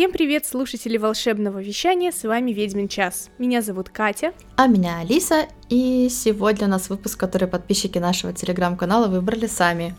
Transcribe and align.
Всем 0.00 0.12
привет, 0.12 0.46
слушатели 0.46 0.96
волшебного 0.96 1.62
вещания, 1.62 2.10
с 2.10 2.22
вами 2.22 2.52
Ведьмин 2.52 2.88
час. 2.88 3.28
Меня 3.36 3.60
зовут 3.60 3.90
Катя. 3.90 4.32
А 4.56 4.66
меня 4.66 5.00
Алиса, 5.00 5.46
и 5.68 6.08
сегодня 6.10 6.68
у 6.68 6.70
нас 6.70 6.88
выпуск, 6.88 7.20
который 7.20 7.46
подписчики 7.46 7.98
нашего 7.98 8.32
телеграм-канала 8.32 9.08
выбрали 9.08 9.46
сами. 9.46 9.94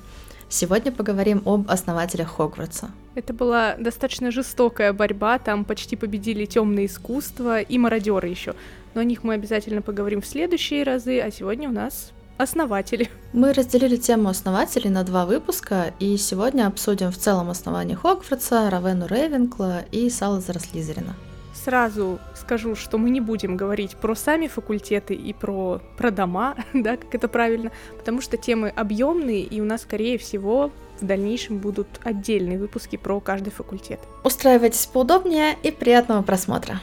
Сегодня 0.50 0.92
поговорим 0.92 1.44
об 1.46 1.70
основателях 1.70 2.30
Хогвартса. 2.30 2.90
Это 3.14 3.32
была 3.32 3.76
достаточно 3.78 4.32
жестокая 4.32 4.92
борьба, 4.92 5.38
там 5.38 5.66
почти 5.66 5.96
победили 5.96 6.46
темные 6.46 6.88
искусства 6.88 7.62
и 7.62 7.78
мародеры 7.78 8.28
еще. 8.28 8.56
Но 8.96 9.02
о 9.02 9.04
них 9.04 9.24
мы 9.24 9.36
обязательно 9.36 9.84
поговорим 9.84 10.22
в 10.22 10.26
следующие 10.26 10.82
разы, 10.82 11.20
а 11.20 11.30
сегодня 11.30 11.70
у 11.70 11.74
нас 11.74 12.12
основатели. 12.42 13.10
Мы 13.34 13.54
разделили 13.54 13.96
тему 13.96 14.30
основателей 14.30 14.90
на 14.90 15.04
два 15.04 15.26
выпуска, 15.26 15.94
и 16.00 16.18
сегодня 16.18 16.68
обсудим 16.68 17.12
в 17.12 17.18
целом 17.18 17.50
основание 17.50 17.96
Хогвартса, 17.96 18.70
Равену 18.70 19.08
Рейвенкла 19.08 19.82
и 19.92 20.10
Салазара 20.10 20.60
Слизерина. 20.60 21.16
Сразу 21.54 22.20
скажу, 22.36 22.76
что 22.76 22.98
мы 22.98 23.10
не 23.10 23.22
будем 23.22 23.56
говорить 23.56 23.96
про 23.96 24.16
сами 24.16 24.48
факультеты 24.48 25.14
и 25.14 25.34
про, 25.34 25.82
про 25.98 26.12
дома, 26.12 26.56
да, 26.74 26.98
как 26.98 27.14
это 27.14 27.28
правильно, 27.28 27.72
потому 27.98 28.22
что 28.22 28.38
темы 28.38 28.70
объемные, 28.70 29.44
и 29.44 29.62
у 29.62 29.66
нас, 29.66 29.82
скорее 29.82 30.18
всего, 30.18 30.72
в 31.00 31.06
дальнейшем 31.06 31.60
будут 31.60 31.88
отдельные 32.04 32.58
выпуски 32.58 32.96
про 32.96 33.20
каждый 33.20 33.52
факультет. 33.52 34.00
Устраивайтесь 34.24 34.86
поудобнее 34.88 35.56
и 35.64 35.72
приятного 35.72 36.22
просмотра. 36.22 36.80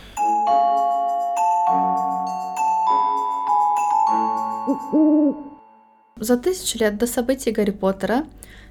За 6.21 6.37
тысячу 6.37 6.79
лет 6.79 6.99
до 6.99 7.07
событий 7.07 7.53
Гарри 7.53 7.71
Поттера 7.71 8.27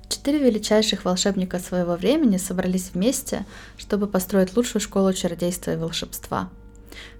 четыре 0.09 0.39
величайших 0.39 1.05
волшебника 1.05 1.59
своего 1.59 1.95
времени 1.95 2.35
собрались 2.35 2.91
вместе, 2.93 3.45
чтобы 3.77 4.07
построить 4.07 4.55
лучшую 4.57 4.81
школу 4.81 5.13
чародейства 5.13 5.71
и 5.71 5.77
волшебства. 5.77 6.49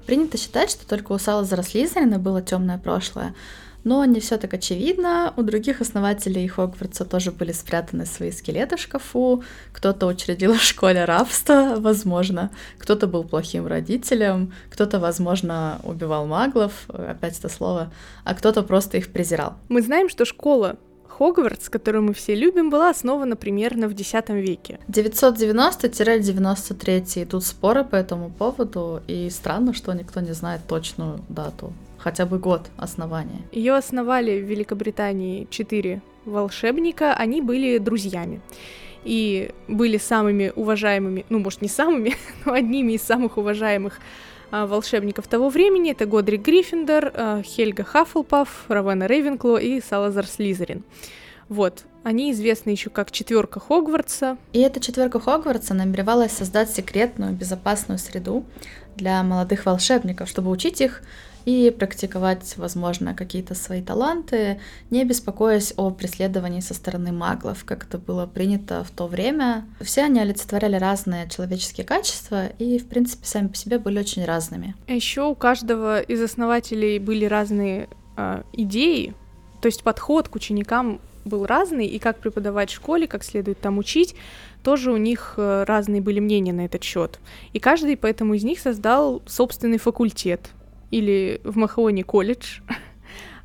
Принято 0.05 0.37
считать, 0.37 0.69
что 0.69 0.85
только 0.85 1.13
у 1.13 1.17
Салазара 1.17 1.63
Слизерина 1.63 2.19
было 2.19 2.41
темное 2.41 2.77
прошлое, 2.77 3.33
но 3.87 4.03
не 4.03 4.19
все 4.19 4.37
так 4.37 4.53
очевидно. 4.53 5.33
У 5.37 5.43
других 5.43 5.79
основателей 5.79 6.45
Хогвартса 6.47 7.05
тоже 7.05 7.31
были 7.31 7.53
спрятаны 7.53 8.05
свои 8.05 8.31
скелеты 8.31 8.75
в 8.75 8.81
шкафу. 8.81 9.43
Кто-то 9.71 10.07
учредил 10.07 10.55
в 10.55 10.61
школе 10.61 11.05
рабство, 11.05 11.75
возможно. 11.77 12.51
Кто-то 12.79 13.07
был 13.07 13.23
плохим 13.23 13.65
родителем. 13.65 14.51
Кто-то, 14.69 14.99
возможно, 14.99 15.79
убивал 15.83 16.27
маглов, 16.27 16.73
опять 16.89 17.39
это 17.39 17.47
слово. 17.47 17.89
А 18.25 18.35
кто-то 18.35 18.61
просто 18.61 18.97
их 18.97 19.13
презирал. 19.13 19.53
Мы 19.69 19.81
знаем, 19.81 20.09
что 20.09 20.25
школа 20.25 20.75
Хогвартс, 21.07 21.69
которую 21.69 22.03
мы 22.03 22.13
все 22.13 22.35
любим, 22.35 22.69
была 22.69 22.89
основана 22.89 23.37
примерно 23.37 23.87
в 23.87 23.93
X 23.93 24.13
веке. 24.29 24.79
990-93. 24.89 27.25
Тут 27.25 27.45
споры 27.45 27.85
по 27.85 27.95
этому 27.95 28.31
поводу, 28.31 29.01
и 29.07 29.29
странно, 29.29 29.73
что 29.73 29.93
никто 29.93 30.19
не 30.19 30.33
знает 30.33 30.67
точную 30.67 31.21
дату 31.29 31.71
хотя 31.97 32.25
бы 32.25 32.39
год 32.39 32.69
основания. 32.77 33.41
Ее 33.51 33.75
основали 33.75 34.39
в 34.39 34.45
Великобритании 34.45 35.47
четыре 35.49 36.01
волшебника, 36.25 37.13
они 37.13 37.41
были 37.41 37.77
друзьями 37.77 38.41
и 39.03 39.51
были 39.67 39.97
самыми 39.97 40.51
уважаемыми, 40.55 41.25
ну, 41.29 41.39
может, 41.39 41.61
не 41.61 41.69
самыми, 41.69 42.15
но 42.45 42.53
одними 42.53 42.93
из 42.93 43.01
самых 43.01 43.37
уважаемых 43.37 43.99
а, 44.51 44.65
волшебников 44.65 45.27
того 45.27 45.49
времени. 45.49 45.91
Это 45.91 46.05
Годрик 46.05 46.41
Гриффиндор, 46.41 47.11
а, 47.13 47.41
Хельга 47.41 47.83
Хаффлпафф, 47.83 48.65
Равена 48.67 49.05
Рейвенкло 49.05 49.57
и 49.57 49.81
Салазар 49.81 50.25
Слизерин. 50.25 50.83
Вот, 51.49 51.85
они 52.03 52.31
известны 52.31 52.71
еще 52.71 52.89
как 52.89 53.11
четверка 53.11 53.59
Хогвартса. 53.59 54.37
И 54.51 54.59
эта 54.59 54.79
четверка 54.79 55.19
Хогвартса 55.19 55.73
намеревалась 55.73 56.33
создать 56.33 56.69
секретную, 56.69 57.33
безопасную 57.33 57.99
среду 57.99 58.45
для 58.97 59.23
молодых 59.23 59.65
волшебников, 59.65 60.27
чтобы 60.27 60.49
учить 60.49 60.81
их 60.81 61.01
и 61.47 61.71
практиковать, 61.71 62.55
возможно, 62.57 63.13
какие-то 63.13 63.55
свои 63.55 63.81
таланты, 63.81 64.59
не 64.89 65.05
беспокоясь 65.05 65.73
о 65.77 65.91
преследовании 65.91 66.59
со 66.59 66.73
стороны 66.73 67.13
маглов, 67.13 67.63
как 67.63 67.85
это 67.85 67.97
было 67.97 68.25
принято 68.25 68.83
в 68.83 68.91
то 68.91 69.07
время. 69.07 69.65
Все 69.79 70.03
они 70.03 70.19
олицетворяли 70.19 70.75
разные 70.75 71.29
человеческие 71.29 71.85
качества 71.85 72.47
и, 72.59 72.77
в 72.77 72.89
принципе, 72.89 73.25
сами 73.25 73.47
по 73.47 73.55
себе 73.55 73.79
были 73.79 73.97
очень 73.97 74.25
разными. 74.25 74.75
Еще 74.89 75.23
у 75.23 75.35
каждого 75.35 76.01
из 76.01 76.21
основателей 76.21 76.99
были 76.99 77.23
разные 77.23 77.87
э, 78.17 78.43
идеи, 78.51 79.15
то 79.61 79.67
есть 79.67 79.83
подход 79.83 80.27
к 80.27 80.35
ученикам 80.35 80.99
был 81.23 81.45
разный, 81.45 81.87
и 81.87 81.97
как 81.97 82.19
преподавать 82.19 82.71
в 82.71 82.75
школе, 82.75 83.07
как 83.07 83.23
следует 83.23 83.61
там 83.61 83.77
учить, 83.77 84.15
тоже 84.63 84.91
у 84.91 84.97
них 84.97 85.35
э, 85.37 85.63
разные 85.65 86.01
были 86.01 86.19
мнения 86.19 86.51
на 86.51 86.65
этот 86.65 86.83
счет. 86.83 87.21
И 87.53 87.59
каждый 87.59 87.95
поэтому 87.95 88.33
из 88.33 88.43
них 88.43 88.59
создал 88.59 89.21
собственный 89.27 89.77
факультет, 89.77 90.49
или 90.91 91.41
в 91.43 91.57
Махаоне 91.57 92.03
колледж. 92.03 92.61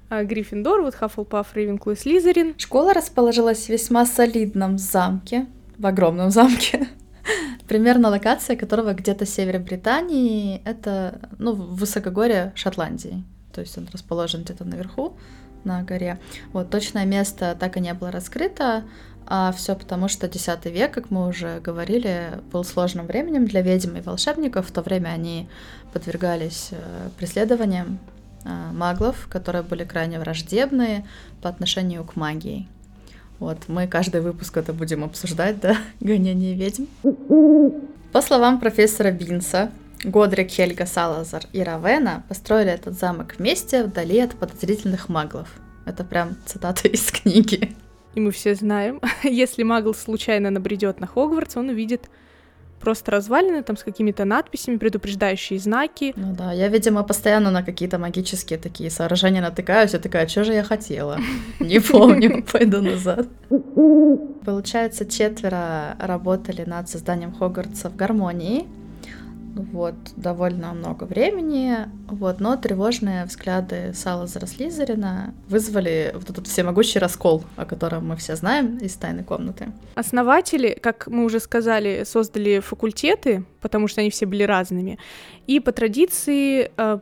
А 0.08 0.24
Гриффиндор, 0.24 0.82
вот 0.82 0.94
Хаффлпафф, 0.94 1.54
Рейвенклу 1.54 1.92
и 1.92 1.96
Слизерин. 1.96 2.54
Школа 2.58 2.92
расположилась 2.92 3.64
в 3.64 3.68
весьма 3.70 4.04
солидном 4.04 4.76
замке, 4.76 5.46
в 5.78 5.86
огромном 5.86 6.30
замке. 6.30 6.86
Примерно 7.66 8.10
локация 8.10 8.56
которого 8.56 8.92
где-то 8.92 9.24
север 9.24 9.58
Британии, 9.58 10.60
это, 10.66 11.18
ну, 11.38 11.52
в 11.52 11.76
высокогорье 11.76 12.52
Шотландии. 12.54 13.24
То 13.54 13.62
есть 13.62 13.78
он 13.78 13.88
расположен 13.90 14.42
где-то 14.42 14.64
наверху, 14.64 15.16
на 15.64 15.82
горе. 15.82 16.18
Вот, 16.52 16.70
точное 16.70 17.06
место 17.06 17.56
так 17.58 17.76
и 17.76 17.80
не 17.80 17.94
было 17.94 18.10
раскрыто, 18.10 18.84
а 19.26 19.52
все 19.52 19.74
потому, 19.76 20.08
что 20.08 20.26
X 20.26 20.48
век, 20.64 20.92
как 20.92 21.10
мы 21.10 21.28
уже 21.28 21.60
говорили, 21.60 22.40
был 22.52 22.64
сложным 22.64 23.06
временем 23.06 23.46
для 23.46 23.62
ведьм 23.62 23.96
и 23.96 24.00
волшебников. 24.00 24.66
В 24.66 24.72
то 24.72 24.82
время 24.82 25.10
они 25.10 25.48
подвергались 25.92 26.68
э, 26.70 27.08
преследованиям 27.18 27.98
э, 28.44 28.48
маглов, 28.72 29.28
которые 29.28 29.62
были 29.62 29.84
крайне 29.84 30.18
враждебные 30.18 31.06
по 31.40 31.48
отношению 31.48 32.04
к 32.04 32.16
магии. 32.16 32.68
Вот, 33.38 33.58
мы 33.68 33.86
каждый 33.88 34.20
выпуск 34.20 34.56
это 34.56 34.72
будем 34.72 35.04
обсуждать, 35.04 35.60
да, 35.60 35.76
гонение 36.00 36.54
ведьм. 36.54 36.84
По 38.12 38.22
словам 38.22 38.60
профессора 38.60 39.10
Бинса, 39.10 39.70
Годрик, 40.04 40.50
Хельга, 40.50 40.86
Салазар 40.86 41.44
и 41.52 41.62
Равена 41.62 42.24
построили 42.28 42.70
этот 42.70 42.98
замок 42.98 43.34
вместе 43.38 43.84
вдали 43.84 44.18
от 44.18 44.34
подозрительных 44.34 45.08
маглов. 45.08 45.48
Это 45.86 46.04
прям 46.04 46.36
цитата 46.46 46.88
из 46.88 47.10
книги. 47.10 47.74
И 48.14 48.20
мы 48.20 48.30
все 48.30 48.54
знаем, 48.54 49.00
если 49.22 49.62
магл 49.62 49.94
случайно 49.94 50.50
набредет 50.50 51.00
на 51.00 51.06
Хогвартс, 51.06 51.56
он 51.56 51.68
увидит 51.70 52.10
просто 52.82 53.10
развалины 53.10 53.62
там 53.62 53.76
с 53.76 53.84
какими-то 53.84 54.24
надписями, 54.24 54.76
предупреждающие 54.76 55.58
знаки. 55.58 56.12
Ну 56.16 56.34
да, 56.34 56.52
я, 56.52 56.68
видимо, 56.68 57.02
постоянно 57.02 57.50
на 57.50 57.62
какие-то 57.62 57.98
магические 57.98 58.58
такие 58.58 58.90
сооружения 58.90 59.40
натыкаюсь, 59.40 59.94
и 59.94 59.98
такая, 59.98 60.26
что 60.26 60.44
же 60.44 60.52
я 60.52 60.62
хотела? 60.62 61.18
Не 61.60 61.80
помню, 61.80 62.44
пойду 62.52 62.82
назад. 62.82 63.26
Получается, 64.44 65.06
четверо 65.06 65.96
работали 65.98 66.64
над 66.66 66.88
созданием 66.88 67.32
Хогвартса 67.32 67.88
в 67.88 67.96
гармонии, 67.96 68.66
вот, 69.54 69.94
довольно 70.16 70.72
много 70.72 71.04
времени, 71.04 71.76
вот, 72.06 72.40
но 72.40 72.56
тревожные 72.56 73.24
взгляды 73.24 73.92
Салазара 73.94 74.46
Слизерина 74.46 75.34
вызвали 75.48 76.12
вот 76.14 76.30
этот 76.30 76.46
всемогущий 76.46 76.98
раскол, 76.98 77.44
о 77.56 77.64
котором 77.64 78.08
мы 78.08 78.16
все 78.16 78.36
знаем 78.36 78.78
из 78.78 78.94
«Тайной 78.94 79.24
комнаты». 79.24 79.72
Основатели, 79.94 80.78
как 80.80 81.06
мы 81.06 81.24
уже 81.24 81.40
сказали, 81.40 82.04
создали 82.04 82.60
факультеты, 82.60 83.44
потому 83.60 83.88
что 83.88 84.00
они 84.00 84.10
все 84.10 84.26
были 84.26 84.44
разными, 84.44 84.98
и 85.46 85.60
по 85.60 85.72
традиции 85.72 86.70
э, 86.76 86.98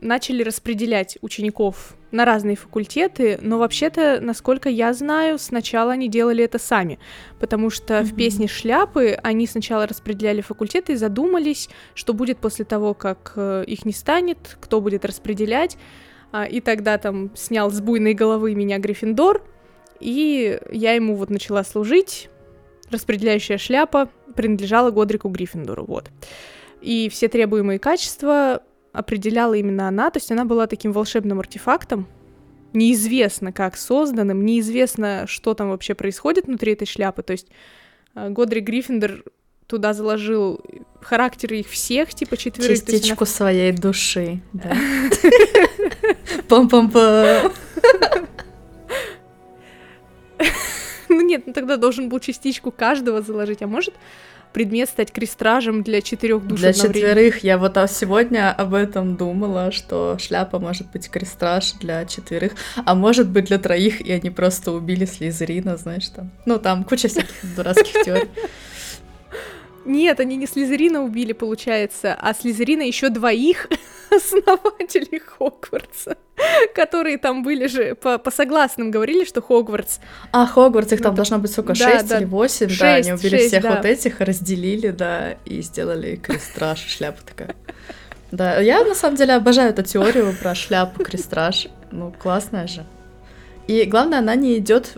начали 0.00 0.42
распределять 0.42 1.18
учеников 1.22 1.96
на 2.10 2.24
разные 2.24 2.56
факультеты, 2.56 3.38
но 3.42 3.58
вообще-то, 3.58 4.18
насколько 4.20 4.68
я 4.68 4.92
знаю, 4.92 5.38
сначала 5.38 5.92
они 5.92 6.08
делали 6.08 6.44
это 6.44 6.58
сами, 6.58 6.98
потому 7.40 7.70
что 7.70 7.94
mm-hmm. 7.94 8.04
в 8.04 8.16
песне 8.16 8.46
«Шляпы» 8.46 9.18
они 9.22 9.46
сначала 9.46 9.86
распределяли 9.86 10.40
факультеты 10.40 10.92
и 10.92 10.96
задумались, 10.96 11.68
что 11.94 12.14
будет 12.14 12.38
после 12.38 12.64
того, 12.64 12.94
как 12.94 13.32
э, 13.36 13.64
их 13.66 13.84
не 13.84 13.92
станет, 13.92 14.56
кто 14.60 14.80
будет 14.80 15.04
распределять, 15.04 15.76
а, 16.32 16.44
и 16.44 16.60
тогда 16.60 16.98
там 16.98 17.30
снял 17.34 17.70
с 17.70 17.80
буйной 17.80 18.14
головы 18.14 18.54
меня 18.54 18.78
Гриффиндор, 18.78 19.42
и 20.00 20.60
я 20.70 20.92
ему 20.92 21.16
вот 21.16 21.30
начала 21.30 21.64
служить, 21.64 22.28
распределяющая 22.90 23.58
шляпа 23.58 24.08
принадлежала 24.34 24.90
Годрику 24.90 25.28
Гриффиндору, 25.28 25.84
вот. 25.84 26.10
И 26.80 27.08
все 27.08 27.28
требуемые 27.28 27.78
качества 27.78 28.62
определяла 28.94 29.54
именно 29.54 29.88
она, 29.88 30.10
то 30.10 30.18
есть 30.18 30.30
она 30.32 30.44
была 30.44 30.66
таким 30.66 30.92
волшебным 30.92 31.40
артефактом, 31.40 32.06
неизвестно 32.72 33.52
как 33.52 33.76
созданным, 33.76 34.46
неизвестно, 34.46 35.26
что 35.26 35.54
там 35.54 35.70
вообще 35.70 35.94
происходит 35.94 36.46
внутри 36.46 36.72
этой 36.72 36.86
шляпы, 36.86 37.22
то 37.22 37.32
есть 37.32 37.48
э, 38.14 38.30
Годри 38.30 38.60
Гриффиндор 38.60 39.24
туда 39.66 39.92
заложил 39.92 40.60
характеры 41.00 41.58
их 41.60 41.68
всех, 41.68 42.14
типа 42.14 42.36
четверых. 42.36 42.78
Частичку 42.78 43.24
она... 43.24 43.26
своей 43.26 43.72
души, 43.72 44.40
да. 44.52 44.76
Пам-пам-пам. 46.48 47.52
Ну 51.08 51.20
нет, 51.20 51.46
ну 51.46 51.52
тогда 51.52 51.76
должен 51.76 52.08
был 52.08 52.20
частичку 52.20 52.70
каждого 52.70 53.22
заложить, 53.22 53.62
а 53.62 53.66
может, 53.66 53.94
предмет 54.54 54.88
стать 54.88 55.12
крестражем 55.12 55.82
для 55.82 56.00
четырех 56.00 56.46
душ 56.46 56.60
Для 56.60 56.72
четверых. 56.72 57.42
Я 57.42 57.58
вот 57.58 57.76
сегодня 57.90 58.52
об 58.52 58.72
этом 58.72 59.16
думала, 59.16 59.72
что 59.72 60.16
шляпа 60.18 60.60
может 60.60 60.90
быть 60.92 61.10
крестраж 61.10 61.72
для 61.72 62.06
четверых, 62.06 62.52
а 62.76 62.94
может 62.94 63.28
быть 63.28 63.46
для 63.46 63.58
троих, 63.58 64.00
и 64.00 64.12
они 64.12 64.30
просто 64.30 64.70
убили 64.70 65.04
Слизерина, 65.04 65.76
знаешь, 65.76 66.08
там. 66.08 66.30
Ну, 66.46 66.58
там 66.58 66.84
куча 66.84 67.08
всяких 67.08 67.34
дурацких 67.56 68.04
теорий. 68.04 68.30
Нет, 69.84 70.20
они 70.20 70.36
не 70.36 70.46
Слизерина 70.46 71.02
убили, 71.02 71.32
получается, 71.32 72.16
а 72.20 72.32
Слизерина 72.34 72.82
еще 72.82 73.10
двоих 73.10 73.68
основателей 74.10 75.18
Хогвартса, 75.18 76.16
которые 76.74 77.18
там 77.18 77.42
были 77.42 77.66
же 77.66 77.94
по, 77.94 78.18
по 78.18 78.30
согласным 78.30 78.90
говорили, 78.90 79.24
что 79.24 79.42
Хогвартс. 79.42 79.98
А, 80.32 80.46
Хогвартс, 80.46 80.92
их 80.92 81.02
там 81.02 81.12
ну, 81.12 81.16
должно 81.16 81.38
быть, 81.38 81.52
сколько, 81.52 81.74
да, 81.74 81.98
6 81.98 82.08
да, 82.08 82.18
или 82.18 82.24
8, 82.24 82.68
6, 82.68 82.80
да, 82.80 82.94
они 82.94 83.12
убили 83.12 83.36
6, 83.36 83.46
всех 83.48 83.62
да. 83.62 83.76
вот 83.76 83.84
этих, 83.84 84.20
разделили, 84.20 84.90
да, 84.90 85.32
и 85.44 85.60
сделали 85.60 86.16
крестраж, 86.16 86.78
шляпа 86.86 87.22
такая. 87.22 87.54
Да, 88.30 88.58
я 88.58 88.84
на 88.84 88.94
самом 88.94 89.16
деле 89.16 89.34
обожаю 89.34 89.70
эту 89.70 89.82
теорию 89.82 90.34
про 90.40 90.54
шляпу, 90.54 91.04
крестраж, 91.04 91.68
ну, 91.90 92.12
классная 92.18 92.66
же. 92.66 92.84
И 93.66 93.84
главное, 93.84 94.18
она 94.18 94.34
не 94.34 94.58
идет 94.58 94.96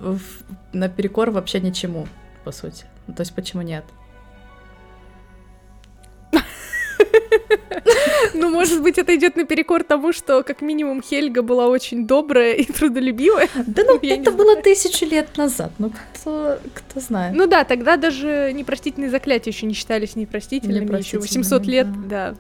наперекор 0.73 1.31
вообще 1.31 1.61
ничему, 1.61 2.09
по 2.45 2.53
сути. 2.53 2.85
Ну, 3.07 3.15
то 3.15 3.21
есть 3.23 3.35
почему 3.35 3.63
нет? 3.63 3.85
Ну, 8.35 8.51
может 8.51 8.83
быть, 8.83 8.99
это 8.99 9.15
идет 9.17 9.37
наперекор 9.37 9.83
тому, 9.83 10.13
что 10.13 10.43
как 10.43 10.61
минимум 10.61 11.03
Хельга 11.03 11.43
была 11.43 11.69
очень 11.69 12.07
добрая 12.07 12.53
и 12.55 12.65
трудолюбивая. 12.65 13.49
Да 13.67 13.83
ну, 13.85 13.99
это 14.03 14.33
было 14.33 14.57
тысячу 14.57 15.07
лет 15.07 15.37
назад, 15.37 15.73
ну 15.79 15.91
кто, 15.91 16.59
кто 16.75 17.01
знает. 17.01 17.35
Ну 17.35 17.47
да, 17.47 17.65
тогда 17.65 17.97
даже 17.97 18.53
непростительные 18.55 19.11
заклятия 19.11 19.53
еще 19.53 19.67
не 19.67 19.75
считались 19.75 20.17
непростительными, 20.17 20.99
еще 20.99 21.19
800 21.19 21.67
лет, 21.67 22.09
да. 22.09 22.35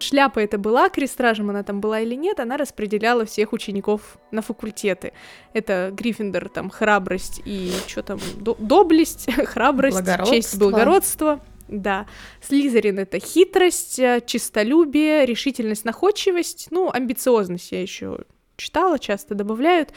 Шляпа 0.00 0.40
это 0.40 0.58
была, 0.58 0.88
крестражем 0.88 1.50
она 1.50 1.62
там 1.62 1.80
была 1.80 2.00
или 2.00 2.14
нет, 2.14 2.40
она 2.40 2.56
распределяла 2.56 3.24
всех 3.24 3.52
учеников 3.52 4.18
на 4.30 4.42
факультеты. 4.42 5.12
Это 5.52 5.90
Гриффиндор, 5.92 6.48
там, 6.48 6.70
храбрость 6.70 7.40
и 7.44 7.72
что 7.86 8.02
там, 8.02 8.18
доблесть, 8.58 9.32
храбрость, 9.46 10.02
честь, 10.28 10.58
благородство. 10.58 11.40
Да, 11.82 12.06
Слизерин— 12.40 12.98
это 13.00 13.18
хитрость, 13.18 13.98
э, 13.98 14.20
чистолюбие, 14.24 15.26
решительность, 15.26 15.84
находчивость, 15.84 16.68
ну, 16.70 16.90
амбициозность 16.92 17.72
я 17.72 17.82
еще 17.82 18.18
читала, 18.56 18.98
часто 18.98 19.34
добавляют. 19.34 19.90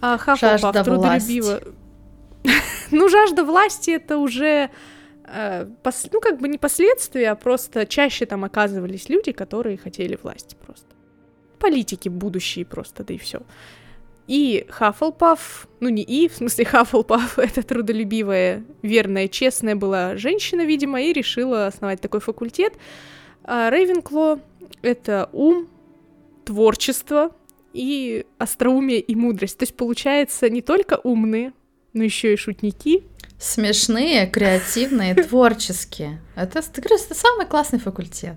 А 0.00 0.18
Хаффлпаф 0.18 0.84
трудолюбиво... 0.84 1.60
ну, 2.90 3.08
жажда 3.08 3.44
власти— 3.44 3.90
это 3.92 4.18
уже, 4.18 4.70
э, 5.26 5.66
ну, 6.12 6.20
как 6.20 6.40
бы 6.40 6.48
не 6.48 6.58
последствия, 6.58 7.30
а 7.30 7.34
просто 7.36 7.86
чаще 7.86 8.26
там 8.26 8.44
оказывались 8.44 9.08
люди, 9.08 9.32
которые 9.32 9.78
хотели 9.78 10.18
власти 10.22 10.56
просто. 10.66 10.88
Политики 11.58 12.08
будущие 12.08 12.64
просто, 12.64 13.04
да 13.04 13.14
и 13.14 13.18
все. 13.18 13.40
И 14.26 14.66
Хаффлпаф, 14.70 15.68
ну 15.80 15.88
не 15.88 16.02
и, 16.02 16.28
в 16.28 16.34
смысле 16.34 16.64
Хаффлпаф, 16.66 17.38
это 17.38 17.62
трудолюбивая, 17.62 18.64
верная, 18.82 19.28
честная 19.28 19.76
была 19.76 20.16
женщина, 20.16 20.64
видимо, 20.64 21.00
и 21.02 21.12
решила 21.12 21.66
основать 21.66 22.00
такой 22.00 22.20
факультет. 22.20 22.74
А 23.44 23.70
Рейвенкло— 23.70 24.40
это 24.82 25.28
ум, 25.32 25.68
творчество 26.44 27.30
и 27.72 28.26
остроумие 28.38 29.00
и 29.00 29.14
мудрость. 29.14 29.58
То 29.58 29.64
есть, 29.64 29.76
получается, 29.76 30.48
не 30.48 30.62
только 30.62 31.00
умные, 31.02 31.52
но 31.92 32.02
еще 32.02 32.32
и 32.32 32.36
шутники. 32.36 33.04
Смешные, 33.38 34.26
креативные, 34.26 35.14
творческие. 35.22 36.22
Это, 36.36 36.60
это 36.60 37.14
самый 37.14 37.46
классный 37.46 37.78
факультет. 37.78 38.36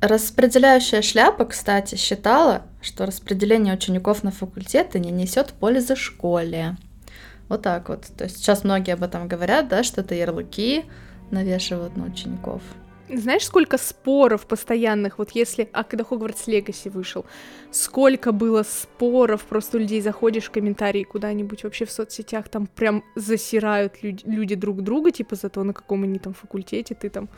Распределяющая 0.00 1.02
шляпа, 1.02 1.44
кстати, 1.44 1.94
считала, 1.94 2.66
что 2.80 3.06
распределение 3.06 3.74
учеников 3.74 4.22
на 4.22 4.30
факультеты 4.30 4.98
не 4.98 5.10
несет 5.10 5.52
пользы 5.52 5.96
школе. 5.96 6.76
Вот 7.48 7.62
так 7.62 7.88
вот. 7.88 8.06
То 8.16 8.24
есть 8.24 8.38
сейчас 8.38 8.64
многие 8.64 8.92
об 8.94 9.02
этом 9.02 9.26
говорят, 9.26 9.68
да, 9.68 9.82
что 9.82 10.02
это 10.02 10.14
ярлыки 10.14 10.84
навешивают 11.30 11.96
на 11.96 12.04
учеников. 12.04 12.62
Знаешь, 13.10 13.46
сколько 13.46 13.78
споров 13.78 14.46
постоянных, 14.46 15.18
вот 15.18 15.30
если, 15.30 15.70
а 15.72 15.82
когда 15.82 16.04
Хогвартс 16.04 16.46
Легаси 16.46 16.90
вышел, 16.90 17.24
сколько 17.70 18.32
было 18.32 18.62
споров, 18.64 19.44
просто 19.44 19.78
у 19.78 19.80
людей 19.80 20.02
заходишь 20.02 20.44
в 20.44 20.50
комментарии 20.50 21.04
куда-нибудь 21.04 21.64
вообще 21.64 21.86
в 21.86 21.90
соцсетях, 21.90 22.50
там 22.50 22.66
прям 22.66 23.02
засирают 23.14 24.02
люди, 24.02 24.24
люди 24.26 24.54
друг 24.54 24.82
друга, 24.82 25.10
типа 25.10 25.36
за 25.36 25.48
то, 25.48 25.64
на 25.64 25.72
каком 25.72 26.02
они 26.02 26.18
там 26.18 26.34
факультете, 26.34 26.94
ты 26.94 27.08
там 27.08 27.30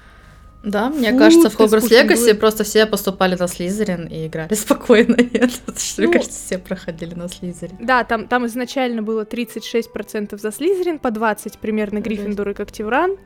да, 0.63 0.91
мне 0.91 1.13
Фу, 1.13 1.19
кажется, 1.19 1.49
в 1.49 1.55
Хогвартс 1.55 1.91
Легаси 1.91 2.35
просто 2.35 2.65
все 2.65 2.85
поступали 2.85 3.35
на 3.35 3.49
Слизерин 3.49 4.07
и 4.07 4.27
играли 4.27 4.53
спокойно. 4.55 5.17
Нет, 5.17 5.51
что, 5.53 6.03
ну, 6.03 6.09
мне 6.09 6.13
кажется, 6.13 6.39
все 6.39 6.59
проходили 6.59 7.15
на 7.15 7.29
Слизерин. 7.29 7.79
Да, 7.81 8.05
там, 8.05 8.29
там 8.29 8.47
изначально 8.47 9.03
было 9.03 9.25
36% 9.25 10.37
за 10.37 10.53
Слизерин, 10.53 10.99
по 10.99 11.11
20 11.11 11.59
примерно 11.59 12.01
Гриффиндор 12.01 12.51
и 12.51 12.55
Когтевран, 12.55 13.17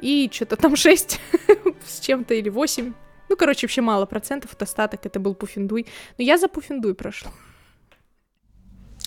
и 0.00 0.30
что-то 0.32 0.56
там 0.56 0.76
6 0.76 1.20
с 1.86 2.00
чем-то 2.00 2.34
или 2.34 2.48
8. 2.48 2.92
Ну, 3.28 3.36
короче, 3.36 3.66
вообще 3.66 3.80
мало 3.80 4.06
процентов, 4.06 4.52
от 4.52 4.62
остаток 4.62 5.04
это 5.04 5.18
был 5.18 5.34
Пуффиндуй. 5.34 5.86
Но 6.18 6.24
я 6.24 6.38
за 6.38 6.46
Пуффиндуй 6.46 6.94
прошла. 6.94 7.32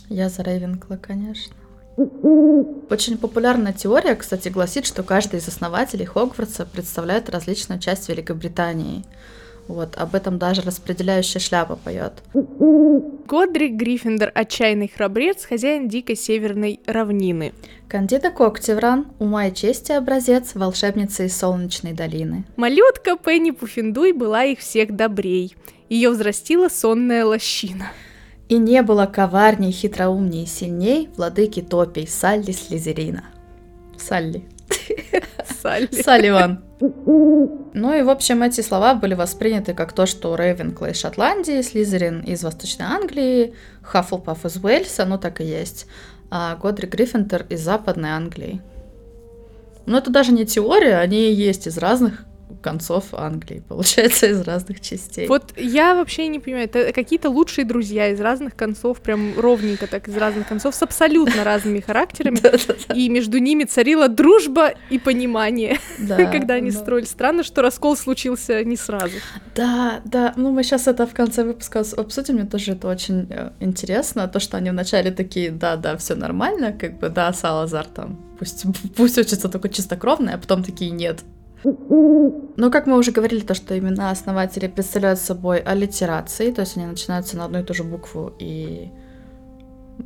Я 0.09 0.27
за 0.27 0.43
Рейвенкла, 0.43 0.97
конечно. 0.97 1.55
Очень 2.89 3.17
популярная 3.17 3.73
теория, 3.73 4.15
кстати, 4.15 4.49
гласит, 4.49 4.85
что 4.85 5.03
каждый 5.03 5.39
из 5.39 5.47
основателей 5.47 6.05
Хогвартса 6.05 6.65
представляет 6.65 7.29
различную 7.29 7.79
часть 7.79 8.07
Великобритании. 8.09 9.03
Вот, 9.67 9.97
об 9.97 10.15
этом 10.15 10.39
даже 10.39 10.61
распределяющая 10.61 11.39
шляпа 11.39 11.75
поет. 11.75 12.13
Годрик 12.33 13.73
Гриффиндор– 13.73 14.31
отчаянный 14.33 14.87
храбрец, 14.87 15.45
хозяин 15.45 15.87
дикой 15.87 16.15
северной 16.15 16.79
равнины. 16.87 17.53
Кандида 17.87 18.31
Коктевран– 18.31 19.05
ума 19.19 19.45
и 19.47 19.53
чести 19.53 19.91
образец, 19.91 20.55
волшебница 20.55 21.25
из 21.25 21.37
Солнечной 21.37 21.93
долины. 21.93 22.45
Малютка 22.55 23.15
Пенни 23.15 23.51
Пуффиндуй 23.51 24.13
была 24.13 24.45
их 24.45 24.59
всех 24.59 24.95
добрей. 24.95 25.55
Ее 25.89 26.09
взрастила 26.09 26.69
сонная 26.69 27.25
лощина. 27.25 27.91
И 28.49 28.57
не 28.57 28.81
было 28.81 29.05
коварней, 29.05 29.71
хитроумней 29.71 30.43
и 30.43 30.47
сильней 30.47 31.09
владыки 31.15 31.61
топей 31.61 32.07
Салли 32.07 32.51
Слизерина. 32.51 33.23
Салли. 33.95 34.43
Салли. 35.61 35.89
Салливан. 35.91 36.63
Ну 36.79 37.93
и, 37.93 38.01
в 38.01 38.09
общем, 38.09 38.41
эти 38.41 38.61
слова 38.61 38.95
были 38.95 39.13
восприняты 39.13 39.73
как 39.75 39.93
то, 39.93 40.05
что 40.07 40.35
Рейвенкла 40.35 40.87
из 40.87 40.99
Шотландии, 40.99 41.61
Слизерин 41.61 42.21
из 42.21 42.43
Восточной 42.43 42.87
Англии, 42.87 43.53
Хаффлпаф 43.83 44.45
из 44.45 44.57
Уэльса, 44.57 45.05
ну 45.05 45.19
так 45.19 45.41
и 45.41 45.45
есть, 45.45 45.85
а 46.31 46.55
Годри 46.55 46.87
Гриффиндор 46.87 47.45
из 47.49 47.61
Западной 47.61 48.09
Англии. 48.09 48.61
Но 49.85 49.97
это 49.97 50.09
даже 50.09 50.31
не 50.31 50.45
теория, 50.45 50.97
они 50.97 51.31
есть 51.33 51.67
из 51.67 51.77
разных 51.77 52.25
концов 52.61 53.13
Англии, 53.13 53.63
получается, 53.67 54.27
из 54.27 54.41
разных 54.41 54.81
частей. 54.81 55.27
Вот 55.27 55.53
я 55.57 55.95
вообще 55.95 56.27
не 56.27 56.39
понимаю, 56.39 56.65
это 56.65 56.91
какие-то 56.93 57.29
лучшие 57.29 57.65
друзья 57.65 58.09
из 58.09 58.19
разных 58.19 58.55
концов, 58.55 59.01
прям 59.01 59.39
ровненько 59.39 59.87
так 59.87 60.07
из 60.07 60.17
разных 60.17 60.47
концов, 60.47 60.75
с 60.75 60.81
абсолютно 60.83 61.43
разными 61.43 61.79
характерами, 61.79 62.39
и 62.95 63.09
между 63.09 63.37
ними 63.37 63.63
царила 63.63 64.07
дружба 64.07 64.73
и 64.89 64.99
понимание, 64.99 65.79
когда 66.07 66.55
они 66.55 66.71
строили. 66.71 67.05
Странно, 67.05 67.43
что 67.43 67.61
раскол 67.61 67.95
случился 67.95 68.63
не 68.63 68.75
сразу. 68.75 69.15
Да, 69.55 70.01
да, 70.05 70.33
ну 70.35 70.51
мы 70.51 70.63
сейчас 70.63 70.87
это 70.87 71.05
в 71.05 71.13
конце 71.13 71.43
выпуска 71.43 71.83
обсудим, 71.97 72.35
мне 72.35 72.45
тоже 72.45 72.73
это 72.73 72.87
очень 72.87 73.27
э, 73.29 73.51
интересно, 73.59 74.27
то, 74.27 74.39
что 74.39 74.57
они 74.57 74.69
вначале 74.69 75.11
такие, 75.11 75.51
да, 75.51 75.75
да, 75.75 75.97
все 75.97 76.15
нормально, 76.15 76.71
как 76.71 76.99
бы, 76.99 77.09
да, 77.09 77.33
Салазар 77.33 77.85
там, 77.85 78.19
пусть, 78.37 78.65
пусть 78.95 79.17
учится 79.17 79.49
только 79.49 79.69
чистокровно, 79.69 80.33
а 80.33 80.37
потом 80.37 80.63
такие, 80.63 80.91
нет, 80.91 81.21
ну, 81.63 82.71
как 82.71 82.87
мы 82.87 82.97
уже 82.97 83.11
говорили, 83.11 83.41
то, 83.41 83.53
что 83.53 83.77
имена 83.77 84.11
основателей 84.11 84.69
представляют 84.69 85.19
собой 85.19 85.59
аллитерации, 85.59 86.51
то 86.51 86.61
есть 86.61 86.77
они 86.77 86.85
начинаются 86.85 87.37
на 87.37 87.45
одну 87.45 87.59
и 87.59 87.63
ту 87.63 87.73
же 87.73 87.83
букву 87.83 88.33
и 88.39 88.89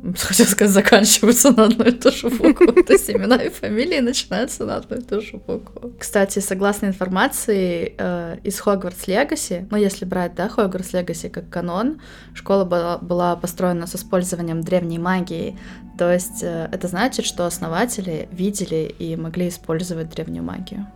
хотел 0.16 0.46
сказать, 0.46 0.72
заканчиваются 0.72 1.52
на 1.52 1.64
одну 1.64 1.84
и 1.84 1.92
ту 1.92 2.10
же 2.10 2.28
букву. 2.28 2.72
То 2.82 2.92
есть 2.92 3.10
имена 3.10 3.36
и 3.36 3.48
фамилии 3.48 4.00
начинаются 4.00 4.64
на 4.64 4.76
одну 4.76 4.96
и 4.96 5.00
ту 5.00 5.20
же 5.20 5.36
букву. 5.36 5.92
Кстати, 5.98 6.40
согласно 6.40 6.86
информации 6.86 7.94
э, 7.96 8.38
из 8.42 8.58
Хогвартс 8.60 9.06
Легаси, 9.06 9.66
ну 9.70 9.76
если 9.76 10.04
брать, 10.04 10.34
да, 10.34 10.48
Хогвартс 10.48 10.92
Легаси 10.92 11.28
как 11.28 11.48
канон, 11.48 12.00
школа 12.34 12.64
была, 12.64 12.98
была 12.98 13.36
построена 13.36 13.86
с 13.86 13.94
использованием 13.94 14.60
древней 14.62 14.98
магии. 14.98 15.58
То 15.98 16.12
есть 16.12 16.42
э, 16.42 16.68
это 16.72 16.88
значит, 16.88 17.24
что 17.24 17.46
основатели 17.46 18.28
видели 18.32 18.94
и 18.98 19.16
могли 19.16 19.48
использовать 19.48 20.10
древнюю 20.10 20.42
магию. 20.42 20.86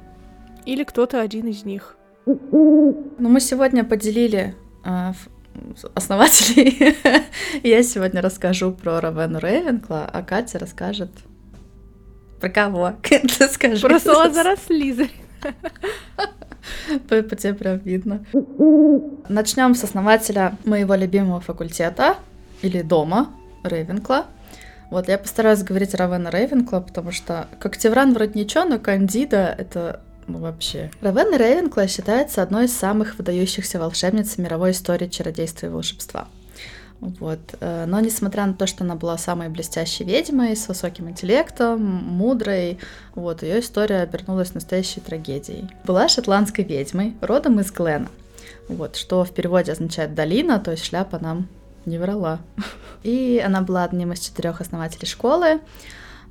Или 0.68 0.84
кто-то 0.84 1.22
один 1.22 1.46
из 1.46 1.64
них. 1.64 1.96
Ну, 2.26 3.14
мы 3.16 3.40
сегодня 3.40 3.84
поделили 3.84 4.54
э, 4.84 5.12
основателей. 5.94 6.94
Я 7.62 7.82
сегодня 7.82 8.20
расскажу 8.20 8.72
про 8.72 9.00
Равену 9.00 9.38
Рейвенкла, 9.38 10.04
а 10.12 10.22
Катя 10.22 10.58
расскажет 10.58 11.10
Про 12.38 12.50
кого? 12.50 12.92
Ты 13.02 13.48
скажи. 13.48 13.80
Про 13.80 13.98
Салазара 13.98 14.56
Слизерина. 14.56 15.10
По, 17.08 17.22
по 17.22 17.34
тебе 17.34 17.54
прям 17.54 17.78
видно. 17.78 18.26
Начнем 19.30 19.74
с 19.74 19.84
основателя 19.84 20.58
моего 20.66 20.94
любимого 20.96 21.40
факультета 21.40 22.16
или 22.60 22.82
дома 22.82 23.30
Рейвенкла. 23.64 24.26
Вот, 24.90 25.08
я 25.08 25.16
постараюсь 25.16 25.62
говорить 25.62 25.94
Равена 25.94 26.28
Рейвенкла, 26.28 26.80
потому 26.80 27.10
что 27.10 27.48
Коктевран 27.58 28.12
вроде 28.12 28.38
ничего, 28.38 28.64
но 28.64 28.78
Кандида— 28.78 29.54
это 29.58 30.02
ну, 30.28 30.38
вообще. 30.38 30.90
Равена 31.00 31.36
Рейвенкла 31.36 31.88
считается 31.88 32.42
одной 32.42 32.66
из 32.66 32.76
самых 32.76 33.16
выдающихся 33.16 33.78
волшебниц 33.78 34.36
мировой 34.38 34.72
истории 34.72 35.08
чародейства 35.08 35.66
и 35.66 35.70
волшебства. 35.70 36.28
Вот. 37.00 37.38
Э, 37.60 37.86
но 37.86 38.00
несмотря 38.00 38.44
на 38.46 38.54
то, 38.54 38.66
что 38.66 38.84
она 38.84 38.94
была 38.94 39.16
самой 39.18 39.48
блестящей 39.48 40.04
ведьмой, 40.04 40.56
с 40.56 40.68
высоким 40.68 41.08
интеллектом, 41.08 41.82
мудрой, 41.82 42.78
вот, 43.14 43.42
ее 43.42 43.60
история 43.60 44.02
обернулась 44.02 44.54
настоящей 44.54 45.00
трагедией. 45.00 45.68
Была 45.84 46.08
шотландской 46.08 46.64
ведьмой, 46.64 47.14
родом 47.20 47.60
из 47.60 47.70
Глена. 47.70 48.08
Вот, 48.68 48.96
что 48.96 49.24
в 49.24 49.30
переводе 49.30 49.72
означает 49.72 50.14
долина, 50.14 50.58
то 50.58 50.72
есть 50.72 50.84
шляпа 50.84 51.18
нам 51.18 51.48
не 51.86 51.98
врала. 51.98 52.40
И 53.02 53.42
она 53.44 53.62
была 53.62 53.84
одним 53.84 54.12
из 54.12 54.20
четырех 54.20 54.60
основателей 54.60 55.06
школы. 55.06 55.60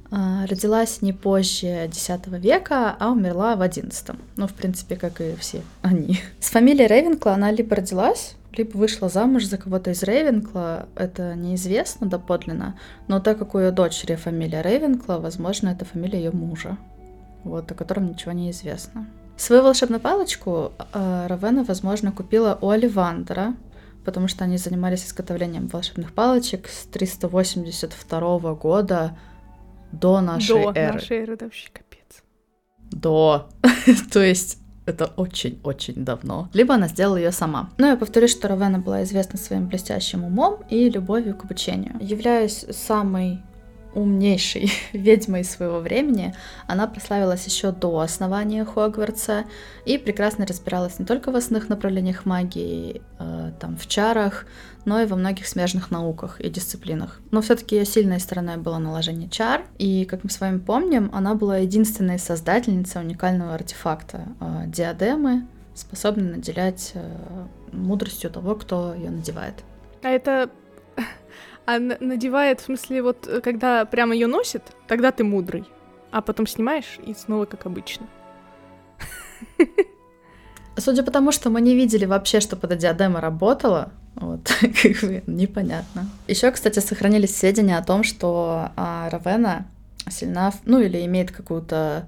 А, 0.10 0.46
родилась 0.46 1.02
не 1.02 1.14
позже 1.14 1.86
X 1.86 2.10
века, 2.28 2.96
а 2.98 3.12
умерла 3.12 3.56
в 3.56 3.62
XI. 3.62 4.18
Ну, 4.38 4.48
в 4.48 4.54
принципе, 4.54 4.96
как 4.96 5.20
и 5.22 5.36
все 5.36 5.62
они. 5.82 6.20
С 6.40 6.50
фамилией 6.50 6.88
Рейвенкла 6.88 7.34
она 7.34 7.52
либо 7.52 7.76
родилась, 7.76 8.36
либо 8.54 8.78
вышла 8.78 9.10
замуж 9.10 9.46
за 9.46 9.58
кого-то 9.58 9.92
из 9.92 10.04
Рейвенкла, 10.04 10.88
это 10.96 11.36
неизвестно 11.36 12.08
доподлинно, 12.08 12.80
но 13.08 13.20
так 13.20 13.38
как 13.38 13.54
у 13.56 13.60
ее 13.60 13.72
дочери 13.72 14.16
фамилия 14.16 14.62
Рейвенкла, 14.62 15.18
возможно, 15.18 15.70
это 15.70 15.86
фамилия 15.86 16.20
ее 16.20 16.32
мужа, 16.32 16.78
вот, 17.44 17.72
о 17.72 17.76
котором 17.76 18.08
ничего 18.10 18.32
не 18.32 18.52
известно. 18.52 19.08
Свою 19.36 19.62
волшебную 19.62 20.00
палочку 20.00 20.72
э, 20.94 21.28
Равена, 21.28 21.64
возможно, 21.64 22.12
купила 22.12 22.58
у 22.60 22.70
Оливандера, 22.70 23.54
потому 24.04 24.28
что 24.28 24.46
они 24.46 24.58
занимались 24.58 25.06
изготовлением 25.06 25.68
волшебных 25.68 26.14
палочек 26.14 26.68
с 26.68 26.86
382 26.86 28.56
года 28.56 29.16
до 29.92 30.22
нашей 30.22 30.64
до 30.64 30.72
эры. 30.76 30.88
До 30.88 30.94
нашей 30.94 31.18
эры, 31.18 31.38
да 31.38 31.46
вообще 31.46 31.70
капец. 31.72 32.24
До. 32.92 33.50
То 34.12 34.22
есть 34.22 34.60
это 34.86 35.08
очень-очень 35.18 36.06
давно. 36.06 36.50
Либо 36.54 36.76
она 36.76 36.88
сделала 36.88 37.18
ее 37.18 37.32
сама. 37.32 37.70
Но 37.78 37.88
я 37.88 37.98
повторюсь, 37.98 38.32
что 38.32 38.48
Равена 38.48 38.80
была 38.80 39.04
известна 39.04 39.38
своим 39.38 39.68
блестящим 39.68 40.24
умом 40.24 40.64
и 40.70 40.90
любовью 40.90 41.36
к 41.36 41.44
обучению. 41.44 41.98
Являясь 42.00 42.66
самой 42.72 43.42
умнейшей 43.98 44.72
ведьмой 44.94 45.44
своего 45.44 45.80
времени, 45.80 46.34
она 46.68 46.88
прославилась 46.88 47.46
еще 47.46 47.72
до 47.72 48.00
основания 48.00 48.64
Хогвартса 48.64 49.46
и 49.86 49.98
прекрасно 49.98 50.46
разбиралась 50.46 51.00
не 51.00 51.06
только 51.06 51.32
в 51.32 51.36
основных 51.36 51.70
направлениях 51.70 52.26
магии, 52.26 53.02
э, 53.20 53.52
там, 53.60 53.76
в 53.76 53.88
чарах, 53.88 54.46
но 54.86 55.02
и 55.02 55.06
во 55.06 55.16
многих 55.16 55.48
смежных 55.48 55.92
науках 55.92 56.40
и 56.40 56.50
дисциплинах. 56.50 57.20
Но 57.32 57.42
все-таки 57.42 57.76
ее 57.76 57.86
сильной 57.86 58.20
стороной 58.20 58.58
было 58.58 58.78
наложение 58.78 59.30
чар, 59.30 59.64
и, 59.80 60.06
как 60.06 60.24
мы 60.24 60.30
с 60.30 60.40
вами 60.40 60.60
помним, 60.60 61.10
она 61.14 61.34
была 61.34 61.58
единственной 61.58 62.20
создательницей 62.20 63.02
уникального 63.02 63.56
артефакта 63.56 64.28
э, 64.40 64.64
диадемы, 64.68 65.48
способной 65.74 66.38
наделять 66.38 66.92
э, 66.94 67.46
мудростью 67.72 68.30
того, 68.30 68.56
кто 68.56 68.94
ее 68.94 69.10
надевает. 69.10 69.64
А 70.04 70.10
это 70.10 70.50
а 71.68 71.80
надевает, 71.80 72.62
в 72.62 72.64
смысле, 72.64 73.04
вот 73.04 73.28
э, 73.28 73.42
когда 73.42 73.84
прямо 73.84 74.14
ее 74.14 74.28
носит, 74.28 74.64
тогда 74.88 75.12
ты 75.12 75.26
мудрый. 75.26 75.66
А 76.12 76.22
потом 76.22 76.48
снимаешь 76.48 76.98
и 77.06 77.14
снова 77.14 77.44
как 77.46 77.66
обычно. 77.66 78.08
Судя 80.78 81.04
по 81.04 81.12
тому, 81.12 81.34
что 81.34 81.50
мы 81.50 81.60
не 81.60 81.76
видели 81.76 82.06
вообще, 82.06 82.40
что 82.40 82.56
под 82.56 82.78
диадема 82.78 83.20
работала, 83.20 83.92
вот, 84.16 84.50
как 84.62 85.02
бы 85.02 85.24
непонятно. 85.28 86.10
Еще, 86.28 86.50
кстати, 86.52 86.80
сохранились 86.80 87.36
сведения 87.36 87.78
о 87.78 87.84
том, 87.84 88.04
что 88.04 88.70
а, 88.78 89.10
Равена 89.10 89.68
сильна, 90.10 90.54
ну 90.64 90.80
или 90.80 91.06
имеет 91.06 91.32
какую-то 91.32 92.08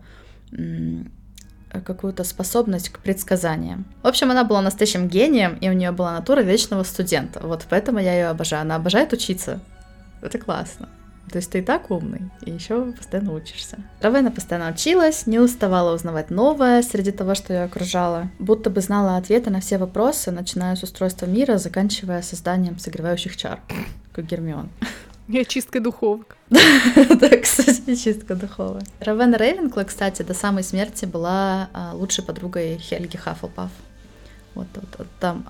какую-то 1.71 2.23
способность 2.23 2.89
к 2.89 2.99
предсказаниям. 2.99 3.85
В 4.03 4.07
общем, 4.07 4.31
она 4.31 4.43
была 4.43 4.61
настоящим 4.61 5.07
гением, 5.07 5.55
и 5.55 5.69
у 5.69 5.73
нее 5.73 5.91
была 5.91 6.13
натура 6.13 6.41
вечного 6.41 6.83
студента. 6.83 7.39
Вот 7.43 7.65
поэтому 7.69 7.99
я 7.99 8.13
ее 8.13 8.27
обожаю. 8.27 8.63
Она 8.63 8.75
обожает 8.75 9.13
учиться. 9.13 9.59
Это 10.21 10.37
классно. 10.37 10.89
То 11.31 11.37
есть 11.37 11.51
ты 11.51 11.59
и 11.59 11.61
так 11.61 11.91
умный, 11.91 12.31
и 12.41 12.51
еще 12.51 12.91
постоянно 12.91 13.33
учишься. 13.33 13.77
Равена 14.01 14.31
постоянно 14.31 14.71
училась, 14.71 15.27
не 15.27 15.37
уставала 15.37 15.93
узнавать 15.93 16.31
новое 16.31 16.81
среди 16.81 17.11
того, 17.11 17.35
что 17.35 17.53
ее 17.53 17.63
окружало, 17.63 18.29
будто 18.39 18.71
бы 18.71 18.81
знала 18.81 19.15
ответы 19.15 19.51
на 19.51 19.59
все 19.59 19.77
вопросы, 19.77 20.31
начиная 20.31 20.75
с 20.75 20.81
устройства 20.81 21.27
мира, 21.27 21.57
заканчивая 21.57 22.23
созданием 22.23 22.79
согревающих 22.79 23.37
чар, 23.37 23.59
как 24.11 24.25
Гермион. 24.25 24.69
И 25.29 25.39
очисткой 25.39 25.81
духовок. 25.81 26.35
Да, 26.49 27.29
кстати, 27.37 27.95
чистка 27.95 28.33
духовая. 28.33 28.81
Равена 28.99 29.37
Рейвенкла, 29.37 29.83
кстати, 29.83 30.23
до 30.23 30.33
самой 30.33 30.63
смерти 30.63 31.05
была 31.05 31.69
а, 31.71 31.93
лучшей 31.93 32.23
подругой 32.23 32.79
Хельги 32.79 33.15
Хаффлпаф. 33.15 33.69
Вот, 34.59 34.67
вот, 34.75 34.89
вот 34.97 35.07
там 35.21 35.45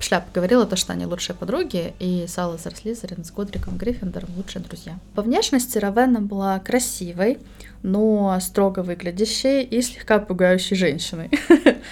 Шляпа 0.00 0.28
говорила 0.32 0.64
то, 0.64 0.76
что 0.76 0.94
они 0.94 1.04
лучшие 1.04 1.36
подруги, 1.36 1.92
и 1.98 2.24
Салазар 2.26 2.74
Слизерин 2.74 3.22
с 3.22 3.30
Годриком 3.30 3.76
Гриффиндором 3.76 4.30
лучшие 4.34 4.62
друзья. 4.62 4.98
По 5.14 5.20
внешности 5.20 5.76
Равена 5.76 6.22
была 6.22 6.58
красивой, 6.60 7.38
но 7.82 8.38
строго 8.40 8.80
выглядящей 8.80 9.62
и 9.62 9.82
слегка 9.82 10.20
пугающей 10.20 10.74
женщиной. 10.74 11.30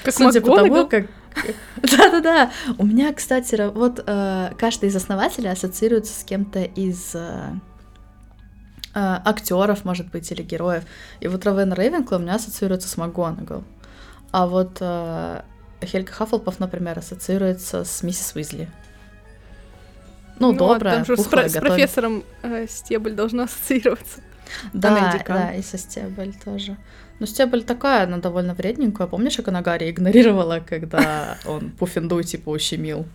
Как 0.05 0.15
Судя 0.15 0.41
по 0.41 0.57
тому, 0.57 0.87
как 0.87 1.07
да-да-да. 1.83 2.51
У 2.79 2.87
меня, 2.87 3.13
кстати, 3.13 3.71
вот 3.75 4.03
э, 4.07 4.53
каждый 4.57 4.89
из 4.89 4.97
основателей 4.97 5.51
ассоциируется 5.51 6.19
с 6.19 6.25
кем-то 6.25 6.63
из 6.63 7.15
э, 7.15 7.51
э, 8.95 9.19
актеров, 9.25 9.85
может 9.85 10.11
быть, 10.11 10.31
или 10.31 10.43
героев. 10.43 10.85
И 11.21 11.29
вот 11.29 11.45
Равен 11.45 11.75
Рейвенкла 11.75 12.17
у 12.17 12.19
меня 12.21 12.37
ассоциируется 12.37 12.89
с 12.89 12.97
МакГонагал. 12.97 13.65
А 14.31 14.47
вот 14.47 14.79
э, 14.81 15.43
Хельга 15.85 16.13
Хаффлпаф, 16.13 16.61
например, 16.61 16.99
ассоциируется 16.99 17.85
с 17.85 18.03
миссис 18.03 18.35
Уизли. 18.35 18.69
Ну, 20.39 20.53
ну 20.53 20.59
добрая, 20.59 20.97
там 20.97 21.05
же 21.05 21.17
с, 21.17 21.25
с 21.25 21.29
профессором 21.29 22.25
э, 22.43 22.67
Стебль 22.69 23.13
должна 23.13 23.45
ассоциироваться. 23.45 24.21
Да, 24.73 25.21
да, 25.27 25.55
и 25.55 25.63
со 25.63 25.79
Стебль 25.79 26.33
тоже. 26.45 26.77
Ну, 27.21 27.27
Стебль 27.27 27.63
такая, 27.63 28.05
она 28.05 28.19
довольно 28.19 28.55
вредненькая. 28.55 29.07
Помнишь, 29.07 29.37
как 29.37 29.49
она 29.49 29.63
Гарри 29.63 29.91
игнорировала, 29.91 30.61
когда 30.67 31.39
он 31.47 31.71
Пуффиндуй 31.71 32.25
типа 32.25 32.51
ущемил? 32.51 33.07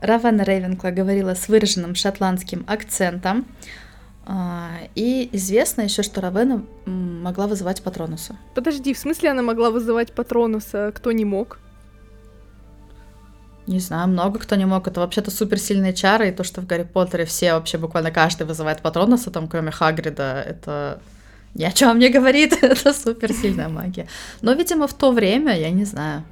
Равана 0.00 0.42
Рейвенкла 0.42 0.90
говорила 0.90 1.34
с 1.34 1.48
выраженным 1.48 1.94
шотландским 1.94 2.64
акцентом. 2.66 3.46
А, 4.30 4.72
и 4.94 5.30
известно 5.32 5.80
еще, 5.80 6.02
что 6.02 6.20
Равена 6.20 6.62
могла 6.84 7.46
вызывать 7.46 7.82
Патронуса. 7.82 8.36
Подожди, 8.54 8.92
в 8.92 8.98
смысле 8.98 9.30
она 9.30 9.40
могла 9.40 9.70
вызывать 9.70 10.12
Патронуса? 10.12 10.92
Кто 10.94 11.12
не 11.12 11.24
мог? 11.24 11.58
Не 13.66 13.80
знаю, 13.80 14.08
много 14.08 14.38
кто 14.38 14.56
не 14.56 14.66
мог. 14.66 14.86
Это 14.86 15.00
вообще-то 15.00 15.30
суперсильные 15.30 15.94
чары, 15.94 16.28
и 16.28 16.32
то, 16.32 16.44
что 16.44 16.60
в 16.60 16.66
Гарри 16.66 16.82
Поттере 16.82 17.24
все 17.24 17.54
вообще 17.54 17.78
буквально 17.78 18.10
каждый 18.10 18.46
вызывает 18.46 18.82
Патронуса, 18.82 19.30
там, 19.30 19.48
кроме 19.48 19.70
Хагрида, 19.70 20.42
это 20.46 21.00
ни 21.54 21.64
о 21.64 21.72
чем 21.72 21.98
не 21.98 22.10
говорит, 22.10 22.52
это 22.62 22.92
суперсильная 22.92 23.70
магия. 23.70 24.08
Но, 24.42 24.52
видимо, 24.52 24.86
в 24.86 24.92
то 24.92 25.10
время, 25.10 25.58
я 25.58 25.70
не 25.70 25.86
знаю, 25.86 26.22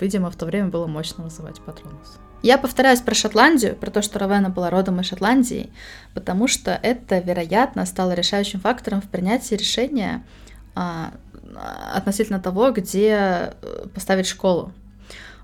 видимо, 0.00 0.32
в 0.32 0.36
то 0.36 0.46
время 0.46 0.66
было 0.66 0.88
мощно 0.88 1.22
вызывать 1.22 1.60
Патронус. 1.60 2.18
Я 2.44 2.58
повторяюсь 2.58 3.00
про 3.00 3.14
Шотландию, 3.14 3.74
про 3.74 3.90
то, 3.90 4.02
что 4.02 4.18
Равена 4.18 4.50
была 4.50 4.68
родом 4.68 5.00
из 5.00 5.06
Шотландии, 5.06 5.70
потому 6.12 6.46
что 6.46 6.78
это, 6.82 7.18
вероятно, 7.18 7.86
стало 7.86 8.12
решающим 8.12 8.60
фактором 8.60 9.00
в 9.00 9.08
принятии 9.08 9.54
решения 9.54 10.22
а, 10.74 11.14
относительно 11.94 12.38
того, 12.38 12.70
где 12.70 13.54
э, 13.62 13.86
поставить 13.94 14.26
школу. 14.26 14.72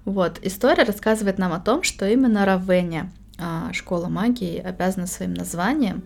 Вот, 0.04 0.40
история 0.42 0.82
рассказывает 0.82 1.38
нам 1.38 1.54
о 1.54 1.60
том, 1.60 1.84
что 1.84 2.06
именно 2.06 2.44
Равене, 2.44 3.10
а, 3.38 3.72
школа 3.72 4.08
магии, 4.08 4.58
обязана 4.58 5.06
своим 5.06 5.32
названием 5.32 6.02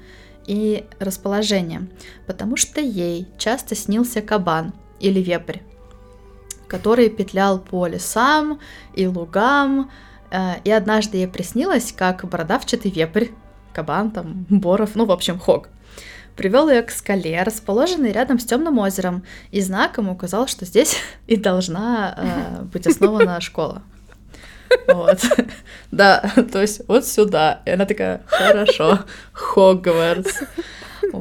и 0.46 0.86
расположением, 1.00 1.90
потому 2.28 2.56
что 2.56 2.80
ей 2.80 3.26
часто 3.36 3.74
снился 3.74 4.22
кабан 4.22 4.72
или 5.00 5.18
вепрь, 5.18 5.58
который 6.68 7.10
петлял 7.10 7.58
по 7.58 7.88
лесам 7.88 8.60
и 8.94 9.08
лугам, 9.08 9.90
и 10.64 10.70
однажды 10.70 11.18
ей 11.18 11.28
приснилось, 11.28 11.92
как 11.92 12.24
бородавчатый 12.24 12.90
вепрь, 12.90 13.28
кабан 13.72 14.10
там, 14.10 14.46
боров, 14.48 14.94
ну, 14.94 15.04
в 15.04 15.12
общем, 15.12 15.38
хог, 15.38 15.68
привел 16.36 16.68
ее 16.68 16.82
к 16.82 16.90
скале, 16.90 17.42
расположенной 17.42 18.12
рядом 18.12 18.38
с 18.38 18.44
темным 18.44 18.78
озером, 18.78 19.24
и 19.50 19.60
знаком 19.60 20.08
указал, 20.08 20.46
что 20.46 20.64
здесь 20.64 20.96
и 21.26 21.36
должна 21.36 22.14
э, 22.16 22.62
быть 22.64 22.86
основана 22.86 23.40
школа. 23.40 23.82
Вот. 24.88 25.20
Да, 25.90 26.28
то 26.50 26.60
есть 26.60 26.80
вот 26.88 27.06
сюда. 27.06 27.60
И 27.66 27.70
она 27.70 27.84
такая, 27.84 28.22
хорошо, 28.26 29.04
Хогвартс. 29.32 30.40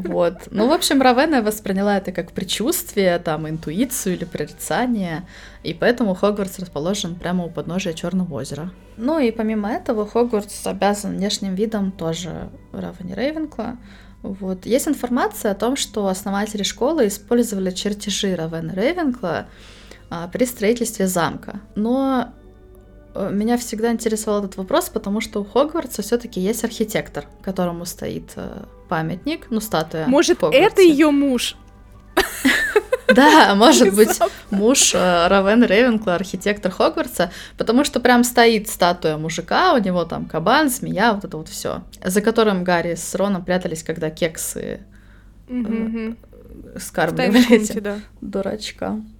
Вот. 0.01 0.47
Ну, 0.51 0.67
в 0.67 0.71
общем, 0.71 1.01
Равена 1.01 1.41
восприняла 1.41 1.97
это 1.97 2.11
как 2.11 2.31
предчувствие, 2.31 3.19
там, 3.19 3.47
интуицию 3.47 4.15
или 4.15 4.25
прорицание, 4.25 5.27
и 5.63 5.73
поэтому 5.73 6.15
Хогвартс 6.15 6.59
расположен 6.59 7.15
прямо 7.15 7.45
у 7.45 7.49
подножия 7.49 7.93
Черного 7.93 8.33
озера. 8.35 8.71
Ну 8.97 9.19
и 9.19 9.31
помимо 9.31 9.71
этого, 9.71 10.07
Хогвартс 10.07 10.65
обязан 10.67 11.15
внешним 11.15 11.55
видом 11.55 11.91
тоже 11.91 12.49
Равене 12.71 13.15
Рейвенкла. 13.15 13.77
Вот. 14.21 14.65
Есть 14.65 14.87
информация 14.87 15.51
о 15.51 15.55
том, 15.55 15.75
что 15.75 16.07
основатели 16.07 16.63
школы 16.63 17.07
использовали 17.07 17.71
чертежи 17.71 18.35
Равена 18.35 18.73
Рейвенкла 18.73 19.47
а, 20.09 20.27
при 20.27 20.45
строительстве 20.45 21.07
замка. 21.07 21.59
Но 21.75 22.33
меня 23.15 23.57
всегда 23.57 23.91
интересовал 23.91 24.39
этот 24.39 24.57
вопрос, 24.57 24.89
потому 24.89 25.21
что 25.21 25.41
у 25.41 25.45
Хогвартса 25.45 26.01
все-таки 26.01 26.39
есть 26.39 26.63
архитектор, 26.63 27.25
которому 27.41 27.85
стоит 27.85 28.31
э, 28.35 28.63
памятник, 28.89 29.47
ну, 29.49 29.59
статуя. 29.59 30.07
Может, 30.07 30.41
это 30.41 30.81
ее 30.81 31.11
муж? 31.11 31.55
Да, 33.07 33.53
может 33.57 33.93
быть, 33.93 34.19
муж 34.49 34.93
э, 34.95 35.27
Равен 35.27 35.63
Рейвенкла, 35.63 36.15
архитектор 36.15 36.71
Хогвартса, 36.71 37.31
потому 37.57 37.83
что 37.83 37.99
прям 37.99 38.23
стоит 38.23 38.69
статуя 38.69 39.17
мужика, 39.17 39.73
у 39.73 39.77
него 39.77 40.05
там 40.05 40.25
кабан, 40.25 40.69
змея, 40.69 41.13
вот 41.13 41.25
это 41.25 41.37
вот 41.37 41.49
все, 41.49 41.83
за 42.03 42.21
которым 42.21 42.63
Гарри 42.63 42.95
с 42.95 43.13
Роном 43.15 43.43
прятались, 43.45 43.83
когда 43.83 44.09
кексы 44.09 44.81
э, 45.49 46.13
скармливали 46.77 47.61
этим 47.61 48.01
дурачкам. 48.21 49.12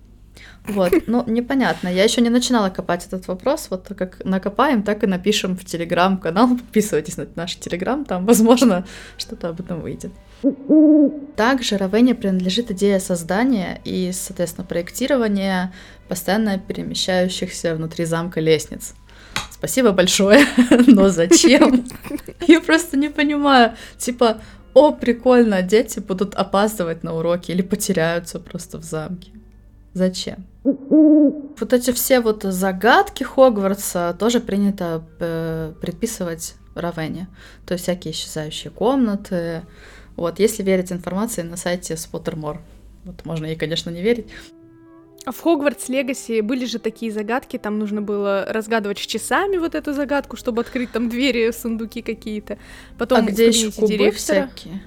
Вот, 0.68 0.94
ну, 1.08 1.24
непонятно. 1.28 1.90
Я 1.90 2.04
еще 2.04 2.22
не 2.22 2.30
начинала 2.30 2.70
копать 2.70 3.06
этот 3.06 3.28
вопрос. 3.28 3.68
Вот 3.70 3.92
как 3.98 4.24
накопаем, 4.24 4.84
так 4.84 5.04
и 5.04 5.08
напишем 5.08 5.58
в 5.58 5.66
телеграм-канал. 5.66 6.50
Подписывайтесь 6.58 7.18
на 7.18 7.28
наш 7.36 7.56
телеграм, 7.56 8.06
там, 8.06 8.26
возможно, 8.26 8.86
что-то 9.18 9.50
об 9.50 9.60
этом 9.60 9.82
выйдет. 9.82 10.12
Также 11.36 11.78
Равене 11.78 12.16
принадлежит 12.16 12.72
идея 12.72 13.00
создания 13.00 13.82
и, 13.86 14.12
соответственно, 14.14 14.66
проектирования 14.66 15.74
постоянно 16.08 16.60
перемещающихся 16.60 17.76
внутри 17.76 18.06
замка 18.06 18.40
лестниц. 18.42 18.94
Спасибо 19.52 19.92
большое, 19.92 20.46
но 20.88 21.10
зачем? 21.10 21.86
Я 22.48 22.60
просто 22.60 22.98
не 22.98 23.10
понимаю. 23.10 23.74
Типа, 23.98 24.42
о, 24.74 24.92
прикольно, 24.92 25.62
дети 25.62 26.00
будут 26.00 26.36
опаздывать 26.36 27.04
на 27.04 27.14
уроки 27.14 27.52
или 27.52 27.62
потеряются 27.62 28.40
просто 28.40 28.78
в 28.80 28.84
замке. 28.84 29.32
Зачем? 29.94 30.46
Вот 30.64 31.74
эти 31.74 31.92
все 31.92 32.20
вот 32.20 32.44
загадки 32.44 33.24
Хогвартса 33.24 34.16
тоже 34.18 34.40
принято 34.40 35.04
э, 35.20 35.74
предписывать 35.80 36.56
Равене. 36.76 37.28
То 37.66 37.74
есть 37.74 37.84
всякие 37.84 38.14
исчезающие 38.14 38.72
комнаты. 38.72 39.64
Вот, 40.16 40.40
если 40.40 40.64
верить 40.64 40.92
информации 40.92 41.42
на 41.42 41.58
сайте 41.58 41.94
Spottermore. 41.96 42.60
Вот 43.06 43.26
можно 43.26 43.46
ей, 43.46 43.56
конечно, 43.56 43.90
не 43.90 44.02
верить. 44.02 44.28
А 45.26 45.32
в 45.32 45.40
Хогвартс 45.40 45.88
Легаси 45.88 46.42
были 46.42 46.66
же 46.66 46.80
такие 46.80 47.12
загадки, 47.12 47.58
там 47.58 47.80
нужно 47.80 48.02
было 48.02 48.46
разгадывать 48.50 49.00
с 49.00 49.06
часами 49.06 49.56
вот 49.58 49.74
эту 49.74 49.94
загадку, 49.94 50.36
чтобы 50.36 50.62
открыть 50.62 50.92
там 50.92 51.08
двери, 51.08 51.52
сундуки 51.52 52.02
какие-то. 52.02 52.58
Потом 52.98 53.20
а 53.20 53.22
где 53.22 53.48
еще 53.48 53.72
кубы 53.72 53.88
директора... 53.88 54.50
всякие? 54.50 54.84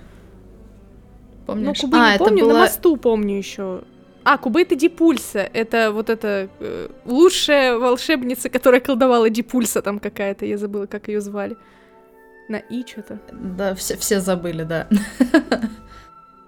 Помнишь? 1.47 1.67
Ну, 1.67 1.75
кубы 1.75 1.97
а, 1.99 2.13
не 2.13 2.19
помню, 2.19 2.45
было... 2.45 2.53
на 2.53 2.59
мосту 2.61 2.97
помню 2.97 3.39
еще. 3.39 3.85
А, 4.28 4.38
Кубейта 4.38 4.75
Дипульса. 4.75 5.49
Это 5.52 5.92
вот 5.92 6.11
эта 6.11 6.49
э, 6.59 6.88
лучшая 7.04 7.78
волшебница, 7.78 8.49
которая 8.49 8.80
колдовала 8.80 9.30
Дипульса 9.30 9.83
там 9.83 10.00
какая-то. 10.00 10.45
Я 10.45 10.59
забыла, 10.59 10.87
как 10.87 11.06
ее 11.06 11.21
звали. 11.21 11.56
На 12.49 12.56
И 12.56 12.85
что-то. 12.85 13.21
Да, 13.30 13.76
все, 13.76 13.97
все 13.97 14.18
забыли, 14.18 14.64
да. 14.64 14.88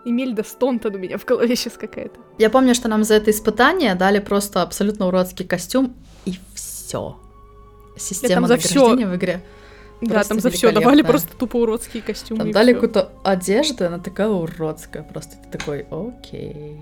Эмельда 0.05 0.43
Стонтон 0.43 0.97
у 0.97 0.99
меня 0.99 1.19
в 1.19 1.25
голове 1.25 1.55
сейчас 1.55 1.75
какая-то. 1.75 2.19
Я 2.39 2.51
помню, 2.51 2.75
что 2.75 2.89
нам 2.89 3.05
за 3.05 3.15
это 3.15 3.31
испытание 3.31 3.95
дали 3.95 4.19
просто 4.19 4.63
абсолютно 4.63 5.07
уродский 5.07 5.47
костюм, 5.47 5.95
и 6.25 6.33
все. 6.55 7.17
Система 7.97 8.49
награждения 8.49 9.07
в 9.07 9.15
игре 9.15 9.41
да, 10.01 10.23
там 10.23 10.41
за 10.41 10.51
все 10.51 10.71
давали 10.71 11.03
просто 11.03 11.37
тупо 11.37 11.57
уродские 11.57 12.03
костюмы. 12.03 12.41
Там 12.41 12.53
дали 12.53 12.73
какую-то 12.73 13.11
одежду, 13.25 13.87
она 13.87 13.99
такая 13.99 14.29
уродская. 14.29 15.03
Просто 15.03 15.37
ты 15.37 15.59
такой, 15.59 15.87
окей. 15.91 16.79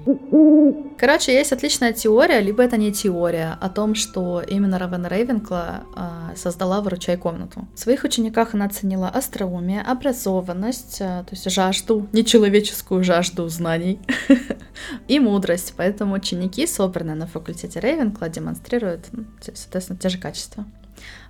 Короче, 0.98 1.32
есть 1.32 1.52
отличная 1.52 1.92
теория, 1.92 2.40
либо 2.40 2.62
это 2.62 2.76
не 2.76 2.92
теория, 2.92 3.56
о 3.60 3.68
том, 3.68 3.94
что 3.94 4.42
именно 4.46 4.78
Равен 4.78 5.06
Рейвенкла 5.06 5.84
а, 5.94 6.32
создала 6.36 6.80
«Выручай 6.80 7.16
комнату». 7.16 7.66
В 7.74 7.78
своих 7.78 8.04
учениках 8.04 8.54
она 8.54 8.68
ценила 8.68 9.08
остроумие, 9.08 9.80
образованность, 9.82 10.98
а, 11.00 11.22
то 11.24 11.34
есть 11.34 11.50
жажду, 11.50 12.06
нечеловеческую 12.12 13.02
жажду 13.02 13.48
знаний 13.48 14.00
и 15.08 15.18
мудрость. 15.20 15.74
Поэтому 15.76 16.14
ученики, 16.14 16.66
собранные 16.66 17.16
на 17.16 17.26
факультете 17.26 17.80
Рейвенкла, 17.80 18.28
демонстрируют, 18.28 19.06
соответственно, 19.40 19.98
те 19.98 20.08
же 20.08 20.18
качества. 20.18 20.66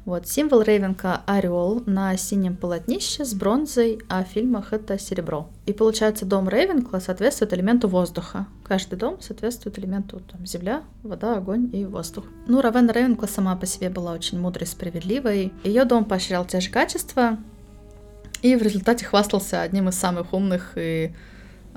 Вот, 0.06 0.28
символ 0.28 0.62
Рейвенка— 0.62 1.22
орел 1.26 1.82
на 1.84 2.16
синем 2.16 2.54
полотнище 2.54 3.24
с 3.24 3.34
бронзой, 3.34 3.98
а 4.08 4.22
в 4.22 4.28
фильмах 4.28 4.72
это 4.72 5.00
серебро. 5.00 5.50
И 5.66 5.72
получается, 5.72 6.24
дом 6.24 6.48
Рейвенкла 6.48 7.00
соответствует 7.00 7.52
элементу 7.52 7.88
воздуха. 7.88 8.46
Каждый 8.62 8.94
дом 9.00 9.20
соответствует 9.20 9.80
элементу 9.80 10.20
там, 10.20 10.46
земля, 10.46 10.84
вода, 11.02 11.36
огонь 11.36 11.70
и 11.72 11.84
воздух. 11.84 12.24
Ну, 12.46 12.60
Равен 12.60 12.88
Рейвенкла 12.88 13.26
сама 13.26 13.56
по 13.56 13.66
себе 13.66 13.90
была 13.90 14.12
очень 14.12 14.38
мудрой, 14.38 14.68
справедливой. 14.68 15.52
Ее 15.64 15.84
дом 15.84 16.04
поощрял 16.04 16.44
те 16.44 16.60
же 16.60 16.70
качества, 16.70 17.38
и 18.42 18.54
в 18.54 18.62
результате 18.62 19.04
хвастался 19.04 19.62
одним 19.62 19.88
из 19.88 19.96
самых 19.96 20.32
умных 20.32 20.74
и 20.76 21.12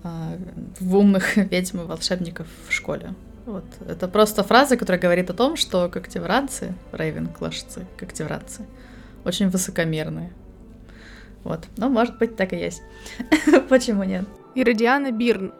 э, 0.03 0.37
умных 0.79 1.35
ведьм 1.51 1.81
и 1.81 1.85
волшебников 1.85 2.45
в 2.67 2.71
школе. 2.71 3.15
Вот. 3.49 3.65
Это 3.88 4.07
просто 4.07 4.43
фраза, 4.43 4.77
которая 4.77 5.01
говорит 5.01 5.31
о 5.31 5.33
том, 5.33 5.55
что 5.55 5.89
когтевранцы, 5.89 6.75
рейвенклашцы, 6.91 7.88
когтевранцы, 7.97 8.67
очень 9.25 9.49
высокомерные. 9.49 10.31
Вот. 11.43 11.65
Но, 11.75 11.89
может 11.89 12.19
быть, 12.19 12.35
так 12.35 12.53
и 12.53 12.57
есть. 12.57 12.83
Почему 13.69 14.03
нет? 14.03 14.25
Иродиана 14.53 15.12
Бирн. 15.12 15.51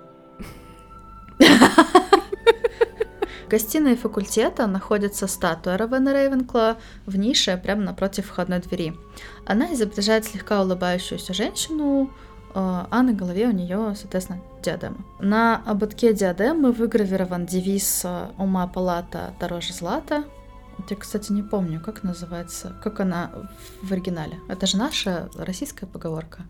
В 1.40 1.48
гостиной 3.50 3.96
факультета 3.96 4.68
находится 4.68 5.26
статуя 5.26 5.76
Равена 5.76 6.14
Рейвенкла 6.14 6.78
в 7.08 7.18
нише 7.18 7.58
прямо 7.58 7.82
напротив 7.82 8.28
входной 8.28 8.60
двери. 8.60 8.94
Она 9.48 9.74
изображает 9.74 10.26
слегка 10.26 10.62
улыбающуюся 10.62 11.34
женщину, 11.34 12.12
а, 12.54 12.88
а 12.92 13.02
на 13.02 13.14
голове 13.14 13.48
у 13.48 13.52
нее, 13.52 13.96
соответственно, 13.96 14.44
диадема. 14.62 14.98
На 15.20 15.62
ободке 15.66 16.14
диадемы 16.14 16.72
выгравирован 16.72 17.46
девиз 17.46 18.02
а, 18.06 18.32
«Ума 18.38 18.68
палата 18.68 19.34
дороже 19.40 19.74
злата». 19.74 20.24
Я, 20.90 20.96
кстати, 20.96 21.32
не 21.32 21.44
помню, 21.44 21.82
как 21.82 22.04
называется, 22.04 22.74
как 22.82 23.00
она 23.00 23.32
в 23.82 23.92
оригинале. 23.92 24.40
Это 24.48 24.66
же 24.66 24.78
наша 24.78 25.30
российская 25.36 25.86
поговорка. 25.86 26.44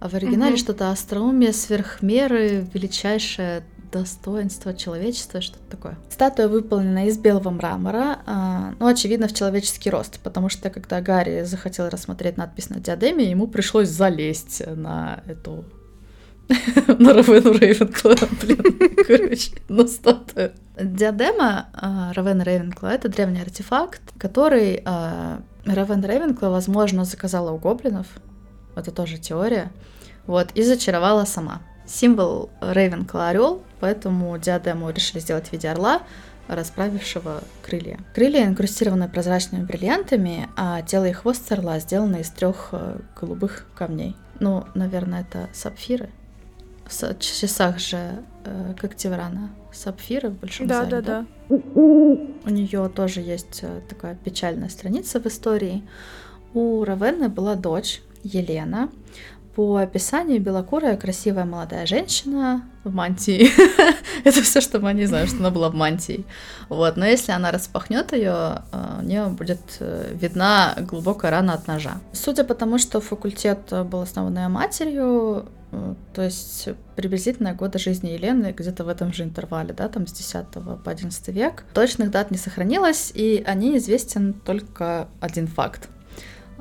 А 0.00 0.08
в 0.08 0.14
оригинале 0.14 0.54
угу. 0.54 0.60
что-то 0.60 0.90
остроумие 0.90 1.52
сверхмеры, 1.52 2.66
величайшее 2.72 3.64
достоинство 3.90 4.74
человечества, 4.74 5.40
что-то 5.40 5.64
такое. 5.70 5.98
Статуя 6.10 6.48
выполнена 6.48 7.06
из 7.06 7.18
белого 7.18 7.50
мрамора, 7.50 8.18
а, 8.26 8.74
ну, 8.78 8.86
очевидно, 8.86 9.28
в 9.28 9.34
человеческий 9.34 9.90
рост, 9.90 10.20
потому 10.20 10.48
что 10.48 10.70
когда 10.70 11.00
Гарри 11.00 11.42
захотел 11.44 11.88
рассмотреть 11.88 12.36
надпись 12.36 12.70
на 12.70 12.80
диадеме, 12.80 13.28
ему 13.30 13.46
пришлось 13.46 13.88
залезть 13.88 14.62
на 14.66 15.22
эту 15.26 15.64
на 16.98 17.12
Равену 17.12 17.52
Рейвенкла, 17.52 18.14
блин, 18.40 18.96
короче, 19.06 19.52
на 19.68 19.86
статую. 19.86 20.52
Диадема 20.80 21.68
Равена 22.14 22.42
Рейвенкла— 22.42 22.86
это 22.88 23.08
древний 23.08 23.42
артефакт, 23.42 24.00
который 24.18 24.82
Равен 24.84 26.04
Рейвенкла, 26.04 26.48
возможно, 26.48 27.04
заказала 27.04 27.50
у 27.50 27.58
гоблинов, 27.58 28.06
это 28.76 28.90
тоже 28.90 29.18
теория, 29.18 29.70
вот, 30.26 30.48
и 30.54 30.62
зачаровала 30.62 31.24
сама. 31.24 31.60
Символ 31.86 32.50
Рейвенкла— 32.60 33.28
орел, 33.30 33.62
поэтому 33.80 34.38
диадему 34.38 34.90
решили 34.90 35.20
сделать 35.20 35.48
в 35.48 35.52
виде 35.52 35.68
орла, 35.68 36.02
расправившего 36.48 37.42
крылья. 37.62 37.98
Крылья 38.14 38.46
инкрустированы 38.46 39.08
прозрачными 39.08 39.64
бриллиантами, 39.64 40.48
а 40.56 40.82
тело 40.82 41.04
и 41.04 41.12
хвост 41.12 41.50
орла 41.52 41.78
сделаны 41.78 42.20
из 42.20 42.30
трех 42.30 42.70
э, 42.72 42.98
голубых 43.20 43.66
камней. 43.74 44.16
Ну, 44.40 44.64
наверное, 44.74 45.22
это 45.22 45.48
сапфиры. 45.52 46.08
В 46.88 47.18
часах 47.18 47.78
же 47.78 48.22
э, 48.44 48.74
Когтеврана 48.80 49.50
сапфиры 49.72 50.30
в 50.30 50.40
большом 50.40 50.66
да, 50.66 50.84
зале. 50.84 50.90
Да, 50.90 51.00
да, 51.00 51.26
да. 51.48 51.54
У 51.54 52.50
нее 52.50 52.90
тоже 52.94 53.20
есть 53.20 53.60
э, 53.62 53.80
такая 53.88 54.14
печальная 54.16 54.68
страница 54.68 55.20
в 55.20 55.26
истории. 55.26 55.82
У 56.54 56.82
Равенны 56.84 57.28
была 57.28 57.56
дочь 57.56 58.00
Елена, 58.22 58.88
по 59.58 59.78
описанию 59.78 60.40
белокурая, 60.40 60.96
красивая 60.96 61.44
молодая 61.44 61.84
женщина 61.84 62.62
в 62.84 62.94
мантии. 62.94 63.50
Это 64.24 64.40
все, 64.40 64.60
что 64.60 64.78
мы 64.78 64.94
не 64.94 65.06
знаем, 65.06 65.26
что 65.26 65.38
она 65.38 65.50
была 65.50 65.68
в 65.68 65.74
мантии. 65.74 66.24
Вот, 66.68 66.96
но 66.96 67.04
если 67.04 67.32
она 67.32 67.50
распахнет 67.50 68.12
ее, 68.12 68.62
э, 68.70 68.98
у 69.00 69.02
нее 69.02 69.26
будет 69.26 69.58
э, 69.80 70.14
видна 70.14 70.76
глубокая 70.78 71.32
рана 71.32 71.54
от 71.54 71.66
ножа. 71.66 71.94
Судя 72.12 72.44
по 72.44 72.54
тому, 72.54 72.78
что 72.78 73.00
факультет 73.00 73.72
был 73.90 74.02
основан 74.02 74.38
ее 74.38 74.46
матерью, 74.46 75.46
э, 75.72 75.94
то 76.14 76.22
есть 76.22 76.68
приблизительно 76.94 77.52
года 77.52 77.80
жизни 77.80 78.10
Елены 78.10 78.54
где-то 78.56 78.84
в 78.84 78.88
этом 78.88 79.12
же 79.12 79.24
интервале, 79.24 79.74
да, 79.74 79.88
там 79.88 80.06
с 80.06 80.12
10 80.12 80.50
по 80.84 80.90
11 80.92 81.28
век. 81.34 81.64
Точных 81.74 82.12
дат 82.12 82.30
не 82.30 82.38
сохранилось, 82.38 83.10
и 83.12 83.42
о 83.44 83.54
ней 83.54 83.78
известен 83.78 84.34
только 84.34 85.08
один 85.20 85.48
факт. 85.48 85.88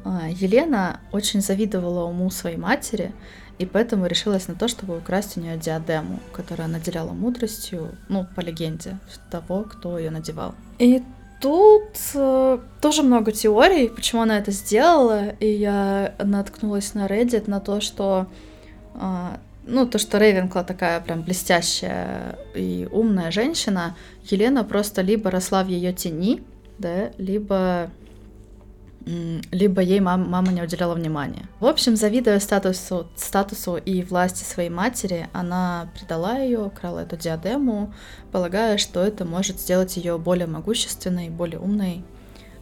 А, 0.03 0.27
Елена 0.29 0.99
очень 1.11 1.41
завидовала 1.41 2.05
уму 2.05 2.29
своей 2.29 2.57
матери, 2.57 3.13
и 3.59 3.65
поэтому 3.65 4.05
решилась 4.05 4.47
на 4.47 4.55
то, 4.55 4.67
чтобы 4.67 4.97
украсть 4.97 5.37
у 5.37 5.41
нее 5.41 5.57
диадему, 5.57 6.19
которая 6.31 6.67
наделяла 6.67 7.11
мудростью, 7.11 7.95
ну, 8.07 8.25
по 8.35 8.41
легенде, 8.41 8.99
того, 9.31 9.63
кто 9.63 9.97
ее 9.97 10.11
надевал. 10.11 10.53
И 10.77 11.03
тут 11.41 11.97
э, 12.13 12.59
тоже 12.81 13.03
много 13.03 13.31
теорий, 13.31 13.89
почему 13.89 14.21
она 14.21 14.37
это 14.37 14.51
сделала, 14.51 15.29
и 15.29 15.47
я 15.47 16.13
наткнулась 16.19 16.93
на 16.93 17.07
Reddit 17.07 17.49
на 17.49 17.59
то, 17.59 17.81
что 17.81 18.27
э, 18.93 19.37
ну, 19.67 19.85
то, 19.85 19.97
что 19.99 20.17
Рейвенкла 20.17 20.63
такая 20.63 20.99
прям 21.01 21.23
блестящая 21.23 22.37
и 22.55 22.87
умная 22.91 23.31
женщина, 23.31 23.95
Елена 24.23 24.63
просто 24.63 25.01
либо 25.01 25.29
росла 25.29 25.63
в 25.63 25.67
ее 25.67 25.93
тени, 25.93 26.43
да, 26.79 27.11
либо 27.17 27.89
либо 29.51 29.81
ей 29.81 29.99
мам, 29.99 30.29
мама 30.29 30.51
не 30.51 30.61
уделяла 30.61 30.93
внимания. 30.93 31.45
В 31.59 31.65
общем, 31.65 31.95
завидуя 31.95 32.39
статусу, 32.39 33.07
статусу 33.15 33.77
и 33.77 34.03
власти 34.03 34.43
своей 34.43 34.69
матери, 34.69 35.27
она 35.33 35.89
предала 35.93 36.37
ее, 36.39 36.59
украла 36.65 36.99
эту 36.99 37.15
диадему, 37.15 37.93
полагая, 38.31 38.77
что 38.77 39.01
это 39.01 39.23
может 39.23 39.59
сделать 39.59 39.95
ее 39.97 40.17
более 40.17 40.47
могущественной, 40.47 41.29
более 41.29 41.59
умной, 41.59 42.03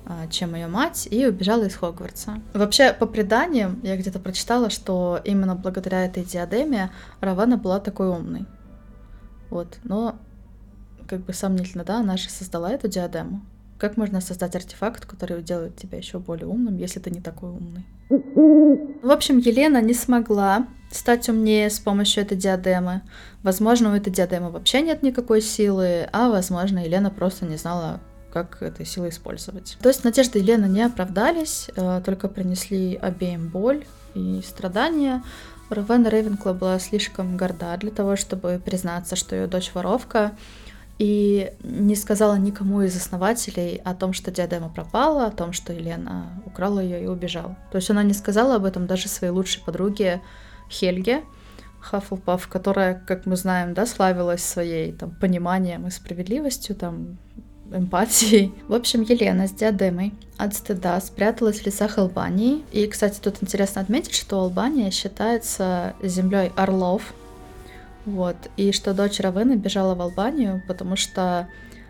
а, 0.06 0.28
чем 0.28 0.54
ее 0.56 0.68
мать, 0.68 1.08
и 1.10 1.26
убежала 1.26 1.64
из 1.64 1.76
Хогвартса. 1.76 2.42
Вообще, 2.54 2.94
по 2.94 3.08
преданиям, 3.08 3.80
я 3.82 3.98
где-то 3.98 4.20
прочитала, 4.20 4.70
что 4.70 5.20
именно 5.24 5.56
благодаря 5.56 6.06
этой 6.06 6.24
диадеме 6.24 6.92
Равана 7.22 7.58
была 7.58 7.80
такой 7.80 8.10
умной. 8.10 8.46
Вот, 9.50 9.80
но 9.84 10.16
как 11.08 11.22
бы 11.22 11.34
сомнительно, 11.34 11.84
да, 11.84 12.00
она 12.00 12.18
же 12.18 12.30
создала 12.30 12.72
эту 12.72 12.88
диадему. 12.88 13.42
Как 13.78 13.98
можно 13.98 14.22
создать 14.22 14.56
артефакт, 14.56 15.06
который 15.06 15.42
делает 15.42 15.76
тебя 15.76 15.98
еще 15.98 16.20
более 16.20 16.48
умным, 16.48 16.78
если 16.78 17.00
ты 17.00 17.10
не 17.12 17.22
такой 17.22 17.50
умный? 17.50 17.86
В 18.10 19.12
общем, 19.12 19.38
Елена 19.40 19.82
не 19.82 19.94
смогла 19.94 20.68
стать 20.92 21.28
умнее 21.28 21.70
с 21.70 21.80
помощью 21.80 22.24
этой 22.24 22.38
диадемы. 22.38 23.02
Возможно, 23.44 23.92
у 23.92 23.96
этой 23.96 24.14
диадемы 24.14 24.50
вообще 24.50 24.82
нет 24.82 25.04
никакой 25.04 25.42
силы, 25.42 26.08
а 26.14 26.30
возможно, 26.30 26.80
Елена 26.80 27.10
просто 27.10 27.46
не 27.46 27.58
знала, 27.58 28.00
как 28.32 28.62
эту 28.62 28.86
силу 28.86 29.10
использовать. 29.10 29.78
То 29.82 29.90
есть 29.90 30.04
надежды 30.04 30.40
Елены 30.40 30.66
не 30.66 30.82
оправдались, 30.82 31.70
э, 31.76 32.02
только 32.06 32.28
принесли 32.28 32.96
обеим 32.96 33.50
боль 33.50 33.86
и 34.14 34.42
страдания. 34.46 35.24
Равена 35.70 36.10
Рейвенкла 36.10 36.54
была 36.54 36.80
слишком 36.80 37.38
горда 37.38 37.76
для 37.78 37.92
того, 37.92 38.16
чтобы 38.16 38.62
признаться, 38.64 39.16
что 39.16 39.36
ее 39.36 39.48
дочь 39.48 39.72
воровка, 39.74 40.34
и 40.98 41.52
не 41.64 41.96
сказала 41.96 42.36
никому 42.36 42.82
из 42.82 42.96
основателей 42.96 43.82
о 43.84 43.94
том, 43.94 44.14
что 44.14 44.32
диадема 44.32 44.70
пропала, 44.70 45.26
о 45.26 45.32
том, 45.32 45.52
что 45.52 45.74
Елена 45.74 46.42
украла 46.46 46.80
ее 46.80 47.04
и 47.04 47.08
убежала. 47.08 47.58
То 47.72 47.78
есть 47.78 47.90
она 47.90 48.04
не 48.04 48.14
сказала 48.14 48.56
об 48.56 48.66
этом 48.66 48.88
даже 48.88 49.10
своей 49.10 49.34
лучшей 49.34 49.62
подруге 49.64 50.22
Хельге 50.70 51.24
Хаффлпаф, 51.82 52.48
которая, 52.48 52.96
как 52.96 53.26
мы 53.26 53.36
знаем, 53.36 53.74
да, 53.74 53.86
славилась 53.86 54.44
своей 54.44 54.92
там 54.94 55.12
пониманием 55.12 55.86
и 55.86 55.92
справедливостью, 55.92 56.76
там 56.76 57.18
эмпатией. 57.72 58.54
В 58.68 58.74
общем, 58.74 59.02
Елена 59.02 59.48
с 59.48 59.52
диадемой 59.52 60.14
от 60.38 60.56
стыда 60.56 61.00
спряталась 61.02 61.60
в 61.60 61.66
лесах 61.66 61.98
Албании. 61.98 62.64
И, 62.72 62.88
кстати, 62.88 63.20
тут 63.20 63.38
интересно 63.42 63.82
отметить, 63.82 64.16
что 64.16 64.40
Албания 64.40 64.92
считается 64.92 65.94
землей 66.02 66.52
орлов, 66.56 67.14
вот. 68.06 68.38
И 68.56 68.72
что 68.72 68.94
дочь 68.94 69.20
Равены 69.20 69.56
бежала 69.56 69.96
в 69.96 70.02
Албанию, 70.02 70.63
потому 70.68 70.96
что 70.96 71.48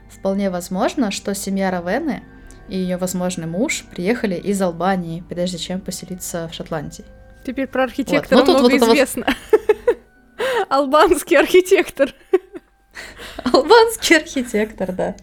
вполне 0.09 0.49
возможно, 0.49 1.11
что 1.11 1.35
семья 1.35 1.71
Равены 1.71 2.23
и 2.69 2.77
ее 2.77 2.97
возможный 2.97 3.47
муж 3.47 3.85
приехали 3.91 4.35
из 4.35 4.61
Албании, 4.61 5.23
прежде 5.27 5.57
чем 5.57 5.81
поселиться 5.81 6.47
в 6.51 6.53
Шотландии. 6.53 7.05
Теперь 7.45 7.67
про 7.67 7.83
архитектора 7.83 8.39
вот. 8.39 8.47
ну, 8.47 8.53
много 8.53 8.63
вот 8.63 8.73
известно. 8.73 9.25
Вот... 9.51 9.97
Албанский 10.69 11.37
архитектор. 11.37 12.11
Албанский 13.43 14.17
архитектор, 14.17 14.91
да. 14.91 15.15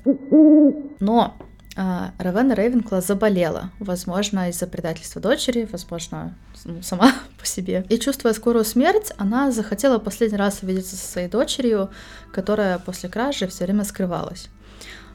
Но 1.01 1.37
Равена 1.75 2.55
Рейвенкла 2.55 3.01
заболела, 3.01 3.71
возможно, 3.79 4.51
из-за 4.51 4.67
предательства 4.67 5.23
дочери, 5.23 5.69
возможно, 5.71 6.35
ну, 6.65 6.83
сама 6.83 7.13
по 7.39 7.47
себе. 7.47 7.87
И 7.89 7.99
чувствуя 7.99 8.33
скорую 8.33 8.65
смерть, 8.65 9.13
она 9.17 9.51
захотела 9.51 9.99
последний 9.99 10.39
раз 10.39 10.63
увидеться 10.63 10.97
со 10.97 11.07
своей 11.07 11.29
дочерью, 11.29 11.91
которая 12.33 12.79
после 12.79 13.09
кражи 13.09 13.47
все 13.47 13.65
время 13.65 13.85
скрывалась. 13.85 14.49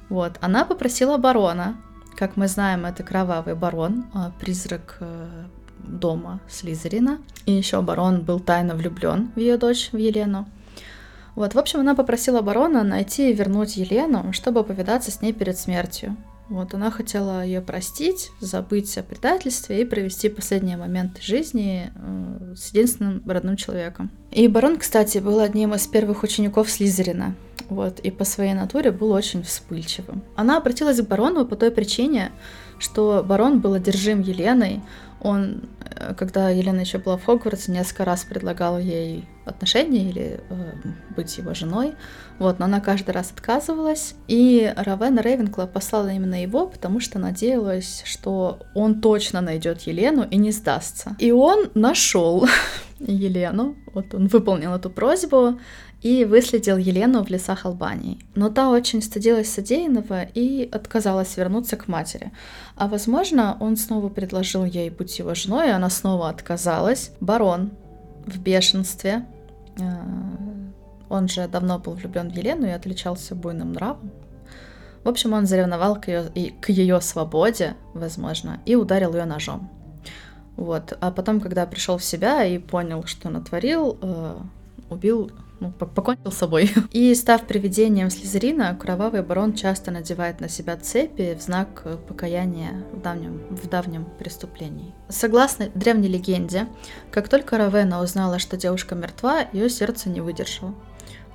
Вот, 0.10 0.38
она 0.42 0.66
попросила 0.66 1.18
барона, 1.18 1.78
как 2.18 2.36
мы 2.36 2.48
знаем, 2.48 2.86
это 2.86 3.04
кровавый 3.04 3.54
барон, 3.54 4.06
а, 4.14 4.32
призрак 4.40 4.98
э, 5.02 5.46
дома 5.78 6.40
Слизерина. 6.50 7.20
И 7.46 7.52
еще 7.52 7.82
барон 7.84 8.22
был 8.22 8.40
тайно 8.40 8.74
влюблен 8.74 9.32
в 9.36 9.40
ее 9.40 9.58
дочь, 9.58 9.90
в 9.92 9.98
Елену. 9.98 10.50
Вот, 11.36 11.54
в 11.54 11.60
общем, 11.60 11.82
она 11.82 11.94
попросила 11.94 12.42
барона 12.42 12.84
найти 12.84 13.30
и 13.30 13.34
вернуть 13.34 13.78
Елену, 13.78 14.34
чтобы 14.34 14.64
повидаться 14.64 15.12
с 15.12 15.22
ней 15.22 15.32
перед 15.32 15.60
смертью. 15.60 16.18
Вот 16.50 16.74
она 16.74 16.92
хотела 16.92 17.44
ее 17.44 17.62
простить, 17.62 18.32
забыть 18.40 18.98
о 18.98 19.04
предательстве 19.04 19.82
и 19.82 19.86
провести 19.86 20.30
последние 20.30 20.78
моменты 20.78 21.22
жизни 21.22 21.92
э, 21.94 22.54
с 22.56 22.70
единственным 22.70 23.22
родным 23.26 23.58
человеком. 23.58 24.10
И 24.32 24.48
барон, 24.48 24.78
кстати, 24.78 25.18
был 25.18 25.40
одним 25.40 25.74
из 25.74 25.86
первых 25.88 26.24
учеников 26.24 26.70
Слизерина. 26.70 27.36
Вот, 27.70 28.00
и 28.00 28.12
по 28.12 28.24
своей 28.24 28.54
натуре 28.54 28.92
был 28.92 29.12
очень 29.12 29.44
вспыльчивым. 29.44 30.24
Она 30.38 30.58
обратилась 30.58 31.02
к 31.02 31.08
барону 31.08 31.46
по 31.46 31.58
той 31.58 31.70
причине, 31.70 32.32
что 32.80 33.26
барон 33.28 33.60
был 33.60 33.74
одержим 33.74 34.22
Еленой, 34.22 34.82
он, 35.20 35.64
э, 35.84 36.14
когда 36.14 36.50
Елена 36.50 36.82
еще 36.82 37.00
была 37.00 37.18
в 37.18 37.26
Хогвартсе, 37.26 37.72
несколько 37.72 38.06
раз 38.06 38.24
предлагал 38.24 38.80
ей 38.80 39.26
отношения 39.46 40.10
или 40.10 40.40
э, 40.50 40.74
быть 41.16 41.38
его 41.38 41.54
женой. 41.54 41.96
Вот, 42.40 42.60
но 42.60 42.66
она 42.66 42.80
каждый 42.80 43.12
раз 43.12 43.32
отказывалась. 43.32 44.16
И 44.28 44.72
Равена 44.76 45.22
Рейвенкла 45.22 45.66
послала 45.66 46.10
именно 46.10 46.42
его, 46.42 46.68
потому 46.68 47.00
что 47.00 47.20
надеялась, 47.20 48.04
что 48.06 48.60
он 48.76 49.02
точно 49.02 49.42
найдет 49.42 49.82
Елену 49.82 50.26
и 50.30 50.38
не 50.38 50.52
сдастся. 50.52 51.16
И 51.20 51.32
он 51.32 51.70
нашел 51.74 52.48
Елену. 53.00 53.76
Вот 53.94 54.14
он 54.14 54.28
выполнил 54.28 54.74
эту 54.74 54.90
просьбу 54.90 55.60
и 56.02 56.26
выследил 56.26 56.78
Елену 56.78 57.24
в 57.24 57.30
лесах 57.30 57.66
Албании. 57.66 58.20
Но 58.36 58.50
та 58.50 58.70
очень 58.70 59.02
стыдилась 59.02 59.52
содеянного 59.52 60.24
и 60.24 60.70
отказалась 60.72 61.36
вернуться 61.38 61.76
к 61.76 61.88
матери. 61.88 62.32
А 62.76 62.88
возможно, 62.88 63.58
он 63.60 63.78
снова 63.78 64.10
предложил 64.10 64.64
ей 64.64 64.90
быть 64.92 65.18
его 65.18 65.34
женой, 65.34 65.68
и 65.68 65.72
она 65.72 65.90
снова 65.90 66.30
отказалась. 66.30 67.12
Барон 67.20 67.72
в 68.26 68.40
бешенстве. 68.40 69.26
Он 71.10 71.28
же 71.28 71.48
давно 71.48 71.80
был 71.80 71.94
влюблен 71.94 72.32
в 72.32 72.36
Елену 72.36 72.68
и 72.68 72.72
отличался 72.72 73.36
буйным 73.36 73.74
нравом. 73.74 74.12
В 75.04 75.10
общем, 75.10 75.34
он 75.34 75.46
заревновал 75.46 76.00
к 76.00 76.08
ее, 76.08 76.26
и 76.36 76.50
к 76.50 76.70
ее 76.70 77.00
свободе, 77.02 77.76
возможно, 77.94 78.60
и 78.66 78.76
ударил 78.76 79.14
ее 79.16 79.26
ножом. 79.26 79.70
Вот. 80.58 80.98
А 81.00 81.12
потом, 81.12 81.40
когда 81.40 81.66
пришел 81.66 81.98
в 81.98 82.04
себя 82.04 82.44
и 82.44 82.58
понял, 82.58 83.04
что 83.06 83.30
натворил, 83.30 83.98
э, 84.02 84.38
убил 84.90 85.32
ну, 85.60 85.72
покончил 85.72 86.32
с 86.32 86.38
собой. 86.38 86.72
И 86.92 87.14
став 87.16 87.46
привидением 87.46 88.10
Слизерина, 88.10 88.76
Кровавый 88.76 89.24
Барон 89.24 89.54
часто 89.54 89.92
надевает 89.92 90.40
на 90.40 90.50
себя 90.50 90.78
цепи 90.78 91.36
в 91.36 91.42
знак 91.42 91.84
покаяния 92.08 92.84
в 92.94 93.02
давнем, 93.02 93.42
в 93.50 93.68
давнем 93.68 94.06
преступлении. 94.20 94.94
Согласно 95.10 95.70
древней 95.74 96.10
легенде, 96.10 96.68
как 97.12 97.28
только 97.30 97.58
Равена 97.58 98.02
узнала, 98.02 98.40
что 98.40 98.58
девушка 98.58 98.96
мертва, 98.96 99.46
ее 99.52 99.70
сердце 99.70 100.10
не 100.10 100.22
выдержало. 100.22 100.76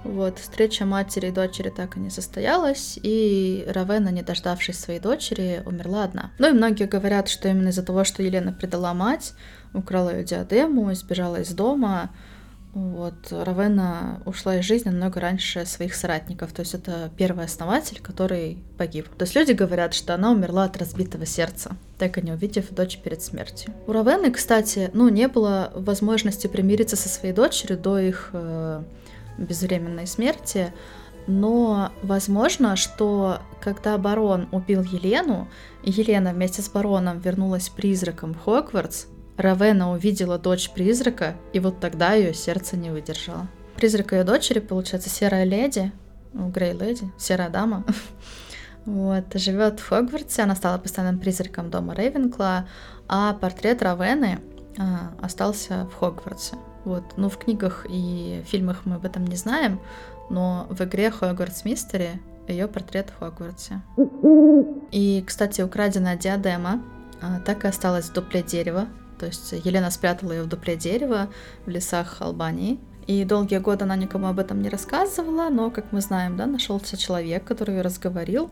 Вот, 0.05 0.39
встреча 0.39 0.85
матери 0.85 1.29
и 1.29 1.31
дочери 1.31 1.71
так 1.71 1.97
и 1.97 2.01
не 2.01 2.11
состоялась, 2.11 2.99
и 3.03 3.65
Равена, 3.69 4.09
не 4.09 4.23
дождавшись 4.23 4.79
своей 4.79 5.01
дочери, 5.01 5.63
умерла 5.65 6.05
одна. 6.05 6.33
Ну 6.39 6.49
и 6.51 6.53
многие 6.53 6.87
говорят, 6.87 7.29
что 7.29 7.49
именно 7.49 7.69
из-за 7.69 7.83
того, 7.83 8.05
что 8.05 8.23
Елена 8.23 8.53
предала 8.53 8.95
мать, 8.95 9.35
украла 9.75 10.11
ее 10.11 10.25
диадему, 10.25 10.93
сбежала 10.95 11.41
из 11.41 11.51
дома, 11.51 12.11
Вот, 12.75 13.31
Равена 13.31 14.23
ушла 14.25 14.57
из 14.57 14.65
жизни 14.65 14.89
намного 14.89 15.21
раньше 15.21 15.67
своих 15.67 15.95
соратников, 15.95 16.53
то 16.53 16.61
есть 16.61 16.73
это 16.73 17.11
первый 17.19 17.45
основатель, 17.45 18.01
который 18.01 18.65
погиб. 18.79 19.09
То 19.19 19.25
есть 19.25 19.35
люди 19.35 19.53
говорят, 19.53 19.93
что 19.93 20.15
она 20.15 20.31
умерла 20.31 20.65
от 20.65 20.79
разбитого 20.79 21.27
сердца, 21.27 21.77
так 21.99 22.17
и 22.17 22.23
не 22.23 22.33
увидев 22.33 22.71
дочь 22.71 22.97
перед 22.97 23.23
смертью. 23.23 23.75
У 23.87 23.93
Равены, 23.93 24.31
кстати, 24.31 24.91
ну, 24.95 25.11
не 25.11 25.29
было 25.29 25.71
возможности 25.75 26.47
примириться 26.47 26.97
со 26.97 27.11
своей 27.11 27.35
дочерью 27.35 27.79
до 27.79 27.99
их 27.99 28.31
э, 28.33 28.83
безвременной 29.39 30.07
смерти, 30.07 30.73
но 31.27 31.93
возможно, 32.03 32.77
что 32.77 33.39
когда 33.61 33.97
барон 33.97 34.49
убил 34.51 34.83
Елену, 34.83 35.49
Елена 35.83 36.33
вместе 36.33 36.63
с 36.63 36.69
бароном 36.69 37.21
вернулась 37.21 37.69
призраком 37.69 38.35
в 38.35 38.43
Хогвартс, 38.43 39.07
Равена 39.37 39.93
увидела 39.93 40.39
дочь 40.39 40.71
призрака, 40.71 41.37
и 41.53 41.61
вот 41.61 41.81
тогда 41.81 42.13
ее 42.13 42.35
сердце 42.35 42.77
не 42.77 42.91
выдержало. 42.91 43.49
Призрак 43.77 44.13
ее 44.13 44.25
дочери, 44.25 44.59
получается, 44.61 45.09
серая 45.09 45.45
леди, 45.45 45.91
ну, 46.33 46.49
Грей 46.49 46.73
леди, 46.73 47.11
серая 47.19 47.49
дама, 47.49 47.85
вот, 48.85 49.25
живет 49.35 49.81
в 49.81 49.89
Хогвартсе, 49.89 50.43
она 50.43 50.55
стала 50.55 50.79
постоянным 50.79 51.19
призраком 51.19 51.71
дома 51.71 51.95
Рейвенкла, 51.95 52.69
а 53.09 53.33
портрет 53.35 53.83
Равены 53.83 54.41
а, 54.79 55.13
остался 55.21 55.89
в 55.93 55.95
Хогвартсе. 55.95 56.57
Вот, 56.85 57.05
ну, 57.17 57.29
в 57.29 57.39
книгах 57.39 57.87
и 57.89 58.43
фильмах 58.47 58.83
мы 58.85 58.97
об 58.97 59.05
этом 59.05 59.27
не 59.27 59.37
знаем, 59.37 59.81
но 60.31 60.67
в 60.71 60.81
игре 60.83 61.11
Хогвартс 61.11 61.65
Мистери 61.65 62.21
ее 62.49 62.67
портрет 62.67 63.11
в 63.11 63.19
Хогвартсе. 63.19 63.83
И, 64.91 65.23
кстати, 65.27 65.63
украденная 65.63 66.17
диадема 66.17 66.83
а, 67.21 67.41
так 67.41 67.65
и 67.65 67.69
осталась 67.69 68.07
в 68.07 68.13
дупле 68.13 68.43
дерева, 68.43 68.89
то 69.19 69.27
есть 69.27 69.53
Елена 69.53 69.91
спрятала 69.91 70.33
ее 70.33 70.43
в 70.43 70.49
дупле 70.49 70.75
дерева 70.75 71.29
в 71.65 71.71
лесах 71.71 72.17
Албании. 72.21 72.81
И 73.07 73.25
долгие 73.25 73.59
годы 73.59 73.85
она 73.85 73.97
никому 73.97 74.27
об 74.27 74.39
этом 74.39 74.63
не 74.63 74.69
рассказывала, 74.69 75.49
но, 75.49 75.71
как 75.71 75.93
мы 75.93 76.01
знаем, 76.01 76.37
да, 76.37 76.47
нашелся 76.47 76.97
человек, 76.97 77.45
который 77.45 77.77
ее 77.77 77.83
разговорил. 77.83 78.51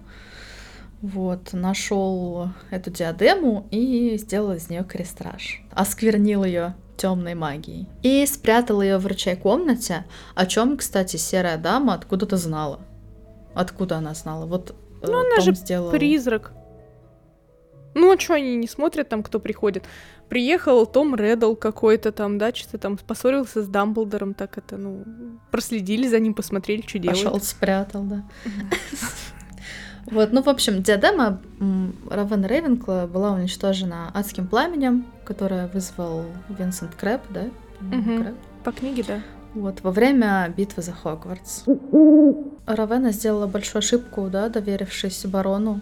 Вот, 1.02 1.54
нашел 1.54 2.48
эту 2.70 2.90
диадему 2.90 3.66
и 3.70 4.18
сделал 4.18 4.52
из 4.52 4.68
нее 4.68 4.84
крестраж. 4.84 5.62
Осквернил 5.72 6.44
ее 6.44 6.74
темной 6.98 7.34
магией. 7.34 7.88
И 8.02 8.26
спрятал 8.26 8.82
ее 8.82 8.98
в 8.98 9.06
ручей 9.06 9.34
комнате, 9.34 10.04
о 10.34 10.44
чем, 10.44 10.76
кстати, 10.76 11.16
серая 11.16 11.56
дама 11.56 11.94
откуда-то 11.94 12.36
знала. 12.36 12.80
Откуда 13.54 13.96
она 13.96 14.12
знала? 14.12 14.44
Вот 14.44 14.72
э, 14.72 15.06
ну, 15.06 15.20
она 15.20 15.36
Том 15.36 15.44
же 15.44 15.54
сделал... 15.54 15.90
призрак. 15.90 16.52
Ну, 17.94 18.12
а 18.12 18.18
что 18.18 18.34
они 18.34 18.56
не 18.56 18.68
смотрят 18.68 19.08
там, 19.08 19.22
кто 19.22 19.40
приходит? 19.40 19.84
Приехал 20.28 20.86
Том 20.86 21.16
Реддл 21.16 21.54
какой-то 21.54 22.12
там, 22.12 22.38
да, 22.38 22.54
что-то 22.54 22.78
там 22.78 22.98
поссорился 22.98 23.62
с 23.62 23.66
Дамблдором, 23.66 24.34
так 24.34 24.58
это, 24.58 24.76
ну, 24.76 25.04
проследили 25.50 26.06
за 26.06 26.20
ним, 26.20 26.34
посмотрели, 26.34 26.82
что 26.86 26.98
делает. 27.00 27.24
Пошел, 27.24 27.40
спрятал, 27.40 28.02
да. 28.04 28.24
Вот, 30.11 30.33
ну, 30.33 30.42
в 30.42 30.49
общем, 30.49 30.83
диадема 30.83 31.40
Равен 32.11 32.44
Рейвенкла 32.44 33.09
была 33.12 33.33
уничтожена 33.33 34.11
адским 34.12 34.46
пламенем, 34.49 35.07
которое 35.25 35.68
вызвал 35.68 36.25
Винсент 36.49 36.94
Крэп, 36.96 37.20
да? 37.31 37.44
Крэп. 37.81 38.35
По 38.64 38.73
книге, 38.73 39.05
да. 39.07 39.20
Вот, 39.55 39.83
во 39.83 39.90
время 39.90 40.53
битвы 40.57 40.83
за 40.83 40.92
Хогвартс. 40.92 41.64
Равена 42.66 43.11
сделала 43.11 43.46
большую 43.46 43.81
ошибку, 43.81 44.29
да, 44.31 44.49
доверившись 44.49 45.25
барону. 45.27 45.81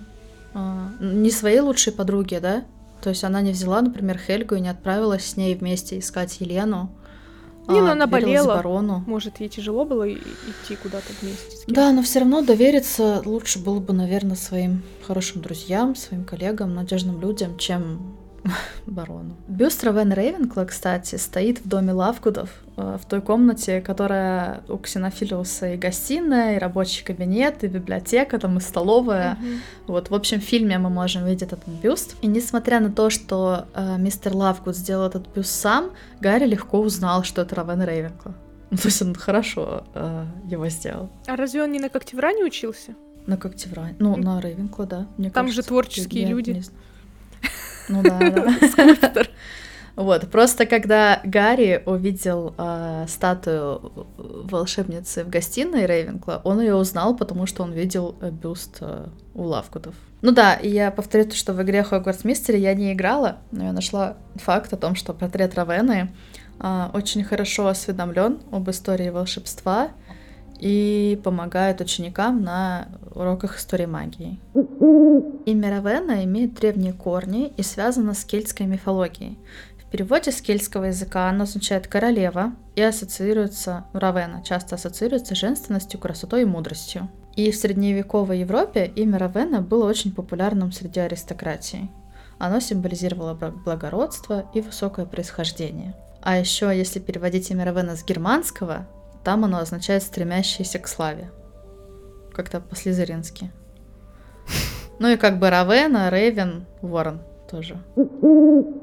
А, 0.55 0.91
не 1.01 1.31
своей 1.31 1.61
лучшей 1.61 1.93
подруге, 1.93 2.41
да? 2.41 2.64
То 3.03 3.11
есть 3.11 3.25
она 3.25 3.41
не 3.43 3.53
взяла, 3.53 3.83
например, 3.83 4.19
Хельгу 4.19 4.55
и 4.55 4.61
не 4.61 4.69
отправилась 4.69 5.25
с 5.25 5.37
ней 5.37 5.55
вместе 5.55 5.99
искать 5.99 6.41
Елену. 6.41 6.91
Не, 7.68 7.81
ну 7.81 7.90
она 7.90 8.07
болела. 8.07 8.57
Барону. 8.57 9.04
Может, 9.07 9.40
ей 9.40 9.48
тяжело 9.48 9.85
было 9.85 10.11
идти 10.11 10.76
куда-то 10.83 11.12
вместе. 11.20 11.64
Да, 11.66 11.92
но 11.92 12.02
все 12.02 12.20
равно 12.20 12.42
довериться 12.42 13.22
лучше 13.24 13.59
было 13.59 13.78
бы, 13.78 13.92
наверное, 13.92 14.37
своим 14.37 14.83
хорошим 15.07 15.42
друзьям, 15.42 15.94
своим 15.94 16.24
коллегам, 16.24 16.74
надежным 16.74 17.20
людям, 17.20 17.59
чем 17.59 18.16
барону. 18.87 19.37
Бюст 19.49 19.85
Равен 19.85 20.13
Рейвенкла, 20.13 20.65
кстати, 20.65 21.17
стоит 21.17 21.61
в 21.61 21.69
доме 21.69 21.93
Лавгудов, 21.93 22.51
э, 22.77 22.99
в 23.01 23.07
той 23.07 23.21
комнате, 23.21 23.81
которая 23.81 24.63
у 24.69 24.77
Ксенофилиуса 24.77 25.75
и 25.75 25.77
гостиная, 25.77 26.57
и 26.57 26.59
рабочий 26.59 27.05
кабинет, 27.05 27.65
и 27.65 27.69
библиотека, 27.69 28.39
там 28.39 28.59
и 28.59 28.61
столовая. 28.61 29.39
Mm-hmm. 29.41 29.59
Вот, 29.87 30.11
в 30.11 30.15
общем, 30.15 30.41
в 30.41 30.45
фильме 30.45 30.79
мы 30.79 30.91
можем 30.91 31.25
видеть 31.25 31.43
этот 31.43 31.67
бюст. 31.67 32.17
И 32.23 32.27
несмотря 32.27 32.81
на 32.81 32.91
то, 32.91 33.11
что 33.11 33.67
э, 33.75 33.97
мистер 33.99 34.35
Лавгуд 34.35 34.77
сделал 34.77 35.07
этот 35.07 35.29
бюст 35.35 35.51
сам, 35.51 35.91
Гарри 36.21 36.47
легко 36.47 36.81
узнал, 36.81 37.25
что 37.25 37.43
это 37.43 37.55
Равен 37.55 37.83
Рейвенкла. 37.83 38.35
Ну, 38.71 38.77
то 38.83 38.89
есть 38.89 39.03
он 39.03 39.15
хорошо 39.15 39.85
э, 39.95 40.25
его 40.51 40.69
сделал. 40.69 41.09
А 41.27 41.37
разве 41.37 41.63
он 41.63 41.73
не 41.73 41.79
на 41.79 41.89
Когтевране 41.89 42.45
учился? 42.45 42.95
На 43.27 43.37
Когтевране. 43.37 43.97
Ну, 43.99 44.17
на 44.17 44.41
Рейвенкла, 44.41 44.87
да. 44.87 45.07
Мне 45.19 45.31
Там 45.31 45.47
кажется, 45.47 45.63
же 45.63 45.69
творческие 45.69 46.23
я, 46.23 46.29
люди. 46.31 46.51
Не 46.51 46.63
ну 47.88 48.03
да, 48.03 48.18
да. 48.18 48.68
Скульптор. 48.70 49.29
Вот, 49.98 50.31
просто 50.31 50.64
когда 50.64 51.20
Гарри 51.24 51.83
увидел 51.85 52.55
э, 52.57 53.07
статую 53.09 54.07
волшебницы 54.16 55.24
в 55.24 55.29
гостиной 55.29 55.87
Рейвенкла, 55.87 56.40
он 56.44 56.61
ее 56.61 56.77
узнал, 56.77 57.16
потому 57.16 57.46
что 57.46 57.64
он 57.64 57.72
видел 57.72 58.14
э, 58.20 58.31
бюст 58.31 58.77
э, 58.81 59.09
у 59.35 59.42
Лавкутов. 59.42 59.96
Ну 60.22 60.31
да, 60.31 60.55
и 60.55 60.68
я 60.68 60.92
повторю 60.92 61.24
то, 61.24 61.35
что 61.35 61.53
в 61.53 61.61
игре 61.62 61.83
Хогвартс 61.83 62.22
Мистери 62.22 62.59
я 62.59 62.74
не 62.74 62.92
играла, 62.92 63.38
но 63.51 63.64
я 63.64 63.72
нашла 63.72 64.16
факт 64.37 64.72
о 64.72 64.77
том, 64.77 64.94
что 64.94 65.14
портрет 65.14 65.57
Равены 65.57 66.12
э, 66.61 66.87
очень 66.92 67.24
хорошо 67.24 67.66
осведомлен 67.66 68.38
об 68.53 68.70
истории 68.70 69.11
волшебства, 69.11 69.88
и 70.59 71.21
помогает 71.23 71.81
ученикам 71.81 72.42
на 72.42 72.88
уроках 73.14 73.59
истории 73.59 73.87
магии. 73.87 74.38
Имя 75.47 75.71
Равена 75.71 76.25
имеет 76.25 76.55
древние 76.55 76.92
корни 76.92 77.53
и 77.57 77.62
связано 77.62 78.14
с 78.14 78.25
кельтской 78.25 78.66
мифологией. 78.66 79.38
В 79.79 79.90
переводе 79.90 80.33
с 80.33 80.42
кельтского 80.42 80.85
языка 80.85 81.31
оно 81.31 81.44
означает 81.44 81.87
«королева» 81.87 82.53
и 82.77 82.83
ассоциируется, 82.83 83.87
Равена 83.94 84.42
часто 84.44 84.75
ассоциируется 84.75 85.35
с 85.35 85.38
женственностью, 85.38 85.99
красотой 85.99 86.42
и 86.42 86.44
мудростью. 86.44 87.09
И 87.37 87.51
в 87.51 87.57
средневековой 87.57 88.40
Европе 88.40 88.92
имя 88.97 89.18
Равена 89.18 89.62
было 89.62 89.88
очень 89.88 90.12
популярным 90.12 90.73
среди 90.73 91.01
аристократии. 91.01 91.88
Оно 92.38 92.61
символизировало 92.61 93.35
благородство 93.35 94.44
и 94.55 94.61
высокое 94.61 95.07
происхождение. 95.07 95.94
А 96.21 96.37
еще, 96.37 96.66
если 96.77 96.99
переводить 96.99 97.51
имя 97.51 97.64
Равена 97.64 97.97
с 97.97 98.05
германского, 98.05 98.87
там 99.29 99.45
оно 99.45 99.59
означает 99.59 100.03
стремящийся 100.03 100.79
к 100.79 100.88
славе. 100.88 101.31
Как-то 102.33 102.61
по-слизерински. 102.61 103.53
Ну 104.99 105.09
и 105.09 105.17
как 105.19 105.38
бы 105.38 105.51
Равена, 105.51 106.09
Рейвен, 106.09 106.64
Ворон 106.81 107.21
тоже. 107.51 107.77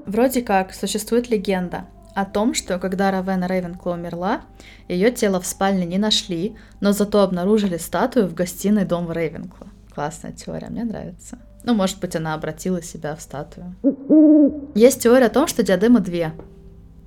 Вроде 0.05 0.43
как 0.43 0.75
существует 0.75 1.31
легенда 1.31 1.87
о 2.13 2.25
том, 2.25 2.53
что 2.53 2.77
когда 2.77 3.09
Равена 3.09 3.47
Рейвенкло 3.47 3.93
умерла, 3.93 4.41
ее 4.87 5.09
тело 5.09 5.41
в 5.41 5.47
спальне 5.47 5.83
не 5.87 5.97
нашли, 5.97 6.55
но 6.79 6.91
зато 6.91 7.23
обнаружили 7.23 7.77
статую 7.77 8.27
в 8.27 8.35
гостиной 8.35 8.85
дома 8.85 9.15
Рейвенкла. 9.15 9.69
Классная 9.95 10.31
теория, 10.31 10.67
мне 10.67 10.83
нравится. 10.83 11.39
Ну, 11.63 11.73
может 11.73 11.99
быть, 11.99 12.15
она 12.15 12.35
обратила 12.35 12.83
себя 12.83 13.15
в 13.15 13.21
статую. 13.23 13.75
Есть 14.75 15.01
теория 15.01 15.25
о 15.25 15.29
том, 15.29 15.47
что 15.47 15.63
диадема 15.63 16.01
две 16.01 16.33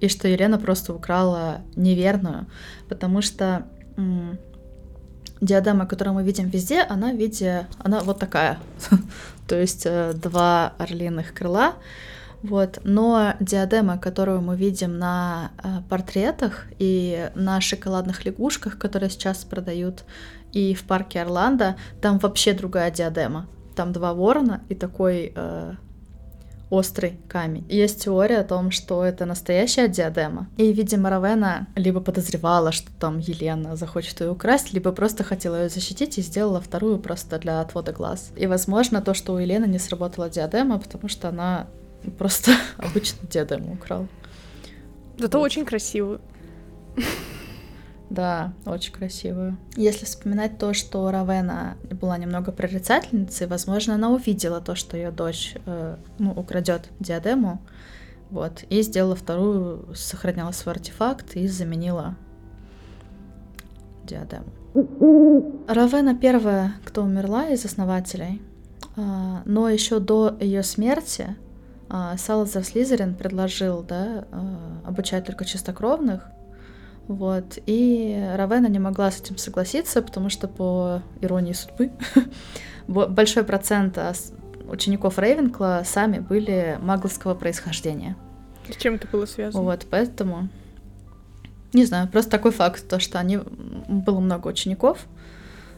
и 0.01 0.09
что 0.09 0.29
Елена 0.29 0.59
просто 0.59 0.95
украла 0.95 1.63
неверную, 1.77 2.47
потому 2.89 3.23
что 3.23 3.67
м- 3.97 4.39
диадема, 5.41 5.87
которую 5.87 6.15
мы 6.15 6.23
видим 6.23 6.49
везде, 6.49 6.83
она 6.83 7.13
в 7.13 7.17
виде, 7.17 7.67
она 7.79 8.01
вот 8.01 8.19
такая, 8.19 8.59
то 9.49 9.57
есть 9.57 9.87
э, 9.87 10.13
два 10.15 10.75
орлиных 10.79 11.35
крыла, 11.35 11.75
вот. 12.43 12.79
Но 12.85 13.35
диадема, 13.41 13.99
которую 13.99 14.41
мы 14.41 14.57
видим 14.57 14.99
на 14.99 15.51
э, 15.63 15.81
портретах 15.89 16.67
и 16.79 17.31
на 17.35 17.61
шоколадных 17.61 18.25
лягушках, 18.25 18.79
которые 18.79 19.11
сейчас 19.11 19.45
продают 19.45 20.05
и 20.53 20.75
в 20.75 20.85
парке 20.85 21.21
Орландо, 21.21 21.77
там 22.01 22.19
вообще 22.19 22.53
другая 22.53 22.91
диадема. 22.91 23.47
Там 23.75 23.93
два 23.93 24.15
ворона 24.15 24.63
и 24.69 24.75
такой 24.75 25.33
э, 25.35 25.75
острый 26.71 27.19
камень. 27.29 27.65
Есть 27.69 28.05
теория 28.05 28.39
о 28.39 28.45
том, 28.45 28.71
что 28.71 29.05
это 29.05 29.25
настоящая 29.25 29.89
диадема. 29.89 30.49
И, 30.57 30.73
видимо, 30.73 31.11
Равена 31.11 31.67
либо 31.77 32.01
подозревала, 32.01 32.73
что 32.73 32.91
там 32.99 33.19
Елена 33.19 33.77
захочет 33.77 34.21
ее 34.21 34.31
украсть, 34.31 34.73
либо 34.73 34.93
просто 34.93 35.25
хотела 35.25 35.63
ее 35.63 35.69
защитить 35.69 36.19
и 36.19 36.23
сделала 36.23 36.61
вторую 36.61 36.99
просто 36.99 37.39
для 37.39 37.61
отвода 37.61 37.93
глаз. 37.93 38.33
И, 38.37 38.47
возможно, 38.47 39.01
то, 39.01 39.15
что 39.15 39.35
у 39.35 39.39
Елены 39.39 39.67
не 39.67 39.79
сработала 39.79 40.29
диадема, 40.29 40.79
потому 40.79 41.09
что 41.09 41.29
она 41.29 41.67
просто 42.19 42.53
обычно 42.77 43.27
диадему 43.29 43.75
украла. 43.75 44.09
Зато 45.19 45.39
вот. 45.39 45.45
очень 45.45 45.65
красивую. 45.65 46.21
Да, 48.11 48.55
очень 48.65 48.93
красивую. 48.93 49.59
Если 49.77 50.07
вспоминать 50.07 50.59
то, 50.59 50.73
что 50.73 51.11
Равена 51.11 51.77
была 51.91 52.17
немного 52.17 52.53
прорицательницей, 52.53 53.47
возможно, 53.47 53.95
она 53.95 54.11
увидела 54.11 54.61
то, 54.61 54.75
что 54.75 54.97
ее 54.97 55.11
дочь 55.11 55.55
э, 55.67 55.97
ну, 56.19 56.33
украдет 56.33 56.89
диадему, 57.01 57.61
вот, 58.31 58.65
и 58.71 58.83
сделала 58.83 59.15
вторую, 59.15 59.95
сохраняла 59.95 60.53
свой 60.53 60.75
артефакт 60.75 61.37
и 61.37 61.47
заменила 61.49 62.17
диадему. 64.05 64.47
Равена 65.69 66.15
первая, 66.15 66.75
кто 66.85 67.03
умерла 67.03 67.49
из 67.49 67.65
основателей, 67.65 68.41
а, 68.97 69.43
но 69.45 69.69
еще 69.69 69.99
до 69.99 70.37
ее 70.41 70.63
смерти 70.63 71.37
а, 71.89 72.17
Салазар 72.17 72.65
Слизерин 72.65 73.15
предложил 73.15 73.83
да, 73.83 74.27
а, 74.31 74.83
обучать 74.87 75.25
только 75.25 75.45
чистокровных, 75.45 76.29
вот, 77.09 77.59
и 77.65 78.23
Равена 78.37 78.67
не 78.67 78.79
могла 78.79 79.11
с 79.11 79.21
этим 79.21 79.39
согласиться, 79.39 80.03
потому 80.03 80.29
что 80.29 80.47
по 80.47 81.03
иронии 81.23 81.55
судьбы 81.55 81.91
большой 82.87 83.45
процент 83.45 83.99
учеников 84.69 85.19
Рейвенкла 85.19 85.83
сами 85.87 86.19
были 86.19 86.79
магловского 86.83 87.35
происхождения. 87.35 88.15
С 88.71 88.77
чем 88.77 88.97
это 88.97 89.09
было 89.09 89.25
связано? 89.25 89.65
Вот, 89.65 89.87
поэтому... 89.91 90.49
Не 91.73 91.87
знаю, 91.87 92.09
просто 92.09 92.31
такой 92.31 92.53
факт, 92.53 92.87
то, 92.87 93.01
что 93.01 93.19
они... 93.19 93.39
было 93.39 94.21
много 94.21 94.49
учеников 94.49 95.07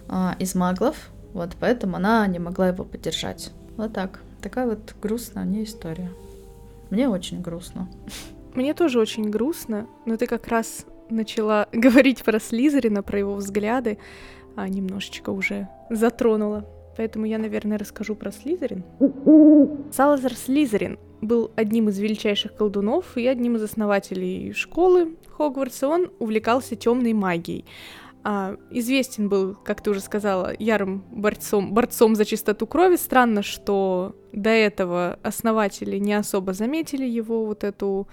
а, 0.08 0.34
из 0.40 0.56
маглов, 0.56 0.96
вот, 1.32 1.50
поэтому 1.60 1.96
она 1.96 2.26
не 2.26 2.40
могла 2.40 2.68
его 2.68 2.84
поддержать. 2.84 3.52
Вот 3.76 3.92
так. 3.92 4.20
Такая 4.42 4.66
вот 4.66 4.94
грустная 5.00 5.44
у 5.44 5.46
нее 5.46 5.62
история. 5.64 6.10
Мне 6.90 7.08
очень 7.08 7.40
грустно. 7.40 7.88
Мне 8.54 8.74
тоже 8.74 8.98
очень 8.98 9.30
грустно, 9.30 9.86
но 10.06 10.16
ты 10.16 10.26
как 10.26 10.48
раз 10.48 10.84
начала 11.10 11.68
говорить 11.72 12.22
про 12.22 12.40
Слизерина, 12.40 13.02
про 13.02 13.18
его 13.18 13.34
взгляды, 13.34 13.98
а 14.56 14.68
немножечко 14.68 15.30
уже 15.30 15.68
затронула. 15.90 16.66
Поэтому 16.96 17.24
я, 17.24 17.38
наверное, 17.38 17.78
расскажу 17.78 18.14
про 18.14 18.30
Слизерин. 18.32 18.84
Салазар 19.92 20.34
Слизерин 20.34 20.98
был 21.20 21.50
одним 21.56 21.88
из 21.88 21.98
величайших 21.98 22.54
колдунов 22.54 23.16
и 23.16 23.26
одним 23.26 23.56
из 23.56 23.62
основателей 23.62 24.52
школы 24.52 25.16
Хогвартса. 25.36 25.88
Он 25.88 26.10
увлекался 26.18 26.76
темной 26.76 27.12
магией. 27.12 27.64
А, 28.22 28.56
известен 28.70 29.28
был, 29.30 29.54
как 29.54 29.82
ты 29.82 29.90
уже 29.90 30.00
сказала, 30.00 30.52
ярым 30.58 31.04
борцом, 31.10 31.72
борцом 31.72 32.14
за 32.14 32.24
чистоту 32.26 32.66
крови. 32.66 32.96
Странно, 32.96 33.42
что 33.42 34.14
до 34.32 34.50
этого 34.50 35.18
основатели 35.22 35.96
не 35.96 36.12
особо 36.12 36.52
заметили 36.52 37.06
его 37.06 37.46
вот 37.46 37.64
эту 37.64 38.08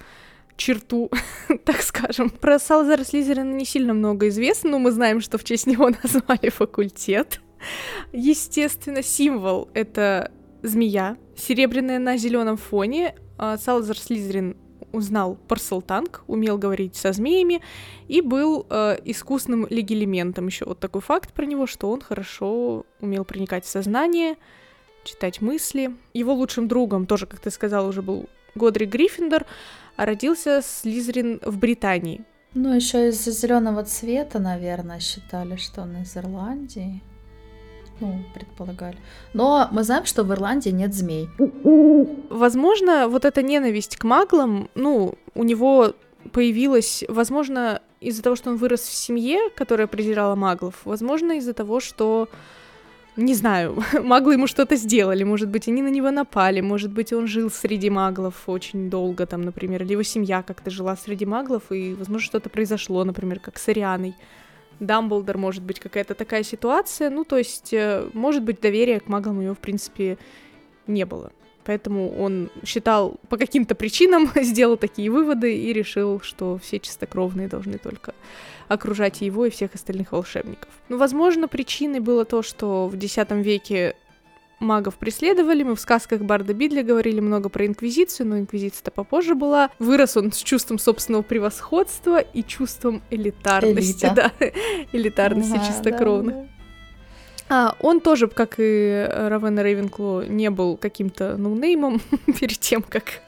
черту, 0.57 1.09
так 1.65 1.81
скажем. 1.81 2.29
Про 2.29 2.59
Салзара 2.59 3.03
Слизерина 3.03 3.53
не 3.53 3.65
сильно 3.65 3.93
много 3.93 4.27
известно, 4.27 4.71
но 4.71 4.79
мы 4.79 4.91
знаем, 4.91 5.21
что 5.21 5.37
в 5.37 5.43
честь 5.43 5.67
него 5.67 5.89
назвали 6.03 6.49
факультет. 6.49 7.41
Естественно, 8.11 9.01
символ— 9.01 9.69
это 9.73 10.31
змея, 10.63 11.17
серебряная 11.35 11.99
на 11.99 12.17
зеленом 12.17 12.57
фоне. 12.57 13.15
А 13.37 13.57
Салзар 13.57 13.97
Слизерин 13.97 14.57
узнал 14.91 15.37
парселтанг, 15.47 16.23
умел 16.27 16.57
говорить 16.57 16.95
со 16.95 17.11
змеями 17.11 17.61
и 18.07 18.21
был 18.21 18.65
э, 18.69 18.97
искусным 19.05 19.67
легилементом. 19.69 20.47
Еще 20.47 20.65
вот 20.65 20.79
такой 20.79 21.01
факт 21.01 21.33
про 21.33 21.45
него, 21.45 21.67
что 21.67 21.89
он 21.91 22.01
хорошо 22.01 22.85
умел 22.99 23.25
проникать 23.25 23.65
в 23.65 23.69
сознание, 23.69 24.35
читать 25.03 25.41
мысли. 25.41 25.95
Его 26.13 26.33
лучшим 26.33 26.67
другом 26.67 27.05
тоже, 27.05 27.27
как 27.27 27.39
ты 27.39 27.51
сказал, 27.51 27.87
уже 27.87 28.01
был 28.01 28.27
Годри 28.55 28.85
Гриффиндор, 28.85 29.45
родился 29.97 30.61
Слизерин 30.63 31.39
в 31.43 31.57
Британии. 31.57 32.23
Ну, 32.53 32.73
еще 32.73 33.09
из-за 33.09 33.31
зеленого 33.31 33.83
цвета, 33.83 34.39
наверное, 34.39 34.99
считали, 34.99 35.57
что 35.57 35.81
он 35.81 36.01
из 36.01 36.15
Ирландии. 36.15 37.03
Ну, 37.99 38.23
предполагали. 38.33 38.97
Но 39.33 39.67
мы 39.71 39.83
знаем, 39.83 40.05
что 40.05 40.23
в 40.23 40.31
Ирландии 40.31 40.69
нет 40.69 40.93
змей. 40.93 41.27
Возможно, 42.29 43.07
вот 43.07 43.25
эта 43.25 43.41
ненависть 43.41 43.97
к 43.97 44.03
маглам, 44.03 44.69
ну, 44.75 45.15
у 45.33 45.43
него 45.43 45.93
появилась, 46.31 47.03
возможно, 47.07 47.81
из-за 47.99 48.21
того, 48.21 48.35
что 48.35 48.51
он 48.51 48.57
вырос 48.57 48.81
в 48.81 48.93
семье, 48.93 49.49
которая 49.55 49.87
презирала 49.87 50.35
маглов, 50.35 50.81
возможно, 50.85 51.33
из-за 51.33 51.53
того, 51.53 51.79
что 51.79 52.29
не 53.17 53.33
знаю, 53.33 53.83
маглы 54.03 54.33
ему 54.33 54.47
что-то 54.47 54.75
сделали, 54.75 55.23
может 55.23 55.49
быть, 55.49 55.67
они 55.67 55.81
на 55.81 55.89
него 55.89 56.11
напали, 56.11 56.61
может 56.61 56.91
быть, 56.91 57.11
он 57.11 57.27
жил 57.27 57.49
среди 57.49 57.89
маглов 57.89 58.43
очень 58.47 58.89
долго, 58.89 59.25
там, 59.25 59.41
например, 59.41 59.83
или 59.83 59.93
его 59.93 60.03
семья 60.03 60.43
как-то 60.43 60.69
жила 60.69 60.95
среди 60.95 61.25
маглов, 61.25 61.63
и, 61.71 61.93
возможно, 61.93 62.25
что-то 62.25 62.49
произошло, 62.49 63.03
например, 63.03 63.39
как 63.39 63.57
с 63.57 63.67
Арианой. 63.67 64.15
Дамблдор, 64.79 65.39
может 65.39 65.63
быть, 65.63 65.79
какая-то 65.79 66.13
такая 66.13 66.43
ситуация. 66.43 67.09
Ну, 67.09 67.23
то 67.23 67.37
есть, 67.37 67.73
э, 67.73 68.07
может 68.13 68.43
быть, 68.43 68.61
доверия 68.61 68.99
к 68.99 69.07
маглам 69.07 69.39
у 69.39 69.41
него, 69.41 69.55
в 69.55 69.59
принципе, 69.59 70.19
не 70.85 71.03
было. 71.03 71.31
Поэтому 71.67 72.17
он 72.17 72.49
считал, 72.65 73.19
по 73.27 73.35
каким-то 73.35 73.75
причинам 73.75 74.31
сделал 74.41 74.77
такие 74.77 75.11
выводы 75.11 75.57
и 75.57 75.73
решил, 75.73 76.21
что 76.21 76.57
все 76.57 76.79
чистокровные 76.79 77.49
должны 77.49 77.77
только 77.77 78.15
окружать 78.69 79.19
его 79.19 79.45
и 79.45 79.49
всех 79.49 79.75
остальных 79.75 80.13
волшебников. 80.13 80.69
Ну, 80.87 80.97
возможно, 80.97 81.49
причиной 81.49 81.99
было 81.99 82.23
то, 82.23 82.41
что 82.41 82.87
в 82.87 82.95
X 82.95 83.17
веке 83.31 83.95
магов 84.59 84.95
преследовали. 84.95 85.63
Мы 85.63 85.75
в 85.75 85.79
сказках 85.81 86.21
Барда 86.21 86.53
Бидля 86.53 86.83
говорили 86.83 87.19
много 87.19 87.49
про 87.49 87.65
Инквизицию, 87.65 88.27
но 88.27 88.39
Инквизиция-то 88.39 88.91
попозже 88.91 89.35
была. 89.35 89.69
Вырос 89.77 90.15
он 90.15 90.31
с 90.31 90.37
чувством 90.37 90.79
собственного 90.79 91.21
превосходства 91.21 92.19
и 92.19 92.43
чувством 92.43 93.01
элитарности, 93.09 94.05
Элита. 94.05 94.31
да, 94.39 94.47
элитарности 94.93 95.57
чистокровных. 95.67 96.33
Да, 96.33 96.41
да. 96.43 96.56
А, 97.49 97.75
он 97.79 98.01
тоже, 98.01 98.27
как 98.27 98.55
и 98.57 99.07
Равен 99.09 99.59
Рейвенкло, 99.59 100.25
не 100.25 100.49
был 100.49 100.77
каким-то 100.77 101.37
ноунеймом 101.37 102.01
перед 102.39 102.59
тем, 102.59 102.81
как 102.81 103.21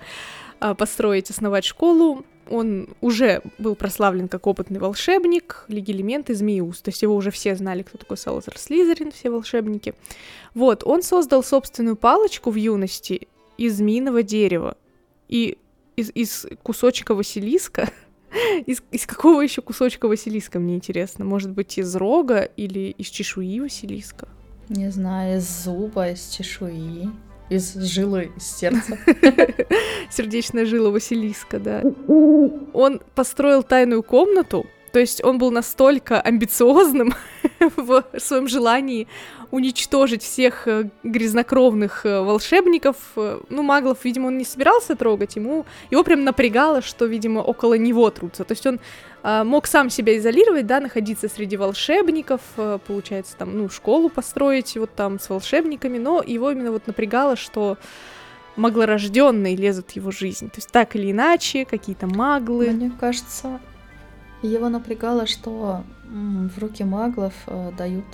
а, 0.59 0.73
построить, 0.75 1.29
основать 1.29 1.65
школу. 1.65 2.25
Он 2.49 2.89
уже 2.99 3.43
был 3.59 3.75
прославлен 3.75 4.27
как 4.27 4.47
опытный 4.47 4.79
волшебник, 4.79 5.65
легилемент 5.67 6.29
и 6.31 6.33
змеиус. 6.33 6.81
То 6.81 6.89
есть 6.89 7.01
его 7.01 7.15
уже 7.15 7.31
все 7.31 7.55
знали, 7.55 7.83
кто 7.83 7.97
такой 7.97 8.17
Салазар 8.17 8.57
Слизерин, 8.57 9.11
все 9.11 9.29
волшебники. 9.29 9.93
Вот, 10.55 10.83
он 10.83 11.03
создал 11.03 11.43
собственную 11.43 11.95
палочку 11.95 12.49
в 12.49 12.55
юности 12.55 13.27
из 13.57 13.77
змеиного 13.77 14.23
дерева 14.23 14.77
и 15.27 15.57
из, 15.95 16.11
из 16.15 16.47
кусочка 16.63 17.13
Василиска. 17.13 17.89
Из, 18.65 18.81
из 18.91 19.05
какого 19.05 19.41
еще 19.41 19.61
кусочка 19.61 20.07
Василиска, 20.07 20.59
мне 20.59 20.75
интересно? 20.75 21.25
Может 21.25 21.51
быть, 21.51 21.77
из 21.77 21.95
рога 21.95 22.41
или 22.41 22.91
из 22.97 23.07
чешуи 23.07 23.59
Василиска? 23.59 24.27
Не 24.69 24.91
знаю, 24.91 25.37
из 25.39 25.63
зуба, 25.63 26.09
из 26.11 26.29
чешуи. 26.29 27.09
Из 27.49 27.73
жилы, 27.73 28.31
из 28.37 28.43
сердца. 28.43 28.99
Сердечная 30.11 30.65
жила 30.65 30.91
Василиска, 30.91 31.59
да. 31.59 31.81
Он 32.73 33.01
построил 33.15 33.63
тайную 33.63 34.03
комнату, 34.03 34.67
то 34.91 34.99
есть 34.99 35.23
он 35.23 35.37
был 35.37 35.51
настолько 35.51 36.21
амбициозным 36.21 37.13
в 37.75 38.03
своем 38.17 38.47
желании 38.47 39.07
уничтожить 39.51 40.23
всех 40.23 40.67
э, 40.67 40.89
грязнокровных 41.03 42.05
э, 42.05 42.21
волшебников. 42.21 42.95
Э, 43.15 43.39
ну, 43.49 43.63
маглов, 43.63 43.99
видимо, 44.03 44.27
он 44.27 44.37
не 44.37 44.45
собирался 44.45 44.95
трогать, 44.95 45.35
ему 45.35 45.65
его 45.89 46.03
прям 46.03 46.23
напрягало, 46.23 46.81
что, 46.81 47.05
видимо, 47.05 47.39
около 47.39 47.73
него 47.73 48.09
трутся. 48.09 48.43
То 48.43 48.51
есть 48.51 48.65
он 48.65 48.79
э, 49.23 49.43
мог 49.43 49.67
сам 49.67 49.89
себя 49.89 50.17
изолировать, 50.17 50.67
да, 50.67 50.79
находиться 50.79 51.27
среди 51.27 51.57
волшебников, 51.57 52.41
э, 52.57 52.79
получается, 52.85 53.35
там, 53.37 53.57
ну, 53.57 53.69
школу 53.69 54.09
построить 54.09 54.77
вот 54.77 54.93
там 54.95 55.19
с 55.19 55.29
волшебниками, 55.29 55.97
но 55.97 56.23
его 56.25 56.51
именно 56.51 56.71
вот 56.71 56.87
напрягало, 56.87 57.35
что 57.35 57.77
маглорожденные 58.55 59.55
лезут 59.55 59.91
в 59.91 59.95
его 59.95 60.11
жизнь. 60.11 60.47
То 60.49 60.57
есть 60.57 60.69
так 60.71 60.95
или 60.95 61.11
иначе, 61.11 61.65
какие-то 61.65 62.07
маглы. 62.07 62.69
Мне 62.71 62.91
кажется, 62.99 63.59
его 64.47 64.69
напрягало, 64.69 65.27
что 65.27 65.83
в 66.05 66.57
руки 66.59 66.83
маглов 66.83 67.33
э, 67.47 67.71
дают 67.77 68.05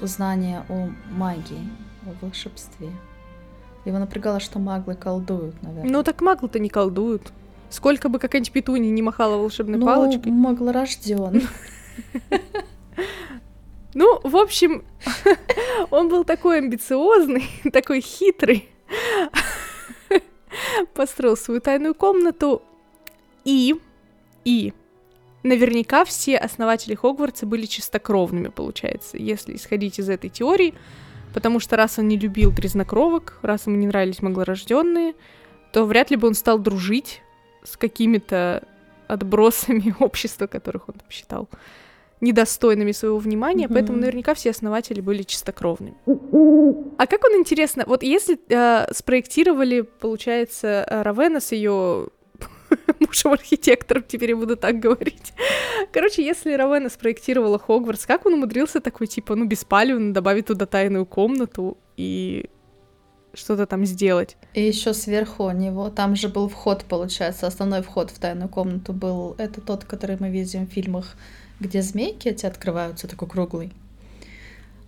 знания 0.00 0.64
о 0.68 0.90
магии, 1.10 1.68
о 2.06 2.24
волшебстве. 2.24 2.90
Его 3.84 3.98
напрягало, 3.98 4.40
что 4.40 4.58
маглы 4.58 4.94
колдуют, 4.94 5.60
наверное. 5.62 5.90
Ну 5.90 6.02
так 6.02 6.20
маглы-то 6.20 6.58
не 6.58 6.68
колдуют. 6.68 7.32
Сколько 7.70 8.08
бы 8.08 8.18
какая-нибудь 8.18 8.52
петунья 8.52 8.90
не 8.90 9.02
махала 9.02 9.36
волшебной 9.36 9.78
ну, 9.78 9.86
палочкой. 9.86 10.32
маглорожден. 10.32 11.42
Ну, 13.92 14.20
в 14.22 14.36
общем, 14.36 14.84
он 15.90 16.08
был 16.08 16.24
такой 16.24 16.58
амбициозный, 16.58 17.48
такой 17.72 18.00
хитрый. 18.00 18.68
Построил 20.94 21.36
свою 21.36 21.60
тайную 21.60 21.94
комнату 21.94 22.62
и... 23.44 23.74
И 24.44 24.72
наверняка 25.42 26.04
все 26.04 26.36
основатели 26.36 26.94
Хогвартса 26.94 27.46
были 27.46 27.66
чистокровными, 27.66 28.48
получается, 28.48 29.16
если 29.16 29.56
исходить 29.56 29.98
из 29.98 30.08
этой 30.08 30.30
теории, 30.30 30.74
потому 31.32 31.60
что 31.60 31.76
раз 31.76 31.98
он 31.98 32.08
не 32.08 32.18
любил 32.18 32.50
грязнокровок, 32.50 33.38
раз 33.42 33.66
ему 33.66 33.76
не 33.76 33.86
нравились 33.86 34.22
маглорожденные, 34.22 35.14
то 35.72 35.84
вряд 35.84 36.10
ли 36.10 36.16
бы 36.16 36.28
он 36.28 36.34
стал 36.34 36.58
дружить 36.58 37.22
с 37.62 37.76
какими-то 37.76 38.64
отбросами 39.06 39.94
общества, 40.00 40.46
которых 40.46 40.88
он 40.88 40.94
там 40.94 41.10
считал 41.10 41.48
недостойными 42.20 42.92
своего 42.92 43.18
внимания, 43.18 43.64
mm-hmm. 43.64 43.72
поэтому 43.72 43.98
наверняка 43.98 44.34
все 44.34 44.50
основатели 44.50 45.00
были 45.00 45.22
чистокровными. 45.22 45.96
А 46.98 47.06
как 47.06 47.24
он 47.24 47.38
интересно, 47.38 47.84
вот 47.86 48.02
если 48.02 48.38
э, 48.48 48.92
спроектировали, 48.92 49.80
получается, 49.80 50.86
Равена 50.90 51.40
с 51.40 51.52
ее 51.52 52.08
мужем 53.00 53.32
архитектором, 53.32 54.04
теперь 54.06 54.30
я 54.30 54.36
буду 54.36 54.56
так 54.56 54.78
говорить. 54.78 55.32
Короче, 55.92 56.24
если 56.24 56.52
Равена 56.52 56.88
спроектировала 56.88 57.58
Хогвартс, 57.58 58.06
как 58.06 58.26
он 58.26 58.34
умудрился 58.34 58.80
такой, 58.80 59.06
типа, 59.06 59.34
ну, 59.34 59.44
беспалевно 59.44 60.12
добавить 60.12 60.46
туда 60.46 60.66
тайную 60.66 61.06
комнату 61.06 61.78
и 61.96 62.50
что-то 63.34 63.66
там 63.66 63.84
сделать. 63.86 64.36
И 64.54 64.62
еще 64.62 64.92
сверху 64.92 65.44
у 65.44 65.50
него, 65.50 65.88
там 65.90 66.16
же 66.16 66.28
был 66.28 66.48
вход, 66.48 66.84
получается, 66.84 67.46
основной 67.46 67.82
вход 67.82 68.10
в 68.10 68.18
тайную 68.18 68.48
комнату 68.48 68.92
был, 68.92 69.34
это 69.38 69.60
тот, 69.60 69.84
который 69.84 70.16
мы 70.18 70.30
видим 70.30 70.66
в 70.66 70.70
фильмах, 70.70 71.16
где 71.60 71.82
змейки 71.82 72.28
эти 72.28 72.46
открываются, 72.46 73.06
такой 73.06 73.28
круглый 73.28 73.72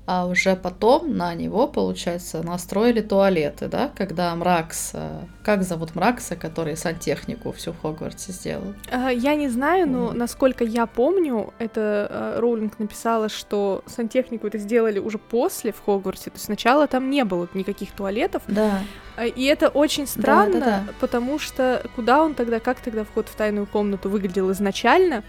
а 0.05 0.27
уже 0.27 0.57
потом 0.57 1.17
на 1.17 1.33
него, 1.35 1.69
получается, 1.69 2.43
настроили 2.43 3.01
туалеты, 3.01 3.69
да, 3.69 3.91
когда 3.97 4.35
Мракс, 4.35 4.91
э, 4.95 5.21
как 5.45 5.63
зовут 5.63 5.95
Мракса, 5.95 6.35
который 6.35 6.77
сантехнику 6.77 7.53
всю 7.53 7.73
в 7.73 7.81
Хогвартсе 7.81 8.33
сделал? 8.33 8.75
Я 8.91 9.37
не 9.37 9.49
знаю, 9.49 9.89
но 9.89 10.11
mm. 10.11 10.15
насколько 10.15 10.65
я 10.65 10.87
помню, 10.87 11.55
это 11.59 12.09
э, 12.11 12.41
Роулинг 12.41 12.81
написала, 12.81 13.29
что 13.29 13.85
сантехнику 13.87 14.49
это 14.49 14.59
сделали 14.59 14.99
уже 14.99 15.19
после 15.19 15.73
в 15.73 15.81
Хогвартсе, 15.85 16.31
то 16.31 16.35
есть 16.35 16.47
сначала 16.47 16.89
там 16.89 17.09
не 17.09 17.25
было 17.25 17.49
никаких 17.55 17.93
туалетов. 17.93 18.43
Да. 18.49 18.81
Э, 19.17 19.29
и 19.29 19.45
это 19.45 19.69
очень 19.69 20.09
странно, 20.09 20.59
да, 20.59 20.67
да, 20.67 20.85
да. 20.87 20.93
потому 20.99 21.39
что 21.39 21.81
куда 21.95 22.23
он 22.23 22.35
тогда, 22.35 22.59
как 22.59 22.81
тогда 22.81 23.05
вход 23.05 23.29
в 23.29 23.37
тайную 23.37 23.67
комнату 23.67 24.09
выглядел 24.11 24.51
изначально? 24.51 25.23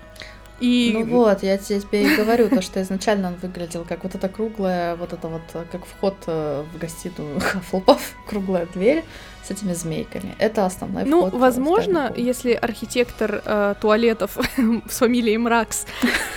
И... 0.63 0.91
Ну 0.93 1.03
вот, 1.03 1.43
я 1.43 1.57
тебе 1.57 2.03
и 2.03 2.15
говорю, 2.15 2.47
то, 2.47 2.61
что 2.61 2.81
изначально 2.81 3.27
он 3.27 3.35
выглядел 3.41 3.83
как 3.83 4.03
вот 4.03 4.15
эта 4.15 4.29
круглая, 4.29 4.95
вот 4.95 5.11
это 5.11 5.27
вот, 5.27 5.41
как 5.69 5.85
вход 5.85 6.15
э, 6.25 6.63
в 6.73 6.77
гостиную 6.77 7.37
Хафлпов, 7.41 8.15
круглая 8.25 8.65
дверь 8.73 9.03
с 9.45 9.51
этими 9.51 9.73
змейками. 9.73 10.35
Это 10.39 10.65
основной 10.65 11.03
ну, 11.03 11.19
вход. 11.19 11.33
Ну, 11.33 11.39
возможно, 11.39 12.13
если 12.15 12.53
архитектор 12.53 13.41
э, 13.43 13.75
туалетов 13.81 14.37
с 14.89 14.99
фамилией 14.99 15.37
Мракс 15.37 15.85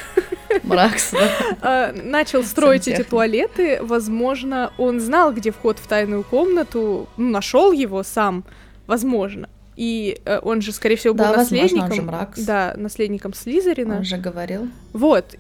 Мракс, 0.65 1.13
да. 1.13 1.93
Э, 1.93 2.03
начал 2.03 2.43
строить 2.43 2.89
эти 2.89 3.05
туалеты, 3.05 3.79
возможно, 3.81 4.73
он 4.77 4.99
знал, 4.99 5.33
где 5.33 5.53
вход 5.53 5.79
в 5.79 5.87
тайную 5.87 6.25
комнату, 6.25 7.09
ну, 7.17 7.31
нашел 7.31 7.71
его 7.71 8.03
сам, 8.03 8.43
возможно. 8.89 9.49
И 9.77 10.21
э, 10.25 10.41
он 10.43 10.63
же, 10.63 10.73
скорее 10.73 10.97
всего, 10.97 11.15
был 11.15 11.25
да, 11.25 11.37
наследником. 11.37 11.81
Возможно, 11.81 12.03
он 12.03 12.11
же 12.11 12.17
Мракс. 12.17 12.41
Да, 12.41 12.75
наследником 12.77 13.35
Слизерина. 13.35 13.99
Он 13.99 14.05
же 14.05 14.17
говорил. 14.17 14.69
Вот. 14.93 15.35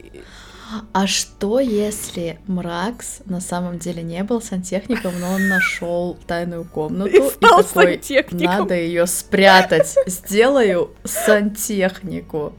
А 0.92 1.06
что 1.06 1.60
если 1.60 2.38
Мракс 2.46 3.20
на 3.24 3.40
самом 3.40 3.78
деле 3.78 4.02
не 4.02 4.22
был 4.24 4.42
сантехником, 4.42 5.12
но 5.20 5.32
он 5.32 5.48
нашел 5.48 6.18
тайную 6.26 6.64
комнату 6.64 7.16
и, 7.16 7.30
стал 7.30 7.60
и 7.60 7.64
такой, 7.64 8.00
надо 8.32 8.74
ее 8.74 9.06
спрятать, 9.06 9.94
сделаю 10.06 10.90
сантехнику. 11.04 12.52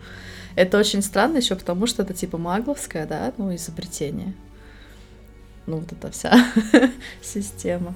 Это 0.55 0.77
очень 0.79 1.01
странно 1.01 1.37
еще 1.37 1.55
потому, 1.55 1.85
что 1.85 2.03
это 2.03 2.13
типа 2.13 2.37
магловское, 2.37 3.05
да, 3.05 3.33
ну 3.37 3.53
изобретение. 3.53 4.33
Ну 5.65 5.77
вот 5.77 5.91
эта 5.91 6.09
вся 6.09 6.33
система. 7.21 7.93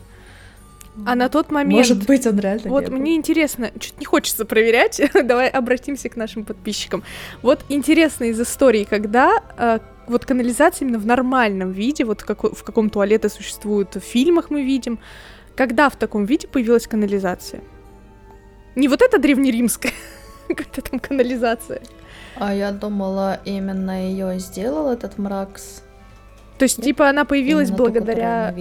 А 1.06 1.16
на 1.16 1.30
тот 1.30 1.52
момент... 1.52 1.78
Может 1.78 2.06
быть, 2.06 2.28
он 2.28 2.40
реально 2.40 2.70
Вот 2.70 2.90
мне 2.90 3.16
интересно, 3.16 3.72
чуть 3.80 4.00
не 4.00 4.06
хочется 4.06 4.46
проверять, 4.46 5.02
давай 5.24 5.48
обратимся 5.48 6.10
к 6.10 6.18
нашим 6.18 6.44
подписчикам. 6.44 7.04
Вот 7.42 7.64
интересно 7.70 8.26
из 8.26 8.40
истории, 8.40 8.84
когда 8.84 9.42
э, 9.58 9.80
вот 10.08 10.26
канализация 10.26 10.86
именно 10.86 11.00
в 11.00 11.06
нормальном 11.06 11.72
виде, 11.72 12.04
вот 12.04 12.24
как, 12.24 12.44
в 12.44 12.64
каком 12.64 12.90
туалете 12.90 13.30
существует 13.30 13.96
в 13.96 14.02
фильмах 14.02 14.50
мы 14.50 14.64
видим, 14.64 15.00
когда 15.56 15.90
в 15.90 15.96
таком 15.96 16.26
виде 16.26 16.48
появилась 16.48 16.88
канализация? 16.88 17.62
Не 18.76 18.88
вот 18.88 19.02
эта 19.02 19.18
древнеримская, 19.18 19.94
как-то 20.48 20.82
там 20.82 21.00
канализация. 21.00 21.82
А 22.36 22.54
я 22.54 22.72
думала, 22.72 23.40
именно 23.46 24.10
ее 24.10 24.40
сделал 24.40 24.92
этот 24.92 25.18
Мракс. 25.18 25.84
То 26.58 26.64
есть, 26.64 26.82
типа, 26.82 27.10
она 27.10 27.26
появилась 27.26 27.70
именно 27.70 27.84
благодаря 27.84 28.54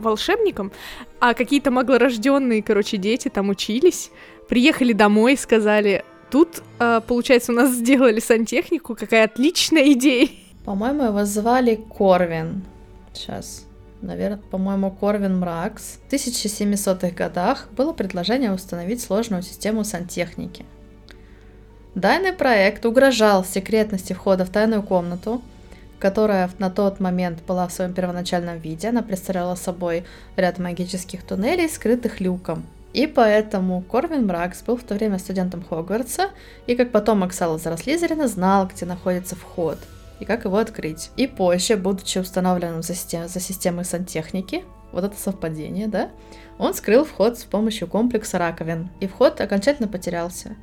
волшебником, 0.00 0.72
а 1.20 1.34
какие-то 1.34 1.70
маглорожденные, 1.70 2.62
короче, 2.62 2.96
дети 2.96 3.28
там 3.28 3.48
учились, 3.48 4.10
приехали 4.48 4.92
домой 4.92 5.34
и 5.34 5.36
сказали, 5.36 6.04
тут, 6.30 6.62
э, 6.78 7.00
получается, 7.06 7.52
у 7.52 7.54
нас 7.54 7.70
сделали 7.72 8.20
сантехнику, 8.20 8.94
какая 8.94 9.24
отличная 9.24 9.92
идея. 9.92 10.28
По-моему, 10.64 11.04
его 11.04 11.24
звали 11.24 11.82
Корвин. 11.96 12.62
Сейчас. 13.12 13.66
Наверное, 14.02 14.38
по-моему, 14.50 14.90
Корвин 14.90 15.38
Мракс. 15.38 15.98
В 16.08 16.12
1700-х 16.12 17.10
годах 17.10 17.68
было 17.76 17.92
предложение 17.92 18.52
установить 18.52 19.02
сложную 19.02 19.42
систему 19.42 19.84
сантехники. 19.84 20.64
Данный 21.94 22.32
проект 22.32 22.86
угрожал 22.86 23.44
секретности 23.44 24.12
входа 24.12 24.44
в 24.44 24.50
тайную 24.50 24.82
комнату, 24.82 25.42
которая 26.00 26.50
на 26.58 26.70
тот 26.70 26.98
момент 26.98 27.42
была 27.46 27.68
в 27.68 27.72
своем 27.72 27.92
первоначальном 27.92 28.58
виде. 28.58 28.88
Она 28.88 29.02
представляла 29.02 29.54
собой 29.54 30.04
ряд 30.36 30.58
магических 30.58 31.22
туннелей, 31.22 31.68
скрытых 31.68 32.20
люком. 32.20 32.64
И 32.92 33.06
поэтому 33.06 33.82
Корвин 33.82 34.26
Мракс 34.26 34.62
был 34.62 34.76
в 34.76 34.82
то 34.82 34.94
время 34.94 35.18
студентом 35.18 35.62
Хогвартса, 35.62 36.30
и 36.66 36.74
как 36.74 36.90
потомок 36.90 37.32
Салазара 37.32 37.76
Слизерина 37.76 38.26
знал, 38.26 38.66
где 38.66 38.84
находится 38.84 39.36
вход 39.36 39.78
и 40.18 40.24
как 40.24 40.44
его 40.44 40.58
открыть. 40.58 41.10
И 41.16 41.26
позже, 41.26 41.76
будучи 41.76 42.18
установленным 42.18 42.82
за, 42.82 42.94
систем- 42.94 43.28
за 43.28 43.40
системой 43.40 43.84
сантехники, 43.84 44.64
вот 44.92 45.04
это 45.04 45.16
совпадение, 45.16 45.86
да, 45.86 46.10
он 46.58 46.74
скрыл 46.74 47.04
вход 47.04 47.38
с 47.38 47.44
помощью 47.44 47.88
комплекса 47.88 48.38
раковин, 48.38 48.90
и 49.00 49.06
вход 49.06 49.40
окончательно 49.40 49.88
потерялся. 49.88 50.56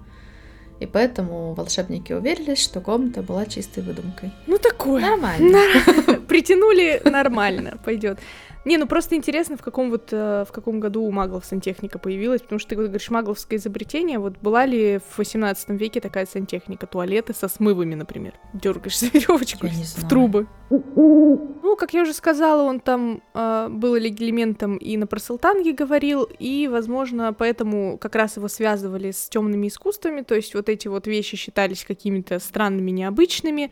И 0.80 0.86
поэтому 0.86 1.54
волшебники 1.54 2.14
уверились, 2.14 2.64
что 2.64 2.82
комната 2.82 3.22
была 3.22 3.46
чистой 3.46 3.84
выдумкой. 3.84 4.32
Ну 4.46 4.58
такое. 4.58 5.02
Нормально. 5.02 5.60
Притянули 6.28 7.02
нормально, 7.04 7.78
пойдет. 7.84 8.20
Не, 8.68 8.78
ну 8.78 8.86
просто 8.86 9.16
интересно, 9.16 9.56
в 9.56 9.62
каком 9.62 9.90
вот 9.90 10.10
э, 10.12 10.44
в 10.46 10.52
каком 10.52 10.82
году 10.82 11.02
у 11.04 11.10
маглов 11.10 11.46
сантехника 11.46 12.00
появилась, 12.00 12.42
потому 12.42 12.60
что 12.60 12.72
ты 12.72 12.76
говоришь 12.76 13.10
магловское 13.10 13.58
изобретение, 13.58 14.20
вот 14.20 14.38
была 14.40 14.66
ли 14.66 15.00
в 15.00 15.18
18 15.20 15.70
веке 15.70 16.02
такая 16.02 16.26
сантехника, 16.26 16.86
туалеты 16.86 17.34
со 17.34 17.48
смывами, 17.48 17.96
например, 17.96 18.34
дергаешь 18.54 19.00
за 19.00 19.06
веревочку 19.06 19.68
в 19.68 20.10
трубы. 20.10 20.48
Ну, 20.70 21.78
как 21.78 21.94
я 21.94 22.02
уже 22.02 22.14
сказала, 22.14 22.64
он 22.64 22.82
там 22.82 23.22
э, 23.34 23.70
был 23.70 23.98
элементом 23.98 24.76
и 24.76 24.98
на 24.98 25.08
Парселтанге 25.08 25.72
говорил, 25.72 26.28
и, 26.38 26.68
возможно, 26.68 27.32
поэтому 27.32 27.98
как 27.98 28.16
раз 28.16 28.36
его 28.36 28.50
связывали 28.50 29.12
с 29.12 29.30
темными 29.30 29.70
искусствами, 29.70 30.24
то 30.24 30.36
есть 30.36 30.54
вот 30.56 30.68
эти 30.68 30.90
вот 30.90 31.08
вещи 31.08 31.38
считались 31.38 31.86
какими-то 31.86 32.40
странными, 32.40 32.92
необычными, 32.92 33.72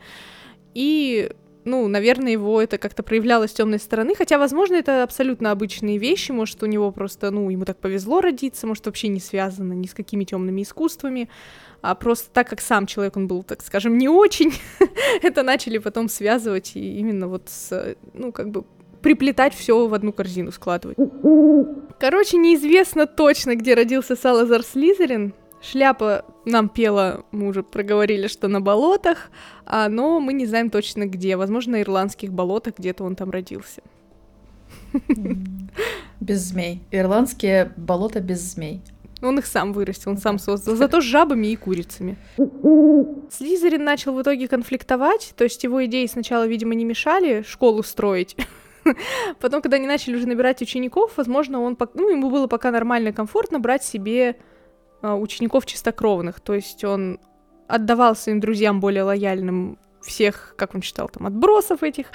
и 0.72 1.32
ну, 1.66 1.88
наверное, 1.88 2.32
его 2.32 2.62
это 2.62 2.78
как-то 2.78 3.02
проявлялось 3.02 3.50
с 3.50 3.54
темной 3.54 3.80
стороны, 3.80 4.14
хотя, 4.14 4.38
возможно, 4.38 4.76
это 4.76 5.02
абсолютно 5.02 5.50
обычные 5.50 5.98
вещи, 5.98 6.30
может, 6.30 6.62
у 6.62 6.66
него 6.66 6.92
просто, 6.92 7.30
ну, 7.32 7.50
ему 7.50 7.64
так 7.64 7.78
повезло 7.78 8.20
родиться, 8.20 8.66
может, 8.66 8.86
вообще 8.86 9.08
не 9.08 9.20
связано 9.20 9.72
ни 9.72 9.86
с 9.86 9.92
какими 9.92 10.24
темными 10.24 10.62
искусствами, 10.62 11.28
а 11.82 11.94
просто 11.96 12.30
так 12.32 12.48
как 12.48 12.60
сам 12.60 12.86
человек, 12.86 13.16
он 13.16 13.26
был, 13.26 13.42
так 13.42 13.62
скажем, 13.62 13.98
не 13.98 14.08
очень, 14.08 14.52
это 15.22 15.42
начали 15.42 15.78
потом 15.78 16.08
связывать 16.08 16.76
и 16.76 16.98
именно 16.98 17.26
вот 17.26 17.48
с, 17.48 17.96
ну, 18.14 18.30
как 18.30 18.50
бы 18.50 18.64
приплетать 19.02 19.54
все 19.54 19.86
в 19.86 19.94
одну 19.94 20.12
корзину, 20.12 20.52
складывать. 20.52 20.96
Короче, 21.98 22.36
неизвестно 22.36 23.06
точно, 23.06 23.56
где 23.56 23.74
родился 23.74 24.16
Салазар 24.16 24.62
Слизерин, 24.62 25.34
Шляпа 25.70 26.24
нам 26.44 26.68
пела, 26.68 27.24
мы 27.32 27.48
уже 27.48 27.62
проговорили, 27.62 28.28
что 28.28 28.46
на 28.46 28.60
болотах, 28.60 29.30
а, 29.64 29.88
но 29.88 30.20
мы 30.20 30.32
не 30.32 30.46
знаем 30.46 30.70
точно 30.70 31.06
где. 31.06 31.36
Возможно, 31.36 31.72
на 31.72 31.82
ирландских 31.82 32.32
болотах 32.32 32.78
где-то 32.78 33.02
он 33.04 33.16
там 33.16 33.30
родился. 33.30 33.82
Без 36.20 36.40
змей. 36.40 36.82
Ирландские 36.92 37.72
болота 37.76 38.20
без 38.20 38.40
змей. 38.40 38.80
Он 39.22 39.38
их 39.38 39.46
сам 39.46 39.72
вырастил, 39.72 40.12
он 40.12 40.18
сам 40.18 40.38
создал. 40.38 40.76
Зато 40.76 41.00
с 41.00 41.04
жабами 41.04 41.48
и 41.48 41.56
курицами. 41.56 42.16
Слизерин 43.30 43.82
начал 43.82 44.14
в 44.14 44.22
итоге 44.22 44.46
конфликтовать, 44.46 45.32
то 45.36 45.44
есть 45.44 45.64
его 45.64 45.84
идеи 45.86 46.06
сначала, 46.06 46.46
видимо, 46.46 46.74
не 46.74 46.84
мешали 46.84 47.42
школу 47.42 47.82
строить. 47.82 48.36
Потом, 49.40 49.62
когда 49.62 49.78
они 49.78 49.86
начали 49.86 50.16
уже 50.16 50.28
набирать 50.28 50.62
учеников, 50.62 51.12
возможно, 51.16 51.60
он, 51.60 51.76
ну, 51.94 52.10
ему 52.10 52.30
было 52.30 52.46
пока 52.46 52.70
нормально, 52.70 53.12
комфортно 53.12 53.58
брать 53.58 53.82
себе 53.82 54.36
учеников 55.02 55.66
чистокровных, 55.66 56.40
то 56.40 56.54
есть 56.54 56.84
он 56.84 57.20
отдавал 57.68 58.16
своим 58.16 58.40
друзьям 58.40 58.80
более 58.80 59.02
лояльным 59.02 59.78
всех, 60.02 60.54
как 60.56 60.74
он 60.74 60.82
считал, 60.82 61.08
там, 61.08 61.26
отбросов 61.26 61.82
этих 61.82 62.06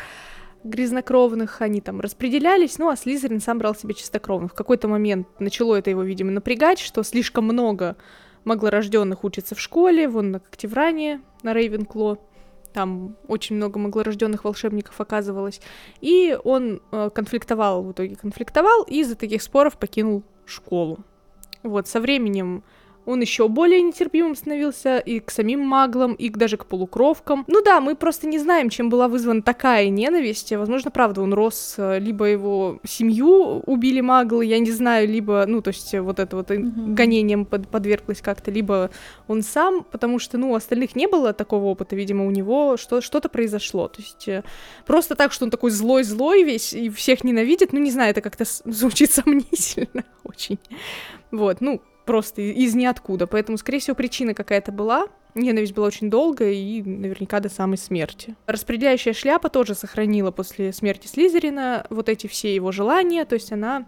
грязнокровных, 0.64 1.62
они 1.62 1.82
там 1.82 2.02
распределялись, 2.02 2.78
ну, 2.78 2.90
а 2.90 2.96
Слизерин 2.96 3.42
сам 3.42 3.58
брал 3.58 3.76
себе 3.76 3.94
чистокровных. 3.94 4.52
В 4.52 4.56
какой-то 4.56 4.88
момент 4.88 5.28
начало 5.40 5.76
это 5.76 5.90
его, 5.90 6.04
видимо, 6.04 6.32
напрягать, 6.32 6.80
что 6.80 7.04
слишком 7.04 7.46
много 7.46 7.98
маглорожденных 8.44 9.24
учатся 9.24 9.56
в 9.56 9.60
школе, 9.60 10.08
вон 10.08 10.32
на 10.32 10.40
Когтевране, 10.40 11.22
на 11.44 11.54
Рейвенкло, 11.54 12.20
там 12.74 13.18
очень 13.28 13.56
много 13.56 13.80
маглорожденных 13.80 14.44
волшебников 14.44 15.00
оказывалось, 15.02 15.62
и 16.00 16.38
он 16.44 16.82
э, 16.92 17.10
конфликтовал, 17.14 17.84
в 17.84 17.92
итоге 17.92 18.16
конфликтовал, 18.16 18.84
и 18.84 19.02
из-за 19.02 19.16
таких 19.16 19.42
споров 19.42 19.78
покинул 19.78 20.24
школу. 20.46 21.00
Вот, 21.64 21.88
со 21.88 22.00
временем 22.00 22.64
он 23.06 23.22
еще 23.22 23.48
более 23.48 23.82
нетерпимым 23.82 24.36
становился 24.36 25.00
и 25.00 25.20
к 25.20 25.32
самим 25.32 25.62
маглам, 25.62 26.14
и 26.14 26.30
даже 26.30 26.58
к 26.58 26.66
полукровкам. 26.66 27.46
Ну 27.48 27.62
да, 27.64 27.82
мы 27.82 27.96
просто 27.96 28.28
не 28.28 28.40
знаем, 28.40 28.70
чем 28.70 28.90
была 28.90 29.08
вызвана 29.08 29.42
такая 29.42 29.90
ненависть. 29.90 30.52
Возможно, 30.54 30.92
правда, 30.92 31.22
он 31.22 31.34
рос, 31.34 31.76
э, 31.78 32.00
либо 32.00 32.26
его 32.26 32.80
семью 32.84 33.62
убили 33.66 34.02
маглы, 34.02 34.46
я 34.46 34.60
не 34.60 34.72
знаю, 34.72 35.08
либо, 35.08 35.46
ну, 35.48 35.62
то 35.62 35.70
есть 35.70 35.94
вот 35.98 36.20
это 36.20 36.36
вот 36.36 36.52
mm-hmm. 36.52 36.94
гонением 36.94 37.46
под, 37.46 37.68
подверглось 37.68 38.22
как-то, 38.22 38.52
либо 38.52 38.92
он 39.28 39.42
сам, 39.42 39.84
потому 39.84 40.20
что, 40.20 40.38
ну, 40.38 40.52
у 40.52 40.56
остальных 40.56 40.96
не 40.96 41.08
было 41.08 41.34
такого 41.34 41.66
опыта, 41.66 41.96
видимо, 41.96 42.26
у 42.26 42.32
него 42.32 42.78
что- 42.78 43.02
что-то 43.02 43.30
произошло. 43.30 43.88
То 43.88 44.02
есть 44.02 44.28
э, 44.28 44.44
просто 44.86 45.16
так, 45.16 45.32
что 45.32 45.46
он 45.46 45.52
такой 45.52 45.72
злой-злой 45.72 46.44
весь 46.44 46.74
и 46.74 46.90
всех 46.90 47.24
ненавидит, 47.24 47.74
ну, 47.74 47.80
не 47.80 47.92
знаю, 47.92 48.12
это 48.12 48.22
как-то 48.22 48.46
звучит 48.66 49.12
сомнительно 49.12 50.04
очень. 50.24 50.60
Вот, 51.32 51.62
ну, 51.62 51.82
просто 52.06 52.42
из 52.42 52.76
ниоткуда. 52.76 53.28
Поэтому, 53.28 53.58
скорее 53.58 53.80
всего, 53.80 53.96
причина 53.96 54.34
какая-то 54.34 54.72
была. 54.72 55.08
Ненависть 55.34 55.74
была 55.74 55.88
очень 55.88 56.10
долгая 56.10 56.52
и 56.52 56.82
наверняка 56.82 57.40
до 57.40 57.50
самой 57.50 57.78
смерти. 57.78 58.36
Распределяющая 58.48 59.14
шляпа 59.14 59.50
тоже 59.50 59.76
сохранила 59.76 60.32
после 60.32 60.74
смерти 60.74 61.08
Слизерина 61.08 61.86
вот 61.90 62.10
эти 62.10 62.28
все 62.28 62.54
его 62.54 62.72
желания, 62.72 63.24
то 63.24 63.36
есть 63.36 63.52
она 63.52 63.86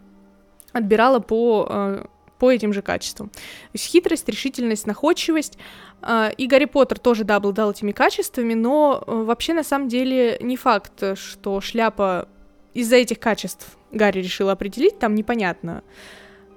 отбирала 0.72 1.20
по 1.20 1.68
э, 1.70 2.06
по 2.40 2.52
этим 2.52 2.74
же 2.74 2.82
качествам. 2.82 3.30
То 3.30 3.40
есть 3.74 3.86
хитрость, 3.86 4.28
решительность, 4.28 4.88
находчивость. 4.88 5.58
Э, 6.02 6.32
и 6.38 6.48
Гарри 6.48 6.66
Поттер 6.66 7.00
тоже, 7.00 7.26
да, 7.26 7.38
обладал 7.38 7.72
этими 7.72 7.92
качествами, 7.92 8.54
но 8.54 9.04
э, 9.06 9.24
вообще 9.24 9.54
на 9.54 9.64
самом 9.64 9.90
деле 9.90 10.38
не 10.42 10.56
факт, 10.56 11.18
что 11.18 11.60
шляпа 11.60 12.30
из-за 12.74 12.96
этих 12.96 13.20
качеств 13.20 13.78
Гарри 13.92 14.22
решил 14.22 14.50
определить, 14.50 14.98
там 15.00 15.16
непонятно. 15.16 15.84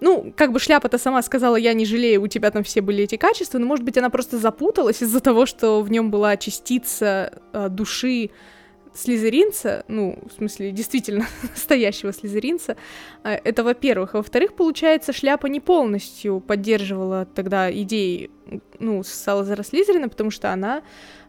Ну, 0.00 0.32
как 0.36 0.52
бы 0.52 0.58
шляпа-то 0.58 0.98
сама 0.98 1.22
сказала, 1.22 1.56
я 1.56 1.72
не 1.74 1.86
жалею, 1.86 2.22
у 2.22 2.26
тебя 2.26 2.50
там 2.50 2.62
все 2.62 2.80
были 2.80 3.04
эти 3.04 3.16
качества, 3.16 3.58
но, 3.58 3.66
может 3.66 3.84
быть, 3.84 3.96
она 3.96 4.10
просто 4.10 4.38
запуталась 4.38 5.02
из-за 5.02 5.20
того, 5.20 5.46
что 5.46 5.82
в 5.82 5.90
нем 5.90 6.10
была 6.10 6.36
частица 6.36 7.40
э, 7.52 7.68
души 7.68 8.30
слизеринца, 8.96 9.84
ну, 9.88 10.18
в 10.28 10.32
смысле, 10.32 10.70
действительно 10.70 11.26
настоящего 11.42 12.12
слизеринца, 12.12 12.76
э, 13.24 13.38
это 13.44 13.62
во-первых. 13.62 14.14
А 14.14 14.18
во-вторых, 14.18 14.54
получается, 14.54 15.12
шляпа 15.12 15.46
не 15.46 15.60
полностью 15.60 16.40
поддерживала 16.40 17.26
тогда 17.26 17.70
идеи, 17.70 18.30
ну, 18.78 19.02
Салазара 19.02 19.62
Слизерина, 19.62 20.08
потому 20.08 20.30
что 20.30 20.52
она 20.52 20.82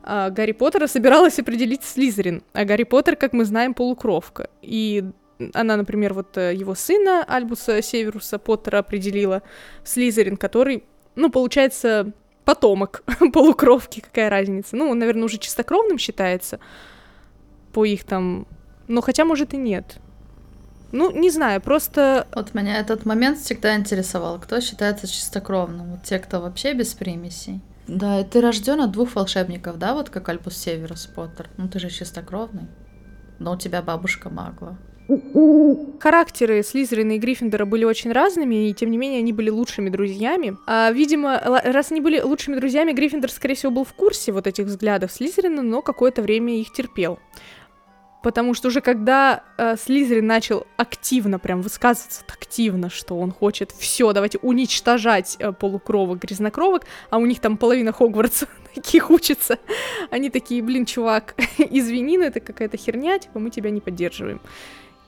э, 0.04 0.30
Гарри 0.32 0.54
Поттера 0.54 0.88
собиралась 0.88 1.40
определить 1.40 1.84
Слизерин, 1.84 2.44
а 2.54 2.66
Гарри 2.66 2.84
Поттер, 2.84 3.16
как 3.16 3.34
мы 3.34 3.46
знаем, 3.46 3.74
полукровка. 3.74 4.50
И 4.62 5.04
она, 5.54 5.78
например, 5.78 6.14
вот 6.14 6.38
э, 6.38 6.54
его 6.56 6.76
сына 6.76 7.24
Альбуса 7.28 7.82
Северуса 7.82 8.40
Поттера 8.40 8.80
определила 8.80 9.44
Слизерин, 9.84 10.38
который, 10.38 10.84
ну, 11.16 11.30
получается, 11.30 12.12
потомок 12.46 13.04
полукровки, 13.34 14.00
какая 14.00 14.30
разница. 14.30 14.76
Ну, 14.76 14.90
он, 14.90 15.00
наверное, 15.00 15.26
уже 15.26 15.38
чистокровным 15.38 15.98
считается 15.98 16.60
по 17.74 17.86
их 17.86 18.04
там... 18.04 18.48
Ну, 18.88 19.02
хотя, 19.02 19.26
может, 19.26 19.54
и 19.54 19.58
нет. 19.58 19.98
Ну, 20.92 21.12
не 21.12 21.30
знаю, 21.30 21.62
просто... 21.62 22.28
Вот 22.34 22.54
меня 22.54 22.80
этот 22.80 23.06
момент 23.06 23.38
всегда 23.40 23.76
интересовал. 23.76 24.40
Кто 24.40 24.62
считается 24.62 25.08
чистокровным? 25.08 25.92
Вот 25.92 26.04
те, 26.04 26.18
кто 26.20 26.40
вообще 26.40 26.74
без 26.74 26.94
примесей. 26.94 27.60
Да, 27.88 28.24
ты 28.24 28.42
рожден 28.42 28.82
от 28.82 28.92
двух 28.92 29.16
волшебников, 29.16 29.78
да, 29.78 29.94
вот 29.94 30.10
как 30.10 30.28
Альбус 30.30 30.58
Северус 30.58 31.06
Поттер. 31.08 31.50
Ну, 31.58 31.68
ты 31.68 31.80
же 31.80 31.90
чистокровный. 31.90 32.68
Но 33.40 33.54
у 33.54 33.58
тебя 33.58 33.82
бабушка 33.82 34.30
магла. 34.30 34.78
Характеры 36.00 36.64
Слизерина 36.64 37.14
и 37.14 37.18
Гриффиндора 37.18 37.66
были 37.66 37.86
очень 37.86 38.12
разными, 38.12 38.70
и 38.70 38.74
тем 38.74 38.92
не 38.92 38.98
менее 38.98 39.20
они 39.20 39.32
были 39.32 39.50
лучшими 39.50 39.90
друзьями. 39.90 40.58
А, 40.66 40.92
видимо, 40.92 41.40
раз 41.64 41.92
они 41.92 42.02
были 42.02 42.20
лучшими 42.20 42.56
друзьями, 42.56 42.92
Гриффиндор, 42.92 43.32
скорее 43.32 43.56
всего, 43.56 43.72
был 43.72 43.86
в 43.86 43.94
курсе 43.94 44.32
вот 44.32 44.48
этих 44.48 44.66
взглядов 44.66 45.12
Слизерина, 45.12 45.62
но 45.62 45.82
какое-то 45.82 46.22
время 46.22 46.60
их 46.60 46.74
терпел. 46.74 47.20
Потому 48.22 48.54
что 48.54 48.68
уже 48.68 48.82
когда 48.82 49.44
э, 49.58 49.78
Слизерин 49.78 50.28
начал 50.28 50.68
активно, 50.76 51.40
прям 51.40 51.62
высказываться 51.62 52.24
активно, 52.28 52.90
что 52.90 53.18
он 53.18 53.32
хочет 53.32 53.72
все, 53.72 54.12
давайте 54.12 54.40
уничтожать 54.40 55.38
э, 55.40 55.54
полукровок, 55.54 56.20
грязнокровок, 56.20 56.84
а 57.10 57.20
у 57.20 57.26
них 57.26 57.40
там 57.40 57.58
половина 57.58 57.94
Хогвартса 57.94 58.48
таких 58.76 59.12
учится, 59.12 59.60
они 60.10 60.30
такие, 60.30 60.62
блин, 60.62 60.86
чувак, 60.86 61.36
извини, 61.58 62.18
но 62.18 62.26
это 62.26 62.42
какая-то 62.42 62.76
херня, 62.76 63.18
типа 63.20 63.40
мы 63.40 63.52
тебя 63.52 63.70
не 63.70 63.80
поддерживаем 63.80 64.42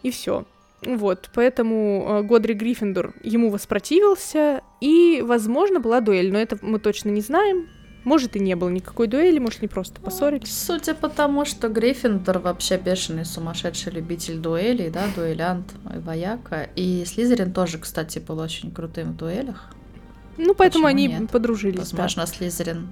и 0.03 0.11
все. 0.11 0.45
Вот, 0.85 1.29
поэтому 1.33 2.05
э, 2.07 2.23
Годри 2.23 2.53
Гриффиндор 2.53 3.13
ему 3.21 3.49
воспротивился, 3.49 4.61
и, 4.79 5.21
возможно, 5.25 5.79
была 5.79 5.99
дуэль, 5.99 6.31
но 6.31 6.39
это 6.39 6.57
мы 6.61 6.79
точно 6.79 7.09
не 7.09 7.21
знаем. 7.21 7.67
Может, 8.05 8.37
и 8.37 8.39
не 8.39 8.55
было 8.55 8.69
никакой 8.69 9.07
дуэли, 9.07 9.39
может, 9.39 9.61
не 9.61 9.67
просто 9.67 9.99
поссорились. 9.99 10.57
Судя 10.57 10.95
по 10.95 11.09
тому, 11.09 11.43
что 11.43 11.67
Гриффиндор 11.67 12.39
вообще 12.39 12.77
бешеный, 12.77 13.25
сумасшедший 13.25 13.91
любитель 13.91 14.37
дуэлей, 14.37 14.89
да, 14.89 15.03
дуэлянт, 15.13 15.73
вояка. 15.83 16.69
И 16.77 17.03
Слизерин 17.05 17.51
тоже, 17.51 17.77
кстати, 17.77 18.19
был 18.19 18.39
очень 18.39 18.71
крутым 18.71 19.11
в 19.11 19.17
дуэлях. 19.17 19.73
Ну, 20.37 20.55
поэтому 20.55 20.85
Почему 20.85 20.87
они 20.87 21.07
нет? 21.07 21.29
подружились. 21.29 21.79
Возможно, 21.79 22.23
да. 22.25 22.27
Слизерин 22.27 22.87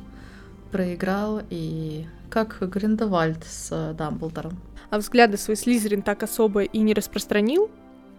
проиграл, 0.73 1.41
и 1.49 2.05
как 2.29 2.57
Гриндевальд 2.59 3.45
с 3.45 3.95
Дамблдором 3.97 4.59
а 4.89 4.97
взгляды 4.97 5.37
свои 5.37 5.55
Слизерин 5.55 6.01
так 6.01 6.23
особо 6.23 6.63
и 6.63 6.79
не 6.79 6.93
распространил. 6.93 7.69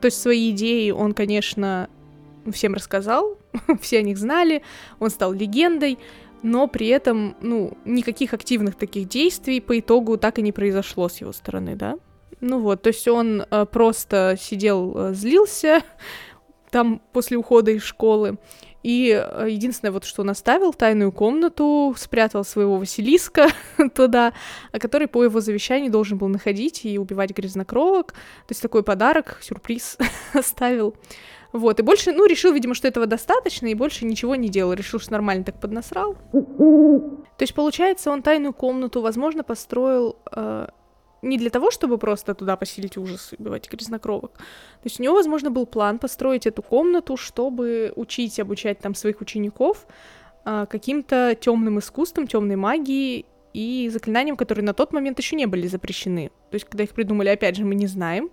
То 0.01 0.07
есть 0.07 0.21
свои 0.21 0.51
идеи 0.51 0.91
он, 0.91 1.13
конечно, 1.13 1.89
всем 2.53 2.75
рассказал, 2.75 3.39
все 3.81 3.99
о 3.99 4.03
них 4.03 4.19
знали, 4.19 4.63
он 5.01 5.11
стал 5.11 5.33
легендой, 5.33 5.99
но 6.43 6.69
при 6.69 6.87
этом, 6.89 7.37
ну, 7.41 7.77
никаких 7.85 8.33
активных 8.33 8.77
таких 8.77 9.09
действий 9.09 9.61
по 9.61 9.79
итогу 9.79 10.17
так 10.17 10.39
и 10.39 10.43
не 10.43 10.53
произошло 10.53 11.09
с 11.09 11.21
его 11.21 11.33
стороны, 11.33 11.75
да? 11.75 11.99
Ну 12.41 12.61
вот, 12.61 12.83
то 12.83 12.89
есть 12.89 13.09
он 13.09 13.43
э, 13.43 13.67
просто 13.67 14.37
сидел, 14.41 14.95
э, 14.97 15.15
злился 15.15 15.83
там 16.71 17.03
после 17.13 17.37
ухода 17.37 17.73
из 17.73 17.83
школы, 17.83 18.39
и 18.83 19.11
э, 19.11 19.47
единственное, 19.51 19.93
вот 19.93 20.05
что 20.05 20.23
он 20.23 20.31
оставил, 20.31 20.73
тайную 20.73 21.13
комнату, 21.13 21.95
спрятал 21.97 22.45
своего 22.45 22.77
Василиска 22.77 23.49
туда, 23.95 24.33
а 24.73 24.79
который 24.79 25.09
по 25.09 25.25
его 25.25 25.41
завещанию 25.41 25.91
должен 25.91 26.19
был 26.19 26.29
находить 26.29 26.85
и 26.85 26.99
убивать 26.99 27.31
грязнокровок. 27.31 28.13
То 28.13 28.51
есть 28.51 28.63
такой 28.63 28.83
подарок, 28.83 29.39
сюрприз 29.43 29.99
оставил. 30.33 30.95
Вот, 31.53 31.81
и 31.81 31.83
больше, 31.83 32.13
ну, 32.13 32.27
решил, 32.27 32.53
видимо, 32.53 32.75
что 32.75 32.89
этого 32.89 33.07
достаточно, 33.07 33.67
и 33.69 33.75
больше 33.75 34.05
ничего 34.05 34.35
не 34.35 34.49
делал. 34.49 34.75
Решил, 34.75 35.01
что 35.01 35.13
нормально 35.13 35.45
так 35.45 35.59
поднасрал. 35.59 36.15
То 36.33 37.43
есть, 37.43 37.55
получается, 37.55 38.11
он 38.11 38.23
тайную 38.23 38.53
комнату, 38.53 39.01
возможно, 39.01 39.43
построил 39.43 40.17
э, 40.31 40.67
не 41.23 41.39
для 41.39 41.51
того, 41.51 41.71
чтобы 41.71 41.99
просто 41.99 42.35
туда 42.35 42.57
поселить 42.57 42.97
ужас 42.97 43.33
и 43.33 43.37
убивать 43.41 43.71
грязнокровок. 43.71 44.33
То 44.33 44.85
есть 44.85 45.01
у 45.01 45.03
него, 45.03 45.15
возможно, 45.15 45.51
был 45.51 45.67
план 45.67 45.99
построить 45.99 46.47
эту 46.47 46.63
комнату, 46.63 47.17
чтобы 47.17 47.93
учить, 47.97 48.39
обучать 48.41 48.79
там 48.79 48.95
своих 48.95 49.21
учеников 49.21 49.87
а, 50.45 50.67
каким-то 50.67 51.35
темным 51.35 51.79
искусством, 51.79 52.27
темной 52.27 52.57
магии 52.57 53.27
и 53.53 53.89
заклинаниям, 53.93 54.37
которые 54.37 54.65
на 54.65 54.75
тот 54.75 54.93
момент 54.93 55.19
еще 55.19 55.37
не 55.37 55.47
были 55.47 55.67
запрещены. 55.67 56.31
То 56.51 56.55
есть, 56.55 56.67
когда 56.67 56.85
их 56.85 56.91
придумали, 56.91 57.29
опять 57.29 57.57
же, 57.57 57.65
мы 57.65 57.75
не 57.75 57.87
знаем. 57.87 58.31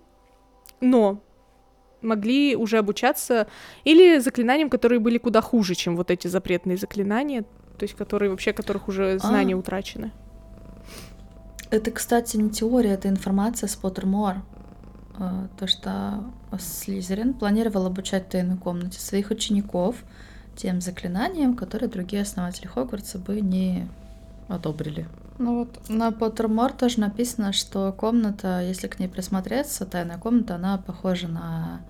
Но 0.80 1.22
могли 2.02 2.54
уже 2.54 2.78
обучаться 2.78 3.48
или 3.84 4.18
заклинаниям, 4.18 4.70
которые 4.70 5.00
были 5.00 5.18
куда 5.18 5.40
хуже, 5.40 5.74
чем 5.74 5.96
вот 5.96 6.10
эти 6.10 6.28
запретные 6.28 6.76
заклинания, 6.76 7.42
то 7.42 7.82
есть 7.82 7.94
которые 7.94 8.30
вообще, 8.30 8.52
которых 8.52 8.88
уже 8.88 9.18
знания 9.18 9.54
а. 9.54 9.58
утрачены. 9.58 10.12
Это, 11.70 11.90
кстати, 11.90 12.36
не 12.36 12.50
теория, 12.50 12.90
это 12.90 13.08
информация 13.08 13.68
с 13.68 13.76
Поттермор. 13.76 14.36
Э, 15.18 15.48
то, 15.58 15.66
что 15.66 16.24
Слизерин 16.58 17.34
планировал 17.34 17.86
обучать 17.86 18.28
тайной 18.28 18.56
комнате 18.56 19.00
своих 19.00 19.30
учеников 19.30 19.96
тем 20.56 20.80
заклинаниям, 20.80 21.54
которые 21.54 21.88
другие 21.88 22.22
основатели 22.22 22.66
Хогвартса 22.66 23.18
бы 23.18 23.40
не 23.40 23.88
одобрили. 24.48 25.06
Ну 25.38 25.60
вот 25.60 25.88
на 25.88 26.12
Поттермор 26.12 26.72
тоже 26.72 27.00
написано, 27.00 27.52
что 27.52 27.92
комната, 27.92 28.62
если 28.62 28.86
к 28.86 28.98
ней 28.98 29.08
присмотреться, 29.08 29.84
тайная 29.84 30.18
комната, 30.18 30.54
она 30.54 30.78
похожа 30.78 31.28
на 31.28 31.80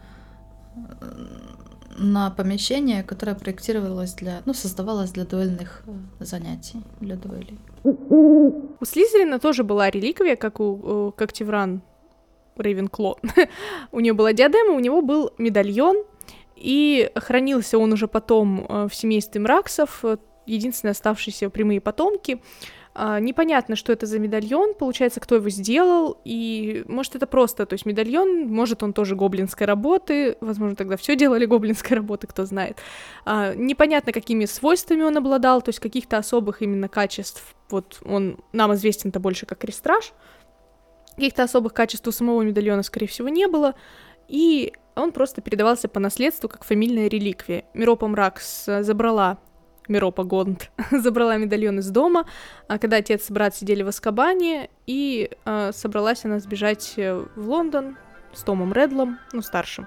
на 1.98 2.30
помещение, 2.30 3.02
которое 3.02 3.34
проектировалось 3.34 4.14
для, 4.14 4.42
ну, 4.44 4.54
создавалось 4.54 5.10
для 5.12 5.24
дуэльных 5.24 5.82
э, 5.86 6.24
занятий, 6.24 6.82
для 7.00 7.16
дуэлей. 7.16 7.58
У 7.84 8.84
Слизерина 8.84 9.38
тоже 9.38 9.64
была 9.64 9.90
реликвия, 9.90 10.36
как 10.36 10.60
у 10.60 11.12
как 11.16 11.32
Тевран 11.32 11.82
Рейвенкло. 12.56 13.18
у 13.92 14.00
нее 14.00 14.12
была 14.12 14.32
диадема, 14.32 14.74
у 14.74 14.80
него 14.80 15.02
был 15.02 15.30
медальон, 15.38 16.04
и 16.56 17.10
хранился 17.14 17.78
он 17.78 17.92
уже 17.92 18.08
потом 18.08 18.66
э, 18.68 18.88
в 18.88 18.94
семействе 18.94 19.40
Мраксов, 19.40 20.04
единственные 20.46 20.92
оставшиеся 20.92 21.50
прямые 21.50 21.80
потомки. 21.80 22.40
А, 22.98 23.20
непонятно, 23.20 23.76
что 23.76 23.92
это 23.92 24.06
за 24.06 24.18
медальон, 24.18 24.72
получается, 24.72 25.20
кто 25.20 25.34
его 25.34 25.50
сделал, 25.50 26.18
и 26.24 26.82
может 26.88 27.14
это 27.14 27.26
просто, 27.26 27.66
то 27.66 27.74
есть 27.74 27.84
медальон, 27.84 28.48
может 28.48 28.82
он 28.82 28.94
тоже 28.94 29.14
гоблинской 29.14 29.66
работы, 29.66 30.38
возможно, 30.40 30.76
тогда 30.76 30.96
все 30.96 31.14
делали 31.14 31.44
гоблинской 31.44 31.94
работы, 31.94 32.26
кто 32.26 32.46
знает. 32.46 32.78
А, 33.26 33.52
непонятно, 33.54 34.12
какими 34.12 34.46
свойствами 34.46 35.02
он 35.02 35.14
обладал, 35.14 35.60
то 35.60 35.68
есть 35.68 35.78
каких-то 35.78 36.16
особых 36.16 36.62
именно 36.62 36.88
качеств, 36.88 37.54
вот 37.68 37.98
он 38.02 38.38
нам 38.52 38.72
известен-то 38.72 39.20
больше 39.20 39.44
как 39.44 39.58
крестраж, 39.58 40.14
каких-то 41.16 41.42
особых 41.42 41.74
качеств 41.74 42.08
у 42.08 42.12
самого 42.12 42.40
медальона, 42.40 42.82
скорее 42.82 43.08
всего, 43.08 43.28
не 43.28 43.46
было, 43.46 43.74
и 44.26 44.72
он 44.94 45.12
просто 45.12 45.42
передавался 45.42 45.88
по 45.88 46.00
наследству 46.00 46.48
как 46.48 46.64
фамильная 46.64 47.08
реликвия. 47.08 47.64
Миропа 47.74 48.08
Мракс 48.08 48.64
забрала 48.80 49.36
Миропа 49.88 50.24
Гонд 50.24 50.70
забрала 50.90 51.36
медальон 51.36 51.78
из 51.78 51.90
дома, 51.90 52.26
а 52.68 52.78
когда 52.78 52.98
отец 52.98 53.30
и 53.30 53.32
брат 53.32 53.54
сидели 53.54 53.82
в 53.82 53.88
Аскабане, 53.88 54.70
и 54.86 55.30
э, 55.44 55.70
собралась 55.72 56.24
она 56.24 56.38
сбежать 56.38 56.94
э, 56.96 57.24
в 57.34 57.48
Лондон 57.48 57.96
с 58.32 58.42
Томом 58.42 58.72
Редлом, 58.72 59.18
ну, 59.32 59.42
старшим. 59.42 59.86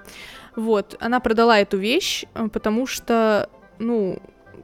Вот, 0.56 0.96
она 1.00 1.20
продала 1.20 1.58
эту 1.58 1.78
вещь, 1.78 2.24
э, 2.34 2.48
потому 2.48 2.86
что, 2.86 3.48
ну, 3.78 4.20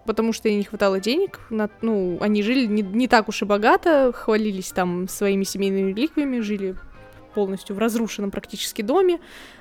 потому 0.07 0.33
что 0.33 0.49
ей 0.49 0.59
не 0.59 0.65
хватало 0.65 1.01
денег, 1.01 1.41
на, 1.51 1.69
ну, 1.83 2.19
они 2.21 2.43
жили 2.43 2.67
не, 2.67 2.83
не 2.83 3.09
так 3.09 3.29
уж 3.29 3.43
и 3.43 3.45
богато, 3.45 4.13
хвалились 4.13 4.73
там 4.73 5.09
своими 5.09 5.45
семейными 5.45 5.91
реликвиями, 5.91 6.41
жили 6.41 6.77
полностью 7.35 7.77
в 7.77 7.79
разрушенном 7.79 8.31
практически 8.31 8.81
доме, 8.81 9.21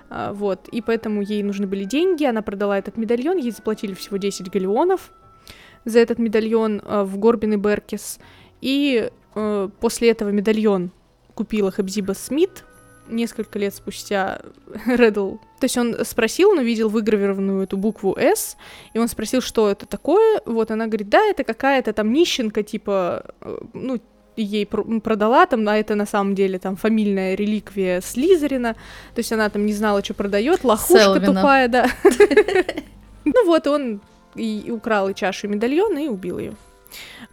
а, 0.09 0.33
вот, 0.33 0.69
и 0.69 0.81
поэтому 0.81 1.21
ей 1.21 1.43
нужны 1.43 1.67
были 1.67 1.83
деньги, 1.83 2.23
она 2.23 2.41
продала 2.41 2.77
этот 2.77 2.95
медальон, 2.95 3.37
ей 3.37 3.51
заплатили 3.51 3.93
всего 3.93 4.17
10 4.17 4.49
галеонов, 4.49 5.11
за 5.85 5.99
этот 5.99 6.19
медальон 6.19 6.81
э, 6.83 7.03
в 7.03 7.17
Горбин 7.17 7.53
и 7.53 7.57
Беркис. 7.57 8.19
И 8.61 9.09
э, 9.35 9.69
после 9.79 10.11
этого 10.11 10.29
медальон 10.29 10.91
купила 11.33 11.71
Хабзиба 11.71 12.13
Смит 12.13 12.65
несколько 13.07 13.59
лет 13.59 13.73
спустя 13.73 14.41
Реддл. 14.85 15.35
То 15.59 15.65
есть 15.65 15.77
он 15.77 15.95
спросил, 16.03 16.49
он 16.49 16.59
увидел 16.59 16.89
выгравированную 16.89 17.63
эту 17.63 17.77
букву 17.77 18.15
«С», 18.17 18.57
и 18.93 18.99
он 18.99 19.07
спросил, 19.07 19.41
что 19.41 19.69
это 19.69 19.85
такое. 19.85 20.41
Вот 20.45 20.71
она 20.71 20.87
говорит, 20.87 21.09
да, 21.09 21.23
это 21.23 21.43
какая-то 21.43 21.93
там 21.93 22.11
нищенка, 22.11 22.63
типа, 22.63 23.25
э, 23.41 23.57
ну, 23.73 24.01
ей 24.35 24.65
продала 24.65 25.45
там, 25.45 25.67
а 25.69 25.77
это 25.77 25.95
на 25.95 26.05
самом 26.05 26.35
деле 26.35 26.59
там 26.59 26.75
фамильная 26.75 27.35
реликвия 27.35 28.01
Слизерина, 28.01 28.73
то 28.73 29.19
есть 29.19 29.31
она 29.31 29.49
там 29.49 29.65
не 29.65 29.73
знала, 29.73 30.03
что 30.03 30.13
продает, 30.13 30.63
лохушка 30.63 31.03
Селвина. 31.03 31.33
тупая, 31.33 31.67
да. 31.67 31.89
Ну 33.27 33.45
вот, 33.47 33.65
он 33.65 34.01
и 34.35 34.71
украл 34.71 35.09
и 35.09 35.13
чашу, 35.13 35.47
и 35.47 35.49
медальон, 35.49 35.97
и 35.97 36.07
убил 36.07 36.39
ее. 36.39 36.53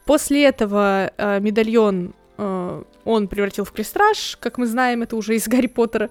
После 0.04 0.44
этого 0.44 1.12
э, 1.16 1.40
медальон 1.40 2.14
э, 2.38 2.82
он 3.04 3.28
превратил 3.28 3.64
в 3.64 3.72
крестраж, 3.72 4.36
как 4.40 4.58
мы 4.58 4.66
знаем, 4.66 5.02
это 5.02 5.16
уже 5.16 5.36
из 5.36 5.46
Гарри 5.46 5.68
Поттера. 5.68 6.10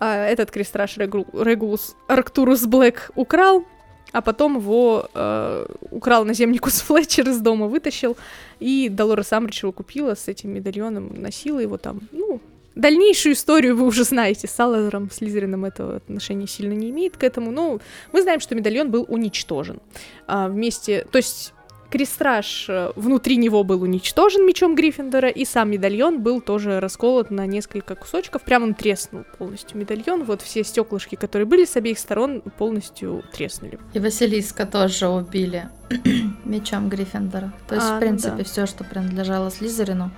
Э, 0.00 0.24
этот 0.26 0.50
крестраж 0.50 0.96
Регу, 0.96 1.26
Регулус 1.32 1.96
Арктурус 2.08 2.66
Блэк 2.66 3.10
украл, 3.14 3.64
а 4.12 4.20
потом 4.20 4.58
его 4.58 5.08
э, 5.14 5.66
украл 5.90 6.24
наземникус 6.24 6.80
Флетчер 6.86 7.28
из 7.28 7.40
дома, 7.40 7.66
вытащил, 7.66 8.16
и 8.60 8.88
Долорес 8.88 9.32
Амбридж 9.32 9.62
его 9.62 9.72
купила 9.72 10.14
с 10.14 10.28
этим 10.28 10.54
медальоном, 10.54 11.12
носила 11.14 11.58
его 11.58 11.78
там, 11.78 12.00
ну, 12.12 12.40
Дальнейшую 12.74 13.34
историю 13.34 13.76
вы 13.76 13.86
уже 13.86 14.04
знаете. 14.04 14.46
С 14.48 14.52
Салазаром, 14.52 15.10
Слизерином 15.10 15.64
этого 15.64 15.96
отношения 15.96 16.46
сильно 16.46 16.72
не 16.72 16.90
имеет 16.90 17.16
к 17.16 17.24
этому. 17.24 17.50
Ну, 17.50 17.80
мы 18.12 18.22
знаем, 18.22 18.40
что 18.40 18.54
медальон 18.54 18.90
был 18.90 19.04
уничтожен. 19.08 19.80
А, 20.26 20.48
вместе... 20.48 21.06
То 21.10 21.18
есть 21.18 21.52
крестраж 21.92 22.66
э, 22.68 22.90
внутри 22.96 23.36
него 23.36 23.62
был 23.64 23.82
уничтожен 23.82 24.46
мечом 24.46 24.74
Гриффиндора, 24.74 25.28
и 25.28 25.44
сам 25.44 25.70
медальон 25.70 26.22
был 26.22 26.40
тоже 26.40 26.80
расколот 26.80 27.30
на 27.30 27.46
несколько 27.46 27.94
кусочков. 27.94 28.42
Прямо 28.42 28.64
он 28.64 28.74
треснул 28.74 29.24
полностью 29.38 29.78
медальон. 29.78 30.24
Вот 30.24 30.40
все 30.40 30.64
стеклышки, 30.64 31.16
которые 31.16 31.46
были 31.46 31.66
с 31.66 31.76
обеих 31.76 31.98
сторон, 31.98 32.40
полностью 32.40 33.22
треснули. 33.32 33.78
И 33.92 33.98
Василиска 33.98 34.64
тоже 34.64 35.08
убили 35.08 35.68
мечом 36.46 36.88
Гриффиндора. 36.88 37.52
То 37.68 37.74
есть, 37.74 37.86
а, 37.86 37.96
в 37.98 38.00
принципе, 38.00 38.32
ну 38.32 38.38
да. 38.38 38.44
все, 38.44 38.66
что 38.66 38.84
принадлежало 38.84 39.50
Слизерину, 39.50 40.10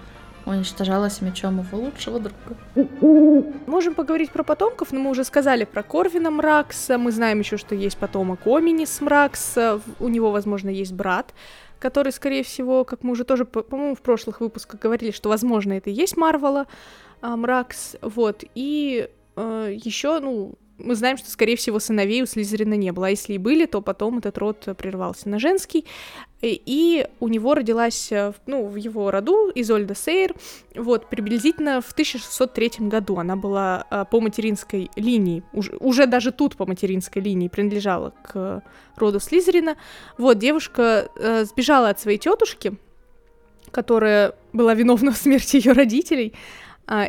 уничтожалась 0.46 1.20
мечом 1.20 1.60
его 1.60 1.78
лучшего 1.78 2.20
друга. 2.20 3.56
Можем 3.66 3.94
поговорить 3.94 4.30
про 4.30 4.42
потомков, 4.42 4.92
но 4.92 5.00
мы 5.00 5.10
уже 5.10 5.24
сказали 5.24 5.64
про 5.64 5.82
Корвина 5.82 6.30
Мракса, 6.30 6.98
мы 6.98 7.12
знаем 7.12 7.40
еще, 7.40 7.56
что 7.56 7.74
есть 7.74 7.98
потомок 7.98 8.46
Оминис 8.46 9.00
Мракса, 9.00 9.80
у 10.00 10.08
него, 10.08 10.30
возможно, 10.30 10.68
есть 10.68 10.92
брат, 10.92 11.34
который, 11.78 12.12
скорее 12.12 12.42
всего, 12.42 12.84
как 12.84 13.02
мы 13.02 13.12
уже 13.12 13.24
тоже, 13.24 13.44
по-моему, 13.44 13.94
в 13.94 14.02
прошлых 14.02 14.40
выпусках 14.40 14.80
говорили, 14.80 15.10
что, 15.10 15.28
возможно, 15.28 15.72
это 15.72 15.90
и 15.90 15.94
есть 15.94 16.16
Марвела, 16.16 16.66
а, 17.20 17.36
Мракс, 17.36 17.96
вот, 18.02 18.44
и 18.54 19.08
э, 19.36 19.74
еще, 19.74 20.20
ну, 20.20 20.54
мы 20.78 20.94
знаем, 20.94 21.16
что, 21.16 21.30
скорее 21.30 21.56
всего, 21.56 21.78
сыновей 21.78 22.22
у 22.22 22.26
Слизерина 22.26 22.74
не 22.74 22.92
было, 22.92 23.06
а 23.06 23.10
если 23.10 23.34
и 23.34 23.38
были, 23.38 23.66
то 23.66 23.80
потом 23.80 24.18
этот 24.18 24.38
род 24.38 24.68
прервался 24.76 25.28
на 25.28 25.38
женский, 25.38 25.84
и 26.42 27.06
у 27.20 27.28
него 27.28 27.54
родилась, 27.54 28.10
э, 28.12 28.32
ну, 28.46 28.66
в 28.66 28.76
его 28.76 29.10
роду 29.10 29.50
Изольда 29.54 29.94
Сейр, 29.94 30.34
вот, 30.74 31.08
приблизительно 31.08 31.80
в 31.80 31.92
1603 31.92 32.88
году 32.88 33.18
она 33.18 33.36
была 33.36 33.86
э, 33.90 34.04
по 34.10 34.20
материнской 34.20 34.90
линии, 34.96 35.42
уже, 35.52 35.76
уже 35.78 36.06
даже 36.06 36.32
тут 36.32 36.56
по 36.56 36.66
материнской 36.66 37.22
линии 37.22 37.48
принадлежала 37.48 38.12
к 38.22 38.62
роду 38.96 39.20
Слизерина, 39.20 39.76
вот, 40.18 40.38
девушка 40.38 41.08
э, 41.16 41.44
сбежала 41.44 41.90
от 41.90 42.00
своей 42.00 42.18
тетушки, 42.18 42.76
которая 43.70 44.34
была 44.52 44.74
виновна 44.74 45.12
в 45.12 45.16
смерти 45.16 45.56
ее 45.56 45.72
родителей, 45.72 46.34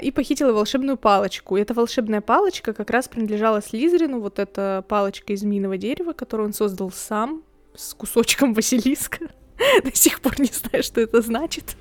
и 0.01 0.11
похитила 0.11 0.53
волшебную 0.53 0.97
палочку. 0.97 1.57
И 1.57 1.61
эта 1.61 1.73
волшебная 1.73 2.21
палочка 2.21 2.73
как 2.73 2.89
раз 2.89 3.07
принадлежала 3.07 3.61
Слизерину, 3.61 4.19
вот 4.19 4.39
эта 4.39 4.83
палочка 4.87 5.33
из 5.33 5.43
минного 5.43 5.77
дерева, 5.77 6.13
которую 6.13 6.47
он 6.47 6.53
создал 6.53 6.91
сам, 6.91 7.43
с 7.75 7.93
кусочком 7.93 8.53
Василиска. 8.55 9.29
До 9.83 9.95
сих 9.95 10.19
пор 10.21 10.39
не 10.39 10.49
знаю, 10.51 10.83
что 10.83 11.01
это 11.01 11.21
значит. 11.21 11.75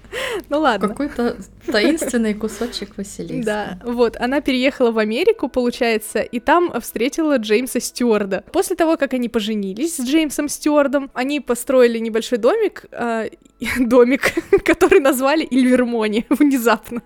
Ну 0.48 0.60
ладно. 0.60 0.88
Какой-то 0.88 1.36
таинственный 1.66 2.34
кусочек 2.34 2.96
Василиска. 2.96 3.44
Да, 3.44 3.80
вот. 3.84 4.16
Она 4.18 4.40
переехала 4.40 4.92
в 4.92 4.98
Америку, 4.98 5.48
получается, 5.48 6.20
и 6.20 6.40
там 6.40 6.72
встретила 6.80 7.36
Джеймса 7.38 7.80
Стюарда. 7.80 8.44
После 8.52 8.76
того, 8.76 8.96
как 8.96 9.14
они 9.14 9.28
поженились 9.28 9.96
с 9.96 10.00
Джеймсом 10.00 10.48
Стюардом, 10.48 11.10
они 11.14 11.40
построили 11.40 11.98
небольшой 11.98 12.38
домик, 12.38 12.86
э, 12.92 13.30
домик, 13.78 14.32
который 14.64 15.00
назвали 15.00 15.44
Ильвермони 15.44 16.26
внезапно. 16.28 17.02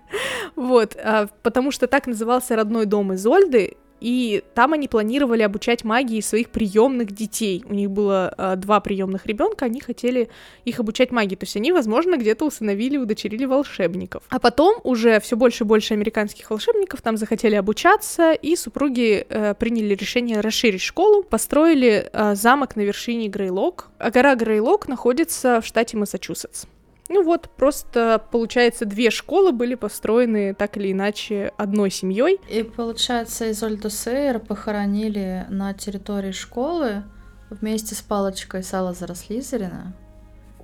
Вот, 0.55 0.97
э, 0.97 1.29
потому 1.43 1.71
что 1.71 1.87
так 1.87 2.07
назывался 2.07 2.57
родной 2.57 2.87
дом 2.87 3.15
Изольды, 3.15 3.77
и 4.01 4.43
там 4.55 4.73
они 4.73 4.89
планировали 4.89 5.43
обучать 5.43 5.85
магии 5.85 6.21
своих 6.21 6.51
приемных 6.51 7.13
детей. 7.13 7.65
У 7.69 7.75
них 7.75 7.91
было 7.91 8.35
э, 8.37 8.57
два 8.57 8.81
приемных 8.81 9.27
ребенка, 9.27 9.65
они 9.65 9.81
хотели 9.81 10.29
их 10.65 10.81
обучать 10.81 11.11
магии. 11.11 11.37
То 11.37 11.45
есть 11.45 11.57
они, 11.57 11.73
возможно, 11.73 12.17
где-то 12.17 12.45
усыновили, 12.45 12.97
удочерили 12.97 13.45
волшебников. 13.45 14.23
А 14.29 14.39
потом 14.39 14.81
уже 14.85 15.21
все 15.21 15.37
больше 15.37 15.65
и 15.65 15.67
больше 15.67 15.95
американских 15.95 16.51
волшебников 16.51 17.03
там 17.03 17.17
захотели 17.17 17.55
обучаться, 17.55 18.33
и 18.33 18.57
супруги 18.57 19.27
э, 19.29 19.55
приняли 19.55 19.95
решение 19.95 20.41
расширить 20.41 20.83
школу, 20.83 21.23
построили 21.23 22.09
э, 22.13 22.35
замок 22.35 22.77
на 22.77 22.83
вершине 22.83 23.29
Грейлок. 23.29 23.91
А 23.99 24.11
гора 24.11 24.35
Грейлок 24.35 24.89
находится 24.89 25.61
в 25.61 25.67
штате 25.67 25.97
Массачусетс. 25.97 26.67
Ну 27.09 27.23
вот, 27.25 27.49
просто, 27.57 28.23
получается, 28.31 28.85
две 28.85 29.11
школы 29.11 29.53
были 29.53 29.75
построены 29.75 30.55
так 30.55 30.77
или 30.77 30.93
иначе 30.93 31.53
одной 31.57 31.91
семьей. 31.91 32.39
И, 32.51 32.63
получается, 32.63 33.51
Изольду 33.51 33.89
Сейер 33.89 34.39
похоронили 34.41 35.47
на 35.49 35.73
территории 35.73 36.33
школы 36.33 37.05
вместе 37.49 37.95
с 37.95 38.03
палочкой 38.03 38.63
Салазара 38.63 39.15
Слизерина. 39.15 39.95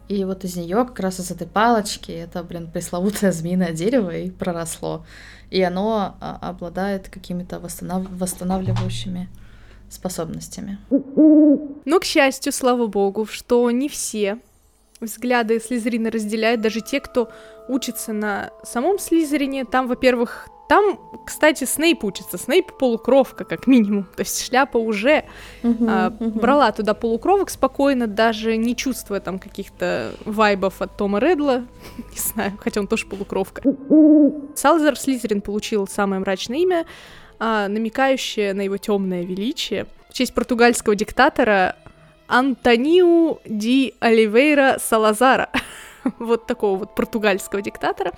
И 0.06 0.22
вот 0.26 0.44
из 0.44 0.54
нее 0.54 0.84
как 0.84 1.00
раз 1.00 1.18
из 1.18 1.30
этой 1.30 1.46
палочки 1.46 2.12
это, 2.12 2.42
блин, 2.44 2.70
пресловутое 2.70 3.32
змеиное 3.32 3.72
дерево 3.72 4.14
и 4.14 4.30
проросло. 4.30 5.06
И 5.50 5.62
оно 5.62 6.16
а, 6.20 6.38
обладает 6.42 7.08
какими-то 7.08 7.58
восстанов... 7.58 8.06
восстанавливающими 8.10 9.30
способностями. 9.88 10.78
Ну, 10.90 12.00
к 12.00 12.04
счастью, 12.04 12.52
слава 12.52 12.86
богу, 12.86 13.24
что 13.24 13.70
не 13.70 13.88
все 13.88 14.40
взгляды 15.04 15.60
Слизерина 15.60 16.10
разделяют 16.10 16.60
даже 16.60 16.80
те, 16.80 17.00
кто 17.00 17.30
учится 17.68 18.12
на 18.12 18.50
самом 18.62 18.98
Слизерине. 18.98 19.64
Там, 19.64 19.88
во-первых, 19.88 20.48
там, 20.68 20.98
кстати, 21.26 21.64
Снейп 21.64 22.04
учится. 22.04 22.38
Снейп 22.38 22.76
полукровка, 22.78 23.44
как 23.44 23.66
минимум. 23.66 24.04
То 24.16 24.20
есть 24.20 24.42
шляпа 24.46 24.78
уже 24.78 25.24
uh-huh, 25.62 25.86
а, 25.88 26.10
uh-huh. 26.10 26.40
брала 26.40 26.72
туда 26.72 26.94
полукровок 26.94 27.50
спокойно, 27.50 28.06
даже 28.06 28.56
не 28.56 28.74
чувствуя 28.74 29.20
там 29.20 29.38
каких-то 29.38 30.12
вайбов 30.24 30.80
от 30.80 30.96
Тома 30.96 31.18
Редла. 31.18 31.64
не 31.98 32.18
знаю, 32.18 32.52
хотя 32.58 32.80
он 32.80 32.86
тоже 32.86 33.06
полукровка. 33.06 33.62
Салзар 34.54 34.98
Слизерин 34.98 35.42
получил 35.42 35.86
самое 35.86 36.20
мрачное 36.20 36.58
имя, 36.58 36.86
а, 37.38 37.68
намекающее 37.68 38.54
на 38.54 38.62
его 38.62 38.78
темное 38.78 39.22
величие. 39.22 39.86
В 40.08 40.14
честь 40.14 40.32
португальского 40.32 40.94
диктатора 40.94 41.76
Антониу 42.34 43.38
ди 43.44 43.94
Оливейра 44.00 44.78
Салазара. 44.80 45.50
вот 46.18 46.46
такого 46.46 46.80
вот 46.80 46.94
португальского 46.96 47.62
диктатора. 47.62 48.12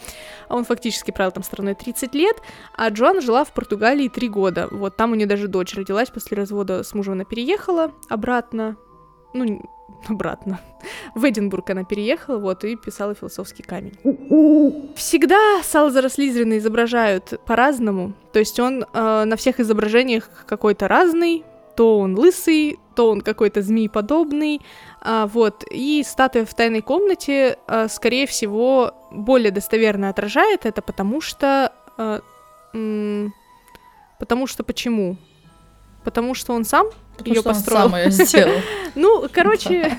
Он 0.48 0.64
фактически 0.64 1.10
правил 1.10 1.32
там 1.32 1.42
страной 1.42 1.74
30 1.74 2.14
лет, 2.14 2.36
а 2.74 2.88
Джоан 2.88 3.20
жила 3.20 3.44
в 3.44 3.52
Португалии 3.52 4.08
3 4.08 4.28
года. 4.30 4.68
Вот 4.70 4.96
там 4.96 5.12
у 5.12 5.14
нее 5.14 5.26
даже 5.26 5.48
дочь 5.48 5.74
родилась 5.74 6.08
после 6.08 6.36
развода 6.36 6.82
с 6.82 6.94
мужем, 6.94 7.12
она 7.12 7.24
переехала 7.24 7.92
обратно, 8.08 8.76
ну, 9.34 9.62
обратно. 10.08 10.60
В 11.14 11.28
Эдинбург 11.28 11.68
она 11.68 11.84
переехала, 11.84 12.38
вот, 12.38 12.64
и 12.64 12.74
писала 12.76 13.14
философский 13.14 13.62
камень. 13.62 13.98
Всегда 14.96 15.62
Салзара 15.62 16.08
Слизерина 16.08 16.56
изображают 16.56 17.38
по-разному. 17.44 18.14
То 18.32 18.38
есть 18.38 18.58
он 18.60 18.82
э, 18.84 19.24
на 19.24 19.36
всех 19.36 19.60
изображениях 19.60 20.30
какой-то 20.46 20.88
разный, 20.88 21.44
то 21.76 21.98
он 21.98 22.18
лысый, 22.18 22.78
то 22.94 23.10
он 23.10 23.20
какой-то 23.20 23.62
змееподобный, 23.62 24.62
а, 25.00 25.26
вот, 25.26 25.64
и 25.70 26.02
статуя 26.04 26.44
в 26.44 26.54
тайной 26.54 26.80
комнате, 26.80 27.58
а, 27.66 27.88
скорее 27.88 28.26
всего, 28.26 28.94
более 29.12 29.50
достоверно 29.50 30.08
отражает 30.08 30.66
это, 30.66 30.82
потому 30.82 31.20
что... 31.20 31.72
А, 31.98 32.20
м- 32.72 33.32
потому 34.18 34.46
что 34.46 34.64
почему? 34.64 35.16
Потому 36.02 36.34
что 36.34 36.54
он 36.54 36.64
сам 36.64 36.86
ее 37.24 37.42
построил. 37.42 37.86
Он 37.86 37.90
сам 37.90 38.00
ее 38.00 38.10
сделал. 38.10 38.60
ну, 38.94 39.26
короче, 39.30 39.98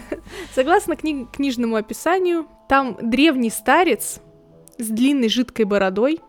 согласно 0.56 0.94
кни- 0.94 1.28
книжному 1.32 1.76
описанию, 1.76 2.48
там 2.68 2.98
древний 3.02 3.50
старец 3.50 4.20
с 4.80 4.88
длинной 4.88 5.30
жидкой 5.30 5.66
бородой, 5.66 6.22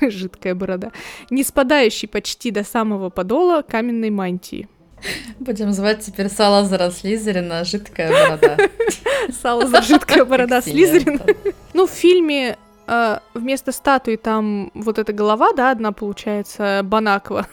жидкая 0.10 0.54
борода, 0.54 0.92
не 1.30 1.44
спадающий 1.44 2.08
почти 2.08 2.50
до 2.50 2.64
самого 2.64 3.10
подола 3.10 3.62
каменной 3.62 4.10
мантии. 4.10 4.68
Будем 5.38 5.72
звать 5.72 6.00
теперь 6.00 6.28
Салазара 6.28 6.90
Слизерина 6.90 7.64
«Жидкая 7.64 8.10
борода». 8.10 8.56
Салазар 9.42 9.82
«Жидкая 9.82 10.24
борода» 10.24 10.62
Слизерина. 10.62 11.20
Ну, 11.74 11.86
в 11.86 11.90
фильме 11.90 12.56
э, 12.86 13.18
вместо 13.34 13.72
статуи 13.72 14.16
там 14.16 14.70
вот 14.74 14.98
эта 14.98 15.12
голова, 15.12 15.52
да, 15.52 15.70
одна 15.70 15.92
получается, 15.92 16.80
Банаква. 16.84 17.46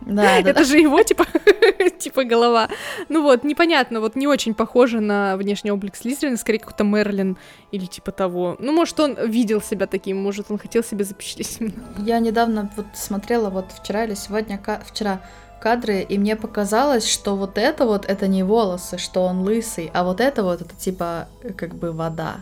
Да, 0.00 0.22
да, 0.42 0.50
Это 0.50 0.64
же 0.64 0.78
его, 0.78 1.02
типа, 1.02 1.26
типа 1.98 2.24
голова. 2.24 2.68
Ну 3.08 3.22
вот, 3.22 3.44
непонятно, 3.44 4.00
вот 4.00 4.16
не 4.16 4.26
очень 4.26 4.54
похоже 4.54 5.00
на 5.00 5.36
внешний 5.36 5.70
облик 5.70 5.96
Слизерина, 5.96 6.36
скорее 6.36 6.58
какой-то 6.58 6.84
Мерлин 6.84 7.36
или 7.72 7.86
типа 7.86 8.12
того. 8.12 8.56
Ну, 8.58 8.72
может, 8.72 8.98
он 9.00 9.16
видел 9.26 9.60
себя 9.60 9.86
таким, 9.86 10.16
может, 10.22 10.50
он 10.50 10.58
хотел 10.58 10.82
себе 10.82 11.04
запечатлеть. 11.04 11.58
Я 11.98 12.18
недавно 12.18 12.70
вот 12.76 12.86
смотрела, 12.94 13.50
вот 13.50 13.66
вчера 13.72 14.04
или 14.04 14.14
сегодня, 14.14 14.60
вчера 14.86 15.20
кадры, 15.60 16.00
и 16.00 16.18
мне 16.18 16.36
показалось, 16.36 17.06
что 17.06 17.36
вот 17.36 17.58
это 17.58 17.84
вот, 17.84 18.04
это 18.06 18.28
не 18.28 18.42
волосы, 18.42 18.98
что 18.98 19.22
он 19.22 19.40
лысый, 19.40 19.90
а 19.92 20.04
вот 20.04 20.20
это 20.20 20.42
вот, 20.42 20.60
это 20.60 20.74
типа 20.76 21.28
как 21.56 21.74
бы 21.74 21.92
вода. 21.92 22.36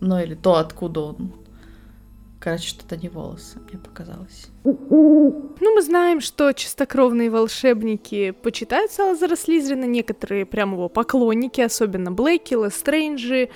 Ну 0.00 0.18
или 0.18 0.34
то, 0.34 0.56
откуда 0.56 1.00
он. 1.00 1.32
Короче, 2.40 2.68
что-то 2.68 2.96
не 2.96 3.08
волосы, 3.08 3.58
мне 3.68 3.80
показалось. 3.80 4.46
Ну, 4.62 5.52
мы 5.60 5.82
знаем, 5.82 6.20
что 6.20 6.52
чистокровные 6.52 7.30
волшебники 7.30 8.30
почитают 8.30 8.92
Салазара 8.92 9.34
Слизерина, 9.34 9.86
некоторые 9.86 10.46
прям 10.46 10.72
его 10.72 10.88
поклонники, 10.88 11.60
особенно 11.60 12.12
Блэки, 12.12 12.54
Лестрейнджи, 12.54 13.50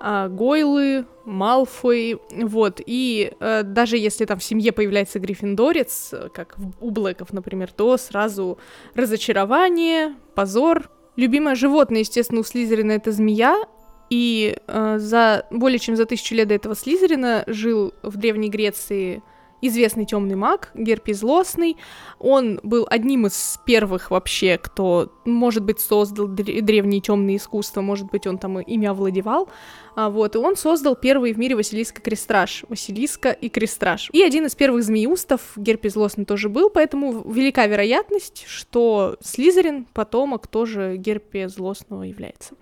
а, 0.00 0.28
Гойлы, 0.28 1.06
Малфой, 1.24 2.20
вот, 2.30 2.80
и 2.86 3.32
э, 3.40 3.62
даже 3.64 3.98
если 3.98 4.24
там 4.24 4.38
в 4.38 4.44
семье 4.44 4.70
появляется 4.70 5.18
Гриффиндорец, 5.18 6.14
как 6.32 6.56
у 6.80 6.90
Блэков, 6.90 7.32
например, 7.32 7.72
то 7.72 7.96
сразу 7.96 8.58
разочарование, 8.94 10.14
позор. 10.34 10.88
Любимое 11.16 11.56
животное, 11.56 12.00
естественно, 12.00 12.40
у 12.40 12.44
Слизерина 12.44 12.92
это 12.92 13.10
змея, 13.10 13.64
и 14.10 14.56
э, 14.66 14.98
за 14.98 15.46
более 15.50 15.78
чем 15.78 15.96
за 15.96 16.06
тысячу 16.06 16.34
лет 16.34 16.48
до 16.48 16.54
этого 16.54 16.74
Слизерина 16.74 17.44
жил 17.46 17.94
в 18.02 18.16
Древней 18.16 18.48
Греции 18.48 19.22
известный 19.60 20.04
темный 20.04 20.36
маг, 20.36 20.70
Герпий 20.74 21.14
Злостный. 21.14 21.76
Он 22.18 22.60
был 22.62 22.86
одним 22.88 23.26
из 23.26 23.58
первых 23.64 24.10
вообще, 24.10 24.58
кто, 24.58 25.12
может 25.24 25.64
быть, 25.64 25.80
создал 25.80 26.26
древние 26.28 27.00
темные 27.00 27.36
искусства, 27.36 27.80
может 27.80 28.06
быть, 28.06 28.26
он 28.26 28.38
там 28.38 28.60
ими 28.60 28.86
овладевал. 28.86 29.48
А, 29.96 30.10
вот, 30.10 30.36
и 30.36 30.38
он 30.38 30.56
создал 30.56 30.94
первый 30.94 31.32
в 31.32 31.38
мире 31.38 31.56
Василиска 31.56 32.00
Крестраж, 32.00 32.64
Василиска 32.68 33.30
и 33.30 33.48
Крестраж. 33.48 34.10
И 34.12 34.22
один 34.22 34.46
из 34.46 34.54
первых 34.54 34.84
змеюстов, 34.84 35.40
Герпий 35.56 35.90
Злостный 35.90 36.24
тоже 36.24 36.48
был, 36.48 36.70
поэтому 36.70 37.28
велика 37.28 37.66
вероятность, 37.66 38.44
что 38.46 39.16
Слизерин, 39.20 39.86
потомок, 39.92 40.46
тоже 40.46 40.96
Герпия 40.96 41.48
Злостного 41.48 42.04
является. 42.04 42.54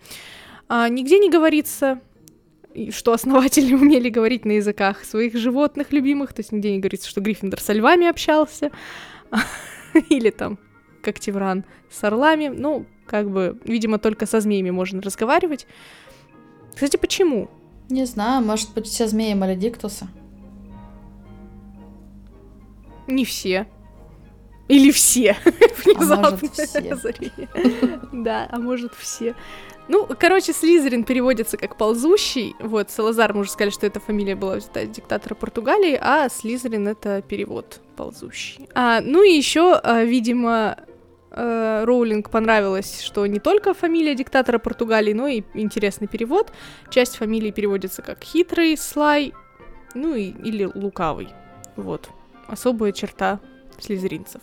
А, 0.68 0.88
нигде 0.88 1.18
не 1.18 1.30
говорится, 1.30 2.00
что 2.90 3.12
основатели 3.12 3.74
умели 3.74 4.08
говорить 4.08 4.44
на 4.44 4.52
языках 4.52 5.04
своих 5.04 5.36
животных 5.36 5.92
любимых, 5.92 6.32
то 6.32 6.40
есть 6.40 6.52
нигде 6.52 6.72
не 6.72 6.78
говорится, 6.78 7.08
что 7.08 7.20
Гриффиндор 7.20 7.60
со 7.60 7.72
львами 7.72 8.06
общался, 8.06 8.70
или 10.08 10.30
там, 10.30 10.58
как 11.02 11.20
Тевран, 11.20 11.64
с 11.90 12.02
орлами, 12.04 12.48
ну, 12.48 12.86
как 13.06 13.30
бы, 13.30 13.58
видимо, 13.64 13.98
только 13.98 14.26
со 14.26 14.40
змеями 14.40 14.70
можно 14.70 15.00
разговаривать. 15.00 15.66
Кстати, 16.74 16.96
почему? 16.96 17.48
Не 17.88 18.04
знаю, 18.04 18.44
может 18.44 18.74
быть, 18.74 18.86
все 18.86 19.06
змеи 19.06 19.34
Маледиктуса. 19.34 20.08
Не 23.06 23.24
все. 23.24 23.66
Или 24.68 24.90
все. 24.90 25.36
Внезапно. 25.84 26.16
А 26.26 26.30
может, 26.30 26.52
все. 26.52 28.00
Да, 28.12 28.48
а 28.50 28.58
может 28.58 28.94
все. 28.94 29.36
Ну, 29.88 30.08
короче, 30.18 30.52
Слизерин 30.52 31.04
переводится 31.04 31.56
как 31.56 31.76
ползущий. 31.76 32.56
Вот, 32.58 32.90
Салазар, 32.90 33.32
мы 33.34 33.40
уже 33.40 33.50
сказали, 33.50 33.70
что 33.70 33.86
эта 33.86 34.00
фамилия 34.00 34.34
была 34.34 34.56
взята 34.56 34.84
диктатора 34.86 35.34
Португалии, 35.34 35.98
а 36.00 36.28
Слизерин 36.28 36.88
это 36.88 37.22
перевод 37.22 37.80
ползущий. 37.96 38.68
А, 38.74 39.00
ну 39.00 39.22
и 39.22 39.30
еще, 39.30 39.74
а, 39.82 40.02
видимо, 40.02 40.76
а, 41.30 41.84
Роулинг 41.84 42.30
понравилось, 42.30 43.00
что 43.00 43.26
не 43.26 43.38
только 43.38 43.74
фамилия 43.74 44.14
диктатора 44.14 44.58
Португалии, 44.58 45.12
но 45.12 45.28
и 45.28 45.42
интересный 45.54 46.08
перевод. 46.08 46.52
Часть 46.90 47.16
фамилии 47.16 47.52
переводится 47.52 48.02
как 48.02 48.24
хитрый, 48.24 48.76
слай, 48.76 49.32
ну 49.94 50.14
и, 50.14 50.30
или 50.30 50.68
лукавый. 50.74 51.28
Вот. 51.76 52.08
Особая 52.48 52.92
черта 52.92 53.40
слизеринцев. 53.78 54.40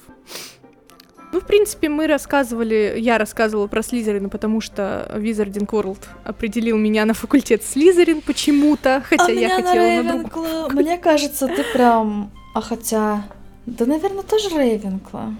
Ну, 1.33 1.39
в 1.39 1.45
принципе, 1.45 1.89
мы 1.89 2.05
рассказывали, 2.05 2.93
я 2.99 3.17
рассказывала 3.17 3.65
про 3.65 3.81
Слизерина, 3.81 4.29
потому 4.29 4.61
что 4.61 5.11
Wizarding 5.15 5.67
World 5.67 6.05
определил 6.23 6.77
меня 6.77 7.05
на 7.05 7.15
факультет 7.15 7.63
Слизерин 7.63 8.21
почему-то, 8.21 9.01
хотя 9.03 9.25
а 9.25 9.31
я 9.31 9.49
хотела 9.49 10.03
на, 10.03 10.13
на 10.13 10.19
другую. 10.19 10.69
Мне 10.73 10.99
кажется, 10.99 11.47
ты 11.47 11.63
прям... 11.73 12.31
А 12.53 12.61
хотя... 12.61 13.25
Да, 13.65 13.87
наверное, 13.87 14.21
тоже 14.21 14.49
Рейвенкла. 14.49 15.33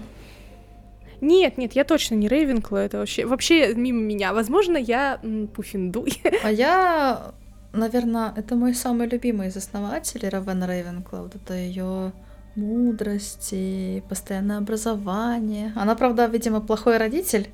Нет, 1.20 1.58
нет, 1.58 1.74
я 1.74 1.84
точно 1.84 2.16
не 2.16 2.26
Рейвенкла, 2.26 2.78
это 2.78 2.98
вообще, 2.98 3.24
вообще 3.24 3.72
мимо 3.74 4.00
меня. 4.00 4.32
Возможно, 4.32 4.76
я 4.76 5.20
Пуффиндуй. 5.54 6.20
А 6.42 6.50
я, 6.50 7.34
наверное, 7.72 8.32
это 8.34 8.56
мой 8.56 8.74
самый 8.74 9.06
любимый 9.06 9.46
из 9.46 9.56
основателей 9.56 10.28
Равена 10.28 10.66
Рейвенкла. 10.66 11.18
Вот 11.18 11.36
это 11.36 11.54
ее 11.54 12.12
мудрости, 12.56 14.02
постоянное 14.08 14.58
образование. 14.58 15.72
Она, 15.76 15.94
правда, 15.94 16.26
видимо, 16.26 16.60
плохой 16.60 16.98
родитель, 16.98 17.48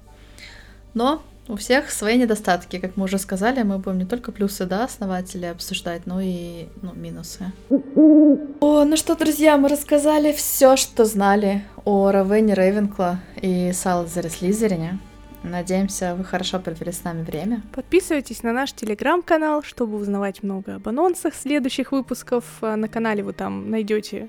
но 0.94 1.22
у 1.48 1.56
всех 1.56 1.90
свои 1.90 2.16
недостатки. 2.16 2.78
Как 2.78 2.96
мы 2.96 3.04
уже 3.04 3.18
сказали, 3.18 3.62
мы 3.62 3.78
будем 3.78 3.98
не 3.98 4.04
только 4.04 4.32
плюсы, 4.32 4.66
да, 4.66 4.84
основателя 4.84 5.50
обсуждать, 5.50 6.06
но 6.06 6.20
и 6.20 6.66
ну, 6.82 6.94
минусы. 6.94 7.52
О, 7.68 8.84
ну 8.84 8.96
что, 8.96 9.16
друзья, 9.16 9.56
мы 9.56 9.68
рассказали 9.68 10.32
все, 10.32 10.76
что 10.76 11.04
знали 11.04 11.64
о 11.84 12.10
Равене 12.12 12.54
Рейвенкла 12.54 13.18
и 13.40 13.72
Салазаре 13.72 14.30
Слизерине. 14.30 14.98
Надеемся, 15.42 16.14
вы 16.14 16.24
хорошо 16.24 16.60
провели 16.60 16.92
с 16.92 17.02
нами 17.02 17.22
время. 17.22 17.62
Подписывайтесь 17.74 18.42
на 18.42 18.52
наш 18.52 18.72
телеграм-канал, 18.74 19.62
чтобы 19.62 19.96
узнавать 19.96 20.42
много 20.42 20.74
об 20.74 20.86
анонсах 20.86 21.34
следующих 21.34 21.92
выпусков. 21.92 22.44
На 22.60 22.88
канале 22.88 23.22
вы 23.22 23.32
там 23.32 23.70
найдете 23.70 24.28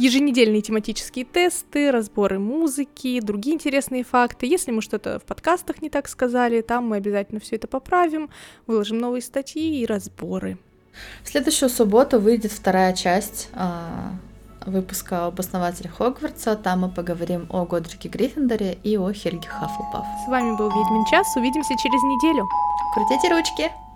еженедельные 0.00 0.62
тематические 0.62 1.24
тесты, 1.24 1.90
разборы 1.92 2.38
музыки, 2.38 3.20
другие 3.20 3.54
интересные 3.54 4.02
факты. 4.02 4.46
Если 4.46 4.70
мы 4.70 4.80
что-то 4.82 5.18
в 5.18 5.24
подкастах 5.24 5.82
не 5.82 5.90
так 5.90 6.08
сказали, 6.08 6.62
там 6.62 6.88
мы 6.88 6.96
обязательно 6.96 7.38
все 7.38 7.56
это 7.56 7.68
поправим, 7.68 8.30
выложим 8.66 8.98
новые 8.98 9.22
статьи 9.22 9.82
и 9.82 9.86
разборы. 9.86 10.58
В 11.22 11.28
следующую 11.28 11.68
субботу 11.68 12.18
выйдет 12.18 12.50
вторая 12.50 12.94
часть 12.94 13.50
а, 13.52 14.12
выпуска 14.66 15.26
об 15.26 15.38
основателе 15.38 15.90
Хогвартса. 15.90 16.56
Там 16.56 16.80
мы 16.80 16.88
поговорим 16.88 17.46
о 17.50 17.64
Годрике 17.64 18.08
Гриффиндоре 18.08 18.78
и 18.82 18.96
о 18.96 19.12
Хельге 19.12 19.48
Хаффлпаф. 19.48 20.06
С 20.24 20.28
вами 20.28 20.56
был 20.56 20.68
Ведьмин 20.68 21.04
час. 21.10 21.26
Увидимся 21.36 21.74
через 21.76 22.02
неделю. 22.02 22.48
Крутите 22.94 23.28
ручки! 23.28 23.89